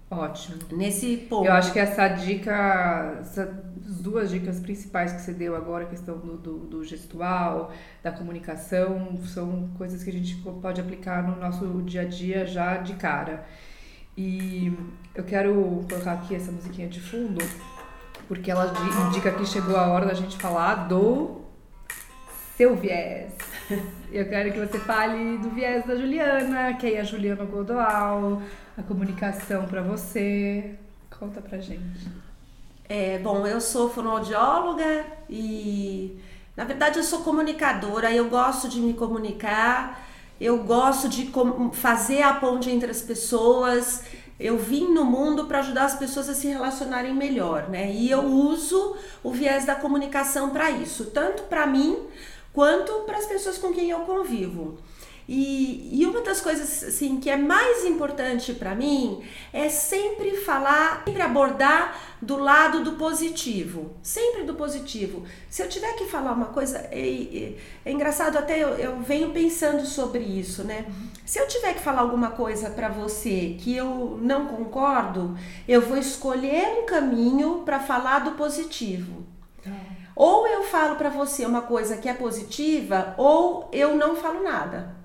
Ótimo. 0.09 0.57
Nesse 0.71 1.17
ponto. 1.17 1.45
Eu 1.45 1.53
acho 1.53 1.71
que 1.71 1.79
essa 1.79 2.07
dica, 2.09 3.17
essas 3.21 3.49
duas 4.01 4.29
dicas 4.29 4.59
principais 4.59 5.13
que 5.13 5.21
você 5.21 5.33
deu 5.33 5.55
agora, 5.55 5.85
a 5.85 5.87
questão 5.87 6.17
do, 6.17 6.37
do, 6.37 6.57
do, 6.59 6.83
gestual, 6.83 7.71
da 8.03 8.11
comunicação, 8.11 9.17
são 9.25 9.69
coisas 9.77 10.03
que 10.03 10.09
a 10.09 10.13
gente 10.13 10.35
pode 10.61 10.79
aplicar 10.79 11.23
no 11.23 11.35
nosso 11.37 11.81
dia 11.81 12.01
a 12.01 12.05
dia 12.05 12.45
já 12.45 12.77
de 12.77 12.93
cara. 12.95 13.45
E 14.17 14.71
eu 15.13 15.23
quero 15.23 15.85
colocar 15.89 16.13
aqui 16.13 16.35
essa 16.35 16.51
musiquinha 16.51 16.87
de 16.87 16.99
fundo, 16.99 17.43
porque 18.27 18.51
ela 18.51 18.73
indica 19.07 19.31
que 19.31 19.45
chegou 19.45 19.75
a 19.75 19.87
hora 19.87 20.05
da 20.05 20.13
gente 20.13 20.37
falar 20.37 20.87
do 20.87 21.44
seu 22.57 22.75
viés. 22.75 23.31
Eu 24.11 24.29
quero 24.29 24.53
que 24.53 24.59
você 24.59 24.79
fale 24.79 25.37
do 25.39 25.49
viés 25.49 25.85
da 25.85 25.95
Juliana, 25.95 26.73
que 26.75 26.93
é 26.93 27.01
a 27.01 27.03
Juliana 27.03 27.43
Godoal, 27.43 28.41
a 28.77 28.83
comunicação 28.83 29.65
para 29.65 29.81
você. 29.81 30.75
Conta 31.19 31.41
pra 31.41 31.57
gente. 31.57 32.07
É, 32.87 33.17
bom, 33.19 33.45
eu 33.45 33.59
sou 33.59 33.89
fonoaudióloga 33.89 35.05
e, 35.29 36.17
na 36.55 36.63
verdade, 36.63 36.97
eu 36.97 37.03
sou 37.03 37.19
comunicadora. 37.19 38.11
Eu 38.11 38.29
gosto 38.29 38.69
de 38.69 38.79
me 38.79 38.93
comunicar, 38.93 40.05
eu 40.39 40.63
gosto 40.63 41.09
de 41.09 41.31
fazer 41.73 42.21
a 42.21 42.35
ponte 42.35 42.69
entre 42.69 42.91
as 42.91 43.01
pessoas. 43.01 44.03
Eu 44.39 44.57
vim 44.57 44.93
no 44.93 45.03
mundo 45.03 45.45
para 45.45 45.59
ajudar 45.59 45.85
as 45.85 45.95
pessoas 45.95 46.29
a 46.29 46.35
se 46.35 46.47
relacionarem 46.47 47.13
melhor, 47.13 47.69
né? 47.69 47.91
E 47.91 48.11
eu 48.11 48.23
uso 48.23 48.95
o 49.23 49.31
viés 49.31 49.65
da 49.65 49.75
comunicação 49.75 50.49
para 50.49 50.69
isso, 50.71 51.05
tanto 51.05 51.43
para 51.43 51.65
mim 51.65 51.97
quanto 52.55 53.01
para 53.01 53.17
as 53.17 53.25
pessoas 53.25 53.57
com 53.57 53.73
quem 53.73 53.89
eu 53.89 53.99
convivo. 53.99 54.77
E, 55.27 55.89
e 55.91 56.05
uma 56.05 56.21
das 56.21 56.39
coisas 56.39 56.83
assim 56.83 57.19
que 57.19 57.31
é 57.31 57.35
mais 57.35 57.83
importante 57.83 58.53
para 58.53 58.75
mim 58.75 59.23
é 59.51 59.69
sempre 59.69 60.37
falar, 60.37 61.03
sempre 61.03 61.21
abordar 61.23 61.99
do 62.21 62.37
lado 62.37 62.83
do 62.83 62.93
positivo, 62.93 63.95
sempre 64.03 64.43
do 64.43 64.53
positivo. 64.53 65.23
Se 65.49 65.63
eu 65.63 65.67
tiver 65.67 65.93
que 65.93 66.05
falar 66.05 66.31
uma 66.31 66.45
coisa, 66.45 66.77
é, 66.91 66.99
é, 66.99 67.55
é 67.83 67.91
engraçado 67.91 68.37
até 68.37 68.59
eu, 68.59 68.69
eu, 68.75 68.99
venho 68.99 69.31
pensando 69.31 69.83
sobre 69.85 70.19
isso, 70.19 70.63
né? 70.63 70.85
Se 71.25 71.39
eu 71.39 71.47
tiver 71.47 71.73
que 71.73 71.81
falar 71.81 72.01
alguma 72.01 72.31
coisa 72.31 72.69
para 72.69 72.87
você 72.87 73.57
que 73.59 73.75
eu 73.75 74.19
não 74.21 74.45
concordo, 74.45 75.35
eu 75.67 75.81
vou 75.81 75.97
escolher 75.97 76.81
um 76.81 76.85
caminho 76.85 77.63
para 77.65 77.79
falar 77.79 78.19
do 78.19 78.31
positivo. 78.31 79.34
Ou 80.15 80.47
eu 80.47 80.63
falo 80.63 80.95
para 80.95 81.09
você 81.09 81.45
uma 81.45 81.63
coisa 81.63 81.97
que 81.97 82.07
é 82.07 82.13
positiva, 82.13 83.13
ou 83.17 83.69
eu 83.71 83.95
não 83.95 84.15
falo 84.15 84.41
nada 84.41 84.95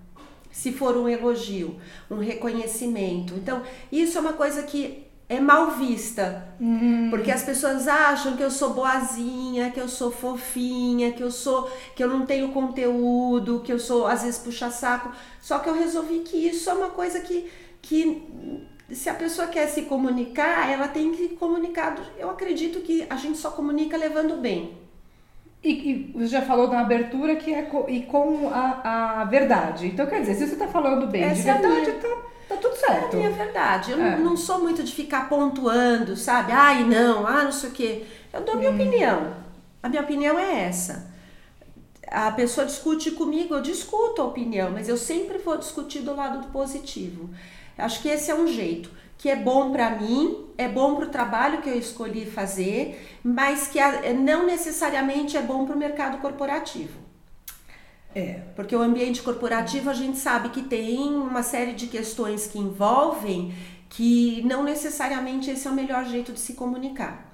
se 0.52 0.72
for 0.72 0.96
um 0.96 1.08
elogio, 1.08 1.76
um 2.10 2.18
reconhecimento. 2.18 3.34
Então, 3.34 3.62
isso 3.90 4.18
é 4.18 4.20
uma 4.20 4.32
coisa 4.32 4.62
que 4.62 5.06
é 5.28 5.38
mal 5.38 5.70
vista, 5.70 6.44
uhum. 6.60 7.06
porque 7.08 7.30
as 7.30 7.44
pessoas 7.44 7.86
acham 7.86 8.36
que 8.36 8.42
eu 8.42 8.50
sou 8.50 8.74
boazinha, 8.74 9.70
que 9.70 9.80
eu 9.80 9.88
sou 9.88 10.10
fofinha, 10.10 11.12
que 11.12 11.22
eu 11.22 11.30
sou 11.30 11.70
que 11.94 12.02
eu 12.02 12.08
não 12.08 12.26
tenho 12.26 12.50
conteúdo, 12.50 13.60
que 13.60 13.72
eu 13.72 13.78
sou 13.78 14.08
às 14.08 14.22
vezes 14.22 14.40
puxa 14.40 14.70
saco. 14.70 15.12
Só 15.40 15.60
que 15.60 15.68
eu 15.68 15.74
resolvi 15.74 16.20
que 16.20 16.36
isso 16.36 16.68
é 16.68 16.74
uma 16.74 16.90
coisa 16.90 17.20
que 17.20 17.48
que 17.80 18.28
se 18.90 19.08
a 19.08 19.14
pessoa 19.14 19.46
quer 19.46 19.68
se 19.68 19.82
comunicar, 19.82 20.68
ela 20.68 20.88
tem 20.88 21.12
que 21.12 21.28
comunicar. 21.36 21.96
Eu 22.18 22.28
acredito 22.28 22.80
que 22.80 23.06
a 23.08 23.14
gente 23.14 23.38
só 23.38 23.52
comunica 23.52 23.96
levando 23.96 24.36
bem. 24.36 24.76
E, 25.62 25.68
e, 25.90 26.12
você 26.14 26.28
já 26.28 26.42
falou 26.42 26.68
na 26.68 26.80
abertura 26.80 27.36
que 27.36 27.52
é 27.52 27.62
co, 27.62 27.84
e 27.88 28.02
com 28.02 28.48
a, 28.48 29.20
a 29.20 29.24
verdade. 29.24 29.88
Então, 29.88 30.06
quer 30.06 30.20
dizer, 30.20 30.34
se 30.34 30.46
você 30.46 30.54
está 30.54 30.66
falando 30.66 31.06
bem 31.06 31.22
Essa 31.22 31.34
de 31.34 31.42
verdade, 31.42 31.66
é 31.66 31.80
minha, 31.80 31.94
tá, 31.94 32.16
tá 32.48 32.56
tudo 32.56 32.76
certo. 32.76 33.14
É 33.14 33.16
a 33.16 33.18
minha 33.18 33.30
verdade. 33.30 33.90
Eu 33.90 34.00
é. 34.00 34.16
não, 34.16 34.30
não, 34.30 34.36
sou 34.36 34.58
muito 34.60 34.82
de 34.82 34.92
ficar 34.92 35.28
pontuando, 35.28 36.16
sabe? 36.16 36.52
Ai, 36.52 36.82
não, 36.84 37.26
ah, 37.26 37.44
não 37.44 37.52
sei 37.52 37.68
o 37.68 37.72
quê. 37.72 38.04
Eu 38.32 38.40
dou 38.40 38.56
minha 38.56 38.70
hum. 38.70 38.74
opinião. 38.74 39.34
A 39.82 39.88
minha 39.88 40.02
opinião 40.02 40.38
é 40.38 40.62
essa. 40.62 41.10
A 42.06 42.32
pessoa 42.32 42.66
discute 42.66 43.10
comigo, 43.12 43.54
eu 43.54 43.60
discuto 43.60 44.20
a 44.22 44.24
opinião, 44.24 44.70
mas 44.70 44.88
eu 44.88 44.96
sempre 44.96 45.38
vou 45.38 45.56
discutir 45.56 46.00
do 46.00 46.14
lado 46.14 46.40
do 46.40 46.48
positivo. 46.48 47.30
Acho 47.78 48.02
que 48.02 48.08
esse 48.08 48.30
é 48.30 48.34
um 48.34 48.46
jeito 48.46 48.90
que 49.20 49.28
é 49.28 49.36
bom 49.36 49.70
para 49.70 49.90
mim, 49.90 50.46
é 50.56 50.66
bom 50.66 50.96
para 50.96 51.04
o 51.04 51.08
trabalho 51.10 51.60
que 51.60 51.68
eu 51.68 51.78
escolhi 51.78 52.24
fazer, 52.24 53.06
mas 53.22 53.68
que 53.68 53.78
não 54.14 54.46
necessariamente 54.46 55.36
é 55.36 55.42
bom 55.42 55.66
para 55.66 55.76
o 55.76 55.78
mercado 55.78 56.16
corporativo. 56.22 56.98
É. 58.14 58.40
Porque 58.56 58.74
o 58.74 58.80
ambiente 58.80 59.20
corporativo 59.20 59.90
a 59.90 59.92
gente 59.92 60.16
sabe 60.16 60.48
que 60.48 60.62
tem 60.62 61.12
uma 61.12 61.42
série 61.42 61.74
de 61.74 61.86
questões 61.86 62.46
que 62.46 62.58
envolvem 62.58 63.52
que 63.90 64.40
não 64.46 64.64
necessariamente 64.64 65.50
esse 65.50 65.68
é 65.68 65.70
o 65.70 65.74
melhor 65.74 66.06
jeito 66.06 66.32
de 66.32 66.40
se 66.40 66.54
comunicar. 66.54 67.30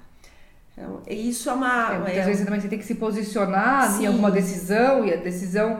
Então, 0.73 1.01
isso 1.07 1.49
é 1.49 1.53
uma. 1.53 1.93
É, 1.93 1.99
muitas 1.99 2.17
é, 2.17 2.25
vezes 2.25 2.43
também 2.43 2.59
você 2.59 2.67
tem 2.67 2.79
que 2.79 2.85
se 2.85 2.95
posicionar 2.95 3.93
sim. 3.93 4.03
em 4.03 4.07
alguma 4.07 4.29
decisão 4.29 5.05
e 5.05 5.13
a 5.13 5.15
decisão 5.15 5.79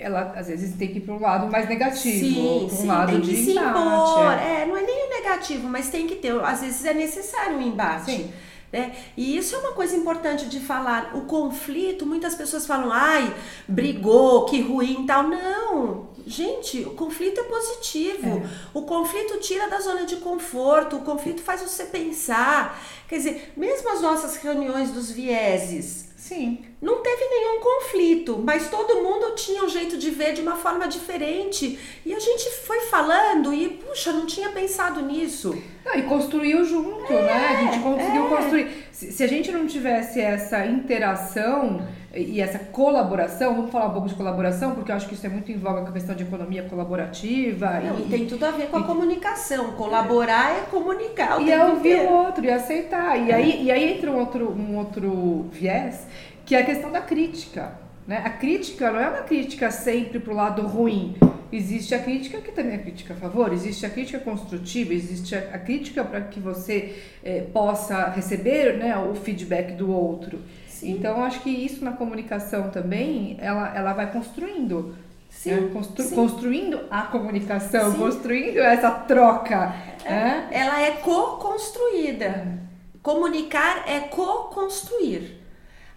ela 0.00 0.32
às 0.36 0.48
vezes 0.48 0.74
tem 0.76 0.88
que 0.88 0.98
ir 0.98 1.00
para 1.02 1.14
um 1.14 1.20
lado 1.20 1.50
mais 1.50 1.68
negativo, 1.68 2.68
para 2.68 2.76
um 2.76 2.86
lado 2.86 3.12
tem 3.12 3.20
que 3.20 3.26
de 3.28 3.36
se 3.36 3.50
impor. 3.52 4.32
É. 4.32 4.62
é. 4.62 4.66
não 4.66 4.76
é 4.76 4.82
nem 4.82 5.06
o 5.06 5.10
negativo, 5.10 5.68
mas 5.68 5.90
tem 5.90 6.06
que 6.06 6.16
ter, 6.16 6.32
às 6.42 6.60
vezes 6.60 6.84
é 6.84 6.94
necessário 6.94 7.56
um 7.56 7.62
embate. 7.62 8.12
Sim. 8.12 8.32
Né? 8.72 8.94
E 9.16 9.36
isso 9.36 9.56
é 9.56 9.58
uma 9.58 9.72
coisa 9.72 9.96
importante 9.96 10.46
de 10.46 10.60
falar. 10.60 11.16
O 11.16 11.22
conflito, 11.22 12.06
muitas 12.06 12.36
pessoas 12.36 12.66
falam, 12.66 12.92
ai, 12.92 13.34
brigou, 13.66 14.44
que 14.44 14.60
ruim 14.60 15.04
tal. 15.06 15.24
Não, 15.24 16.08
gente, 16.24 16.80
o 16.82 16.90
conflito 16.90 17.40
é 17.40 17.44
positivo. 17.44 18.38
É. 18.38 18.42
O 18.72 18.82
conflito 18.82 19.38
tira 19.40 19.68
da 19.68 19.80
zona 19.80 20.04
de 20.04 20.16
conforto, 20.16 20.96
o 20.96 21.00
conflito 21.00 21.42
faz 21.42 21.60
você 21.60 21.84
pensar. 21.84 22.80
Quer 23.08 23.16
dizer, 23.16 23.52
mesmo 23.56 23.90
as 23.90 24.00
nossas 24.00 24.36
reuniões 24.36 24.90
dos 24.90 25.10
vieses, 25.10 26.09
Sim. 26.20 26.58
Não 26.82 27.02
teve 27.02 27.24
nenhum 27.24 27.60
conflito, 27.60 28.42
mas 28.44 28.68
todo 28.68 29.02
mundo 29.02 29.34
tinha 29.34 29.64
um 29.64 29.68
jeito 29.68 29.96
de 29.96 30.10
ver 30.10 30.34
de 30.34 30.42
uma 30.42 30.54
forma 30.54 30.86
diferente. 30.86 31.78
E 32.04 32.14
a 32.14 32.18
gente 32.18 32.50
foi 32.66 32.80
falando 32.82 33.54
e, 33.54 33.70
puxa, 33.70 34.12
não 34.12 34.26
tinha 34.26 34.50
pensado 34.50 35.00
nisso. 35.00 35.56
Não, 35.82 35.94
e 35.94 36.02
construiu 36.02 36.62
junto, 36.62 37.10
é, 37.10 37.22
né? 37.22 37.46
A 37.48 37.56
gente 37.62 37.82
conseguiu 37.82 38.26
é. 38.26 38.28
construir. 38.28 38.86
Se, 38.92 39.12
se, 39.12 39.24
a 39.24 39.26
gente 39.26 39.50
não 39.50 39.66
tivesse 39.66 40.20
essa 40.20 40.66
interação 40.66 41.88
e 42.12 42.40
essa 42.40 42.58
colaboração, 42.58 43.54
vamos 43.54 43.70
falar 43.70 43.86
um 43.86 43.92
pouco 43.92 44.08
de 44.08 44.14
colaboração, 44.14 44.74
porque 44.74 44.90
eu 44.90 44.96
acho 44.96 45.06
que 45.06 45.14
isso 45.14 45.24
é 45.24 45.28
muito 45.28 45.52
em 45.52 45.56
voga 45.56 45.82
com 45.82 45.88
a 45.88 45.92
questão 45.92 46.14
de 46.14 46.24
economia 46.24 46.64
colaborativa. 46.64 47.78
Não, 47.80 48.00
e, 48.00 48.02
e, 48.02 48.08
tem 48.08 48.26
tudo 48.26 48.44
a 48.44 48.50
ver 48.50 48.66
com 48.66 48.78
a 48.78 48.82
comunicação. 48.82 49.72
Colaborar 49.72 50.56
é, 50.56 50.60
comunicar. 50.62 51.40
E 51.40 51.52
é 51.52 51.64
ouvir 51.64 52.00
o 52.00 52.12
outro 52.12 52.44
e 52.44 52.50
aceitar. 52.50 53.16
E, 53.16 53.30
é. 53.30 53.34
aí, 53.34 53.64
e 53.64 53.70
aí 53.70 53.96
entra 53.96 54.10
um 54.10 54.18
outro, 54.18 54.50
um 54.50 54.76
outro 54.76 55.46
viés, 55.52 56.04
que 56.44 56.56
é 56.56 56.62
a 56.62 56.64
questão 56.64 56.90
da 56.90 57.00
crítica. 57.00 57.78
Né? 58.08 58.20
A 58.24 58.30
crítica 58.30 58.90
não 58.90 58.98
é 58.98 59.08
uma 59.08 59.22
crítica 59.22 59.70
sempre 59.70 60.18
pro 60.18 60.34
lado 60.34 60.62
ruim. 60.66 61.14
Existe 61.52 61.94
a 61.94 61.98
crítica 62.00 62.40
que 62.40 62.50
também 62.50 62.74
é 62.74 62.78
crítica 62.78 63.14
a 63.14 63.16
favor, 63.16 63.52
existe 63.52 63.84
a 63.84 63.90
crítica 63.90 64.20
construtiva, 64.20 64.94
existe 64.94 65.34
a, 65.34 65.58
crítica 65.58 66.04
para 66.04 66.20
que 66.22 66.38
você 66.38 66.96
é, 67.24 67.40
possa 67.40 68.08
receber 68.08 68.78
né, 68.78 68.96
o 68.96 69.14
feedback 69.14 69.74
do 69.74 69.92
outro. 69.92 70.40
Sim. 70.80 70.92
Então, 70.92 71.22
acho 71.22 71.40
que 71.40 71.50
isso 71.50 71.84
na 71.84 71.92
comunicação 71.92 72.70
também, 72.70 73.36
ela, 73.38 73.76
ela 73.76 73.92
vai 73.92 74.10
construindo. 74.10 74.96
Sim, 75.28 75.52
né? 75.52 75.70
Constru, 75.72 76.02
sim. 76.02 76.14
Construindo 76.14 76.80
a 76.90 77.02
comunicação, 77.02 77.92
sim. 77.92 77.98
construindo 77.98 78.58
essa 78.58 78.90
troca. 78.90 79.74
É, 80.04 80.10
né? 80.10 80.48
Ela 80.50 80.80
é 80.80 80.92
co-construída. 80.92 82.58
Comunicar 83.02 83.84
é 83.86 84.00
co-construir. 84.00 85.39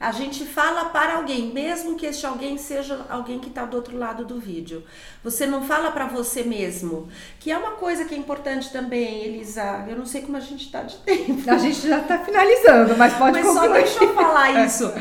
A 0.03 0.11
gente 0.11 0.43
fala 0.45 0.89
para 0.89 1.15
alguém, 1.15 1.53
mesmo 1.53 1.95
que 1.95 2.05
este 2.05 2.25
alguém 2.25 2.57
seja 2.57 3.05
alguém 3.09 3.39
que 3.39 3.47
está 3.47 3.63
do 3.63 3.77
outro 3.77 3.97
lado 3.97 4.25
do 4.25 4.37
vídeo. 4.37 4.83
Você 5.23 5.45
não 5.45 5.63
fala 5.65 5.91
para 5.91 6.07
você 6.07 6.43
mesmo, 6.43 7.07
que 7.39 7.49
é 7.49 7.57
uma 7.57 7.71
coisa 7.71 8.03
que 8.03 8.13
é 8.13 8.17
importante 8.17 8.69
também, 8.69 9.23
Elisa. 9.23 9.85
Eu 9.87 9.95
não 9.95 10.05
sei 10.05 10.21
como 10.21 10.35
a 10.35 10.41
gente 10.41 10.65
está 10.65 10.83
de 10.83 10.97
tempo. 10.97 11.49
A 11.49 11.57
gente 11.57 11.87
já 11.87 11.99
está 11.99 12.17
finalizando, 12.17 12.97
mas 12.97 13.13
pode 13.13 13.39
mas 13.39 13.47
concluir. 13.47 13.67
só 13.67 13.73
deixa 13.73 14.03
eu 14.03 14.13
falar 14.13 14.51
isso. 14.67 14.91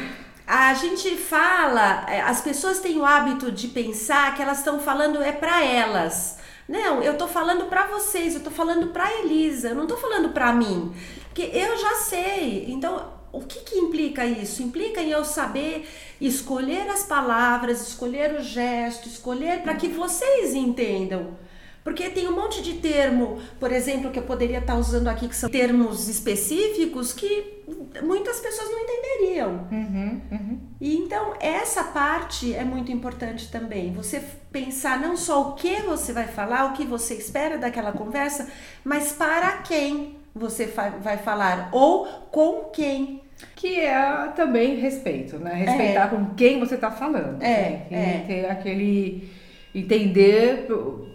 A 0.47 0.73
gente 0.75 1.17
fala, 1.17 2.09
é, 2.09 2.21
as 2.21 2.41
pessoas 2.41 2.79
têm 2.79 2.97
o 2.97 3.05
hábito 3.05 3.51
de 3.51 3.67
pensar 3.67 4.37
que 4.37 4.43
elas 4.43 4.59
estão 4.59 4.79
falando 4.79 5.21
é 5.21 5.33
para 5.33 5.65
elas. 5.65 6.39
Não, 6.69 7.03
eu 7.03 7.19
tô 7.19 7.27
falando 7.27 7.65
para 7.65 7.89
vocês, 7.89 8.37
eu 8.37 8.41
tô 8.41 8.53
falando 8.53 8.93
para 8.93 9.13
Elisa, 9.19 9.71
eu 9.71 9.75
não 9.75 9.89
tô 9.89 9.97
falando 9.97 10.29
para 10.29 10.53
mim, 10.53 10.95
porque 11.25 11.43
eu 11.43 11.77
já 11.77 11.95
sei. 11.97 12.67
Então, 12.69 13.21
o 13.33 13.41
que, 13.41 13.61
que 13.61 13.79
implica 13.79 14.25
isso? 14.25 14.63
Implica 14.63 15.01
em 15.01 15.11
eu 15.11 15.25
saber 15.25 15.89
escolher 16.21 16.89
as 16.89 17.05
palavras, 17.05 17.89
escolher 17.89 18.35
o 18.35 18.43
gesto, 18.43 19.09
escolher 19.09 19.63
para 19.63 19.75
que 19.75 19.89
vocês 19.89 20.55
entendam. 20.55 21.37
Porque 21.83 22.09
tem 22.11 22.29
um 22.29 22.37
monte 22.37 22.63
de 22.63 22.75
termo, 22.75 23.41
por 23.59 23.73
exemplo, 23.73 24.11
que 24.13 24.19
eu 24.19 24.23
poderia 24.23 24.59
estar 24.59 24.77
usando 24.77 25.09
aqui, 25.09 25.27
que 25.27 25.35
são 25.35 25.51
termos 25.51 26.09
específicos 26.09 27.13
que 27.13 27.65
muitas 28.05 28.39
pessoas 28.39 28.71
não 28.71 28.79
entenderiam. 28.79 29.69
Uhum, 29.73 30.21
uhum. 30.31 30.61
E 30.81 30.97
então, 30.97 31.35
essa 31.41 31.83
parte 31.83 32.55
é 32.55 32.63
muito 32.63 32.93
importante 32.93 33.51
também. 33.51 33.93
Você 33.95 34.23
pensar 34.53 35.01
não 35.01 35.17
só 35.17 35.49
o 35.49 35.55
que 35.55 35.83
você 35.83 36.13
vai 36.13 36.29
falar, 36.29 36.67
o 36.67 36.73
que 36.75 36.85
você 36.85 37.15
espera 37.15 37.59
daquela 37.59 37.91
conversa, 37.91 38.49
mas 38.85 39.11
para 39.11 39.59
quem 39.59 40.19
você 40.33 40.67
vai 41.01 41.19
falar 41.19 41.69
ou 41.73 42.07
com 42.31 42.71
quem. 42.73 43.22
Que 43.57 43.81
é 43.81 44.29
também 44.35 44.77
respeito, 44.77 45.39
né? 45.39 45.55
Respeitar 45.55 46.07
é. 46.07 46.09
com 46.09 46.35
quem 46.35 46.59
você 46.59 46.75
está 46.75 46.91
falando. 46.91 47.43
É, 47.43 47.87
né? 47.91 48.25
é. 48.25 48.25
Ter 48.27 48.51
aquele. 48.51 49.29
entender 49.75 50.67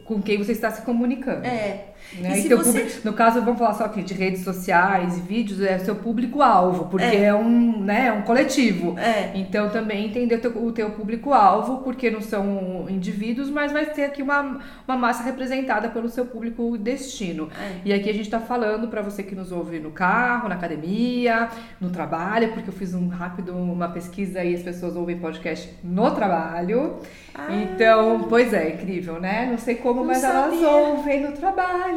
com 0.05 0.21
quem 0.21 0.37
você 0.37 0.53
está 0.53 0.71
se 0.71 0.81
comunicando. 0.83 1.45
É. 1.45 1.87
Né? 2.19 2.39
E 2.39 2.47
você... 2.49 2.79
público, 2.79 3.01
no 3.05 3.13
caso, 3.13 3.41
vamos 3.41 3.59
falar 3.59 3.73
só 3.73 3.85
aqui 3.85 4.01
de 4.01 4.13
redes 4.13 4.43
sociais 4.43 5.17
e 5.17 5.21
vídeos, 5.21 5.61
é 5.61 5.77
seu 5.79 5.95
público-alvo, 5.95 6.85
porque 6.85 7.05
é. 7.05 7.25
é, 7.25 7.33
um, 7.33 7.83
né, 7.83 8.11
um 8.11 8.21
coletivo. 8.21 8.97
É. 8.97 9.31
Então 9.35 9.69
também 9.69 10.05
entender 10.05 10.35
o 10.35 10.39
teu, 10.39 10.65
o 10.65 10.71
teu 10.71 10.89
público-alvo, 10.91 11.79
porque 11.79 12.09
não 12.09 12.21
são 12.21 12.85
indivíduos, 12.89 13.49
mas 13.49 13.71
vai 13.71 13.85
ter 13.85 14.05
aqui 14.05 14.21
uma, 14.21 14.59
uma 14.87 14.97
massa 14.97 15.23
representada 15.23 15.89
pelo 15.89 16.09
seu 16.09 16.25
público 16.25 16.77
destino. 16.77 17.49
É. 17.59 17.81
E 17.85 17.93
aqui 17.93 18.09
a 18.09 18.13
gente 18.13 18.25
está 18.25 18.39
falando 18.39 18.87
para 18.87 19.01
você 19.01 19.23
que 19.23 19.35
nos 19.35 19.51
ouve 19.51 19.79
no 19.79 19.91
carro, 19.91 20.49
na 20.49 20.55
academia, 20.55 21.49
no 21.79 21.89
trabalho, 21.89 22.53
porque 22.53 22.69
eu 22.69 22.73
fiz 22.73 22.93
um 22.93 23.07
rápido 23.07 23.53
uma 23.53 23.89
pesquisa 23.89 24.43
e 24.43 24.55
as 24.55 24.61
pessoas 24.61 24.95
ouvem 24.95 25.17
podcast 25.17 25.69
no 25.83 26.11
trabalho. 26.11 26.97
Ah. 27.33 27.47
Então, 27.53 28.25
pois 28.27 28.53
é, 28.53 28.69
incrível, 28.69 29.19
né? 29.19 29.47
Não 29.49 29.57
sei 29.57 29.75
como, 29.75 29.99
não 29.99 30.07
mas 30.07 30.19
sabia. 30.19 30.57
elas 30.57 30.63
ouvem 30.63 31.21
no 31.21 31.31
trabalho. 31.33 31.96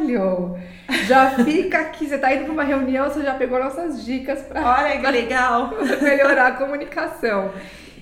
Já 1.05 1.31
fica 1.43 1.79
aqui, 1.79 2.07
você 2.07 2.17
tá 2.17 2.33
indo 2.33 2.45
para 2.45 2.53
uma 2.53 2.63
reunião, 2.63 3.09
você 3.09 3.21
já 3.21 3.33
pegou 3.35 3.59
nossas 3.59 4.03
dicas 4.03 4.41
para 4.41 4.61
Olha 4.61 4.99
que 4.99 5.11
legal, 5.11 5.71
melhorar 6.01 6.47
a 6.47 6.51
comunicação. 6.53 7.51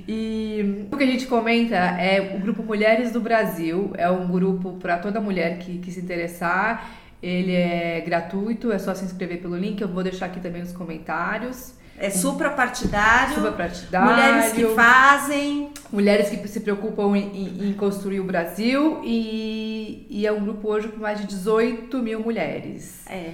E 0.08 0.88
o 0.91 0.97
que 0.97 1.04
a 1.04 1.08
gente 1.08 1.28
comenta 1.28 1.76
é 1.76 2.36
o 2.36 2.39
grupo 2.39 2.64
Mulheres 2.64 3.12
do 3.12 3.20
Brasil, 3.20 3.93
é 3.95 4.10
um 4.10 4.28
grupo 4.28 4.74
para 4.74 4.97
toda 4.97 5.22
mulher 5.22 5.60
que, 5.60 5.78
que 5.78 5.91
se 5.91 6.00
interessar. 6.00 6.89
Ele 7.22 7.54
é 7.54 8.02
gratuito, 8.02 8.72
é 8.72 8.80
só 8.80 8.95
se 8.95 9.06
inscrever 9.06 9.39
pelo 9.39 9.56
link, 9.56 9.80
eu 9.82 9.88
vou 9.88 10.02
deixar 10.02 10.28
aqui 10.28 10.39
também 10.39 10.62
nos 10.62 10.72
comentários. 10.72 11.76
É 12.00 12.10
suprapartidário. 12.10 13.36
Suprapartidário. 13.36 14.10
Mulheres 14.10 14.54
que 14.54 14.66
fazem. 14.74 15.70
Mulheres 15.91 16.30
que 16.30 16.47
se 16.47 16.62
preocupam 16.62 17.16
em, 17.18 17.70
em 17.70 17.74
construir 17.74 18.20
o 18.20 18.24
Brasil. 18.24 19.02
E, 19.04 20.08
e, 20.10 20.26
é 20.26 20.32
um 20.32 20.39
grupo 20.39 20.70
hoje 20.70 20.88
com 20.88 21.00
mais 21.00 21.20
de 21.20 21.28
18 21.28 21.97
mil 22.00 22.22
mulheres. 22.22 23.06
É. 23.08 23.34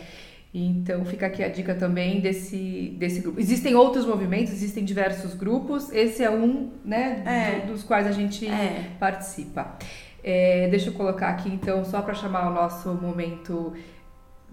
Então 0.53 1.03
fica 1.03 1.25
aqui 1.25 1.43
a 1.43 1.49
dica 1.49 1.75
também 1.75 2.21
desse, 2.21 2.95
desse 2.97 3.19
grupo. 3.19 3.39
Existem 3.39 3.75
outros 3.75 4.05
movimentos, 4.05 4.53
existem 4.53 4.85
diversos 4.85 5.33
grupos. 5.33 5.91
Esse 5.91 6.23
é 6.23 6.31
um, 6.31 6.71
né, 6.83 7.23
é. 7.25 7.65
dos 7.67 7.83
quais 7.83 8.07
a 8.07 8.11
gente 8.11 8.47
é. 8.47 8.91
participa. 8.97 9.77
É, 10.23 10.67
deixa 10.69 10.89
eu 10.89 10.93
colocar 10.93 11.27
aqui 11.27 11.49
então, 11.49 11.85
só 11.85 12.01
para 12.01 12.15
chamar 12.15 12.49
o 12.49 12.53
nosso 12.53 12.89
momento 12.93 13.73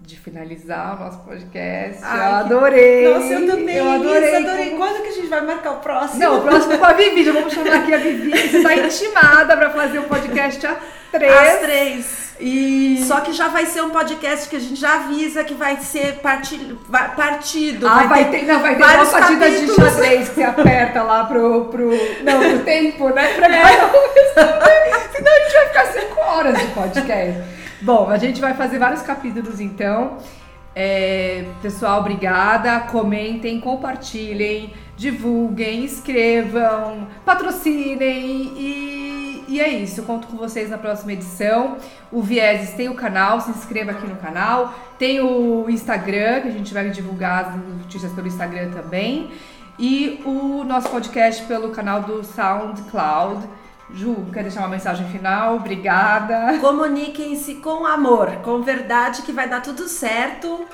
de 0.05 0.19
finalizar 0.19 0.97
o 0.97 1.05
nosso 1.05 1.19
podcast. 1.19 1.99
Ai, 2.03 2.31
eu 2.31 2.35
adorei. 2.35 3.13
Nossa, 3.13 3.33
eu 3.33 3.47
também. 3.47 3.77
Eu 3.77 3.89
adorei. 3.89 4.35
adorei. 4.35 4.69
Como... 4.71 4.77
Quando 4.77 5.01
que 5.01 5.07
a 5.07 5.11
gente 5.13 5.27
vai 5.27 5.41
marcar 5.41 5.71
o 5.71 5.79
próximo? 5.79 6.19
Não, 6.19 6.39
o 6.39 6.41
próximo 6.41 6.77
com 6.77 6.85
a 6.85 6.93
Vivi. 6.93 7.23
Já 7.23 7.31
vamos 7.31 7.53
chamar 7.53 7.75
aqui 7.75 7.93
a 7.93 7.97
Vivi. 7.97 8.31
Você 8.31 8.57
está 8.57 8.75
intimada 8.75 9.55
para 9.55 9.69
fazer 9.69 9.99
o 9.99 10.01
um 10.01 10.07
podcast 10.09 10.67
a 10.67 10.77
três. 11.11 11.33
Às 11.33 11.59
três. 11.59 12.23
E... 12.39 13.05
Só 13.07 13.21
que 13.21 13.31
já 13.31 13.47
vai 13.47 13.65
ser 13.65 13.81
um 13.81 13.91
podcast 13.91 14.49
que 14.49 14.55
a 14.57 14.59
gente 14.59 14.75
já 14.75 14.95
avisa 14.95 15.43
que 15.43 15.53
vai 15.53 15.77
ser 15.77 16.15
parti... 16.15 16.75
partido. 17.15 17.87
Ah, 17.87 18.03
vai, 18.03 18.07
vai 18.07 18.31
ter, 18.31 18.45
não, 18.45 18.59
vai 18.59 18.75
ter 18.75 18.83
uma 18.83 19.05
partida 19.05 19.45
capítulos. 19.45 19.75
de 19.75 19.81
xadrez 19.81 20.29
que 20.29 20.35
você 20.35 20.43
aperta 20.43 21.03
lá 21.03 21.23
pro, 21.25 21.65
pro, 21.65 21.91
não, 22.23 22.39
pro 22.39 22.59
tempo, 22.65 23.09
né? 23.09 23.33
Pra 23.35 23.55
é. 23.55 23.63
Senão 25.15 25.31
a 25.31 25.39
gente 25.39 25.53
vai 25.53 25.67
ficar 25.67 25.85
cinco 25.93 26.19
horas 26.19 26.59
de 26.59 26.67
podcast. 26.67 27.62
Bom, 27.83 28.09
a 28.09 28.17
gente 28.17 28.39
vai 28.39 28.53
fazer 28.53 28.79
vários 28.79 29.01
capítulos 29.01 29.59
então. 29.59 30.17
É, 30.73 31.45
pessoal, 31.61 31.99
obrigada. 31.99 32.79
Comentem, 32.79 33.59
compartilhem, 33.59 34.73
divulguem, 34.95 35.83
escrevam, 35.83 37.09
patrocinem 37.25 38.53
e, 38.55 39.43
e 39.49 39.59
é 39.59 39.67
isso. 39.67 39.99
Eu 39.99 40.05
conto 40.05 40.27
com 40.27 40.37
vocês 40.37 40.69
na 40.69 40.77
próxima 40.77 41.11
edição. 41.11 41.75
O 42.09 42.21
Vieses 42.21 42.73
tem 42.73 42.87
o 42.87 42.95
canal, 42.95 43.41
se 43.41 43.49
inscreva 43.49 43.91
aqui 43.91 44.07
no 44.07 44.15
canal. 44.15 44.73
Tem 44.97 45.19
o 45.19 45.69
Instagram, 45.69 46.39
que 46.39 46.47
a 46.47 46.51
gente 46.51 46.73
vai 46.73 46.89
divulgar 46.89 47.49
as 47.49 47.55
notícias 47.83 48.13
pelo 48.13 48.27
Instagram 48.27 48.71
também. 48.71 49.29
E 49.77 50.21
o 50.23 50.63
nosso 50.63 50.87
podcast 50.87 51.43
pelo 51.47 51.71
canal 51.71 52.03
do 52.03 52.23
SoundCloud. 52.23 53.45
Ju, 53.93 54.25
quer 54.33 54.41
deixar 54.41 54.61
uma 54.61 54.69
mensagem 54.69 55.07
final? 55.09 55.57
Obrigada. 55.57 56.57
Comuniquem-se 56.59 57.55
com 57.55 57.85
amor, 57.85 58.31
com 58.43 58.61
verdade, 58.63 59.21
que 59.21 59.31
vai 59.31 59.47
dar 59.47 59.61
tudo 59.61 59.87
certo. 59.87 60.65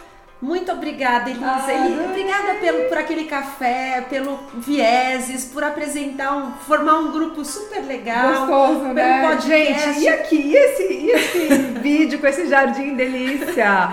Muito 0.42 0.72
obrigada, 0.72 1.30
Elisa. 1.30 1.46
Ah, 1.46 2.06
obrigada 2.10 2.54
pelo, 2.62 2.88
por 2.88 2.98
aquele 2.98 3.26
café, 3.26 4.06
pelo 4.10 4.40
Vieses, 4.54 5.44
por 5.44 5.66
apresentar, 5.66 6.34
um, 6.34 6.54
formar 6.54 6.98
um 7.00 7.12
grupo 7.12 7.44
super 7.44 7.84
legal. 7.86 8.48
Gostoso, 8.48 8.94
né? 8.94 9.38
Gente, 9.42 10.00
e 10.00 10.08
aqui? 10.08 10.38
E 10.38 10.56
esse, 10.56 10.84
e 10.84 11.12
esse 11.12 11.48
vídeo 11.84 12.20
com 12.20 12.28
esse 12.28 12.48
jardim 12.48 12.96
delícia? 12.96 13.92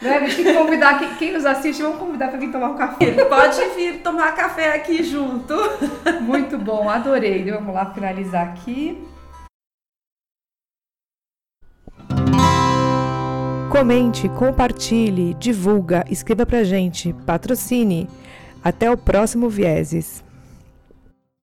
Né? 0.00 0.16
A 0.16 0.20
gente 0.20 0.36
tem 0.36 0.44
que 0.44 0.54
convidar 0.54 0.98
quem, 0.98 1.14
quem 1.16 1.32
nos 1.32 1.44
assiste, 1.44 1.82
vamos 1.82 1.98
convidar 1.98 2.28
para 2.28 2.38
vir 2.38 2.50
tomar 2.50 2.70
um 2.70 2.76
café. 2.76 3.12
Pode 3.24 3.60
vir 3.76 4.00
tomar 4.02 4.34
café 4.34 4.74
aqui 4.74 5.02
junto. 5.02 5.54
Muito 6.22 6.56
bom, 6.56 6.88
adorei. 6.88 7.50
Vamos 7.50 7.74
lá 7.74 7.92
finalizar 7.92 8.48
aqui. 8.48 9.06
Comente, 13.70 14.28
compartilhe, 14.30 15.34
divulga, 15.34 16.04
escreva 16.10 16.44
pra 16.44 16.64
gente, 16.64 17.12
patrocine. 17.24 18.08
Até 18.64 18.90
o 18.90 18.96
próximo 18.96 19.48
Vieses. 19.48 20.24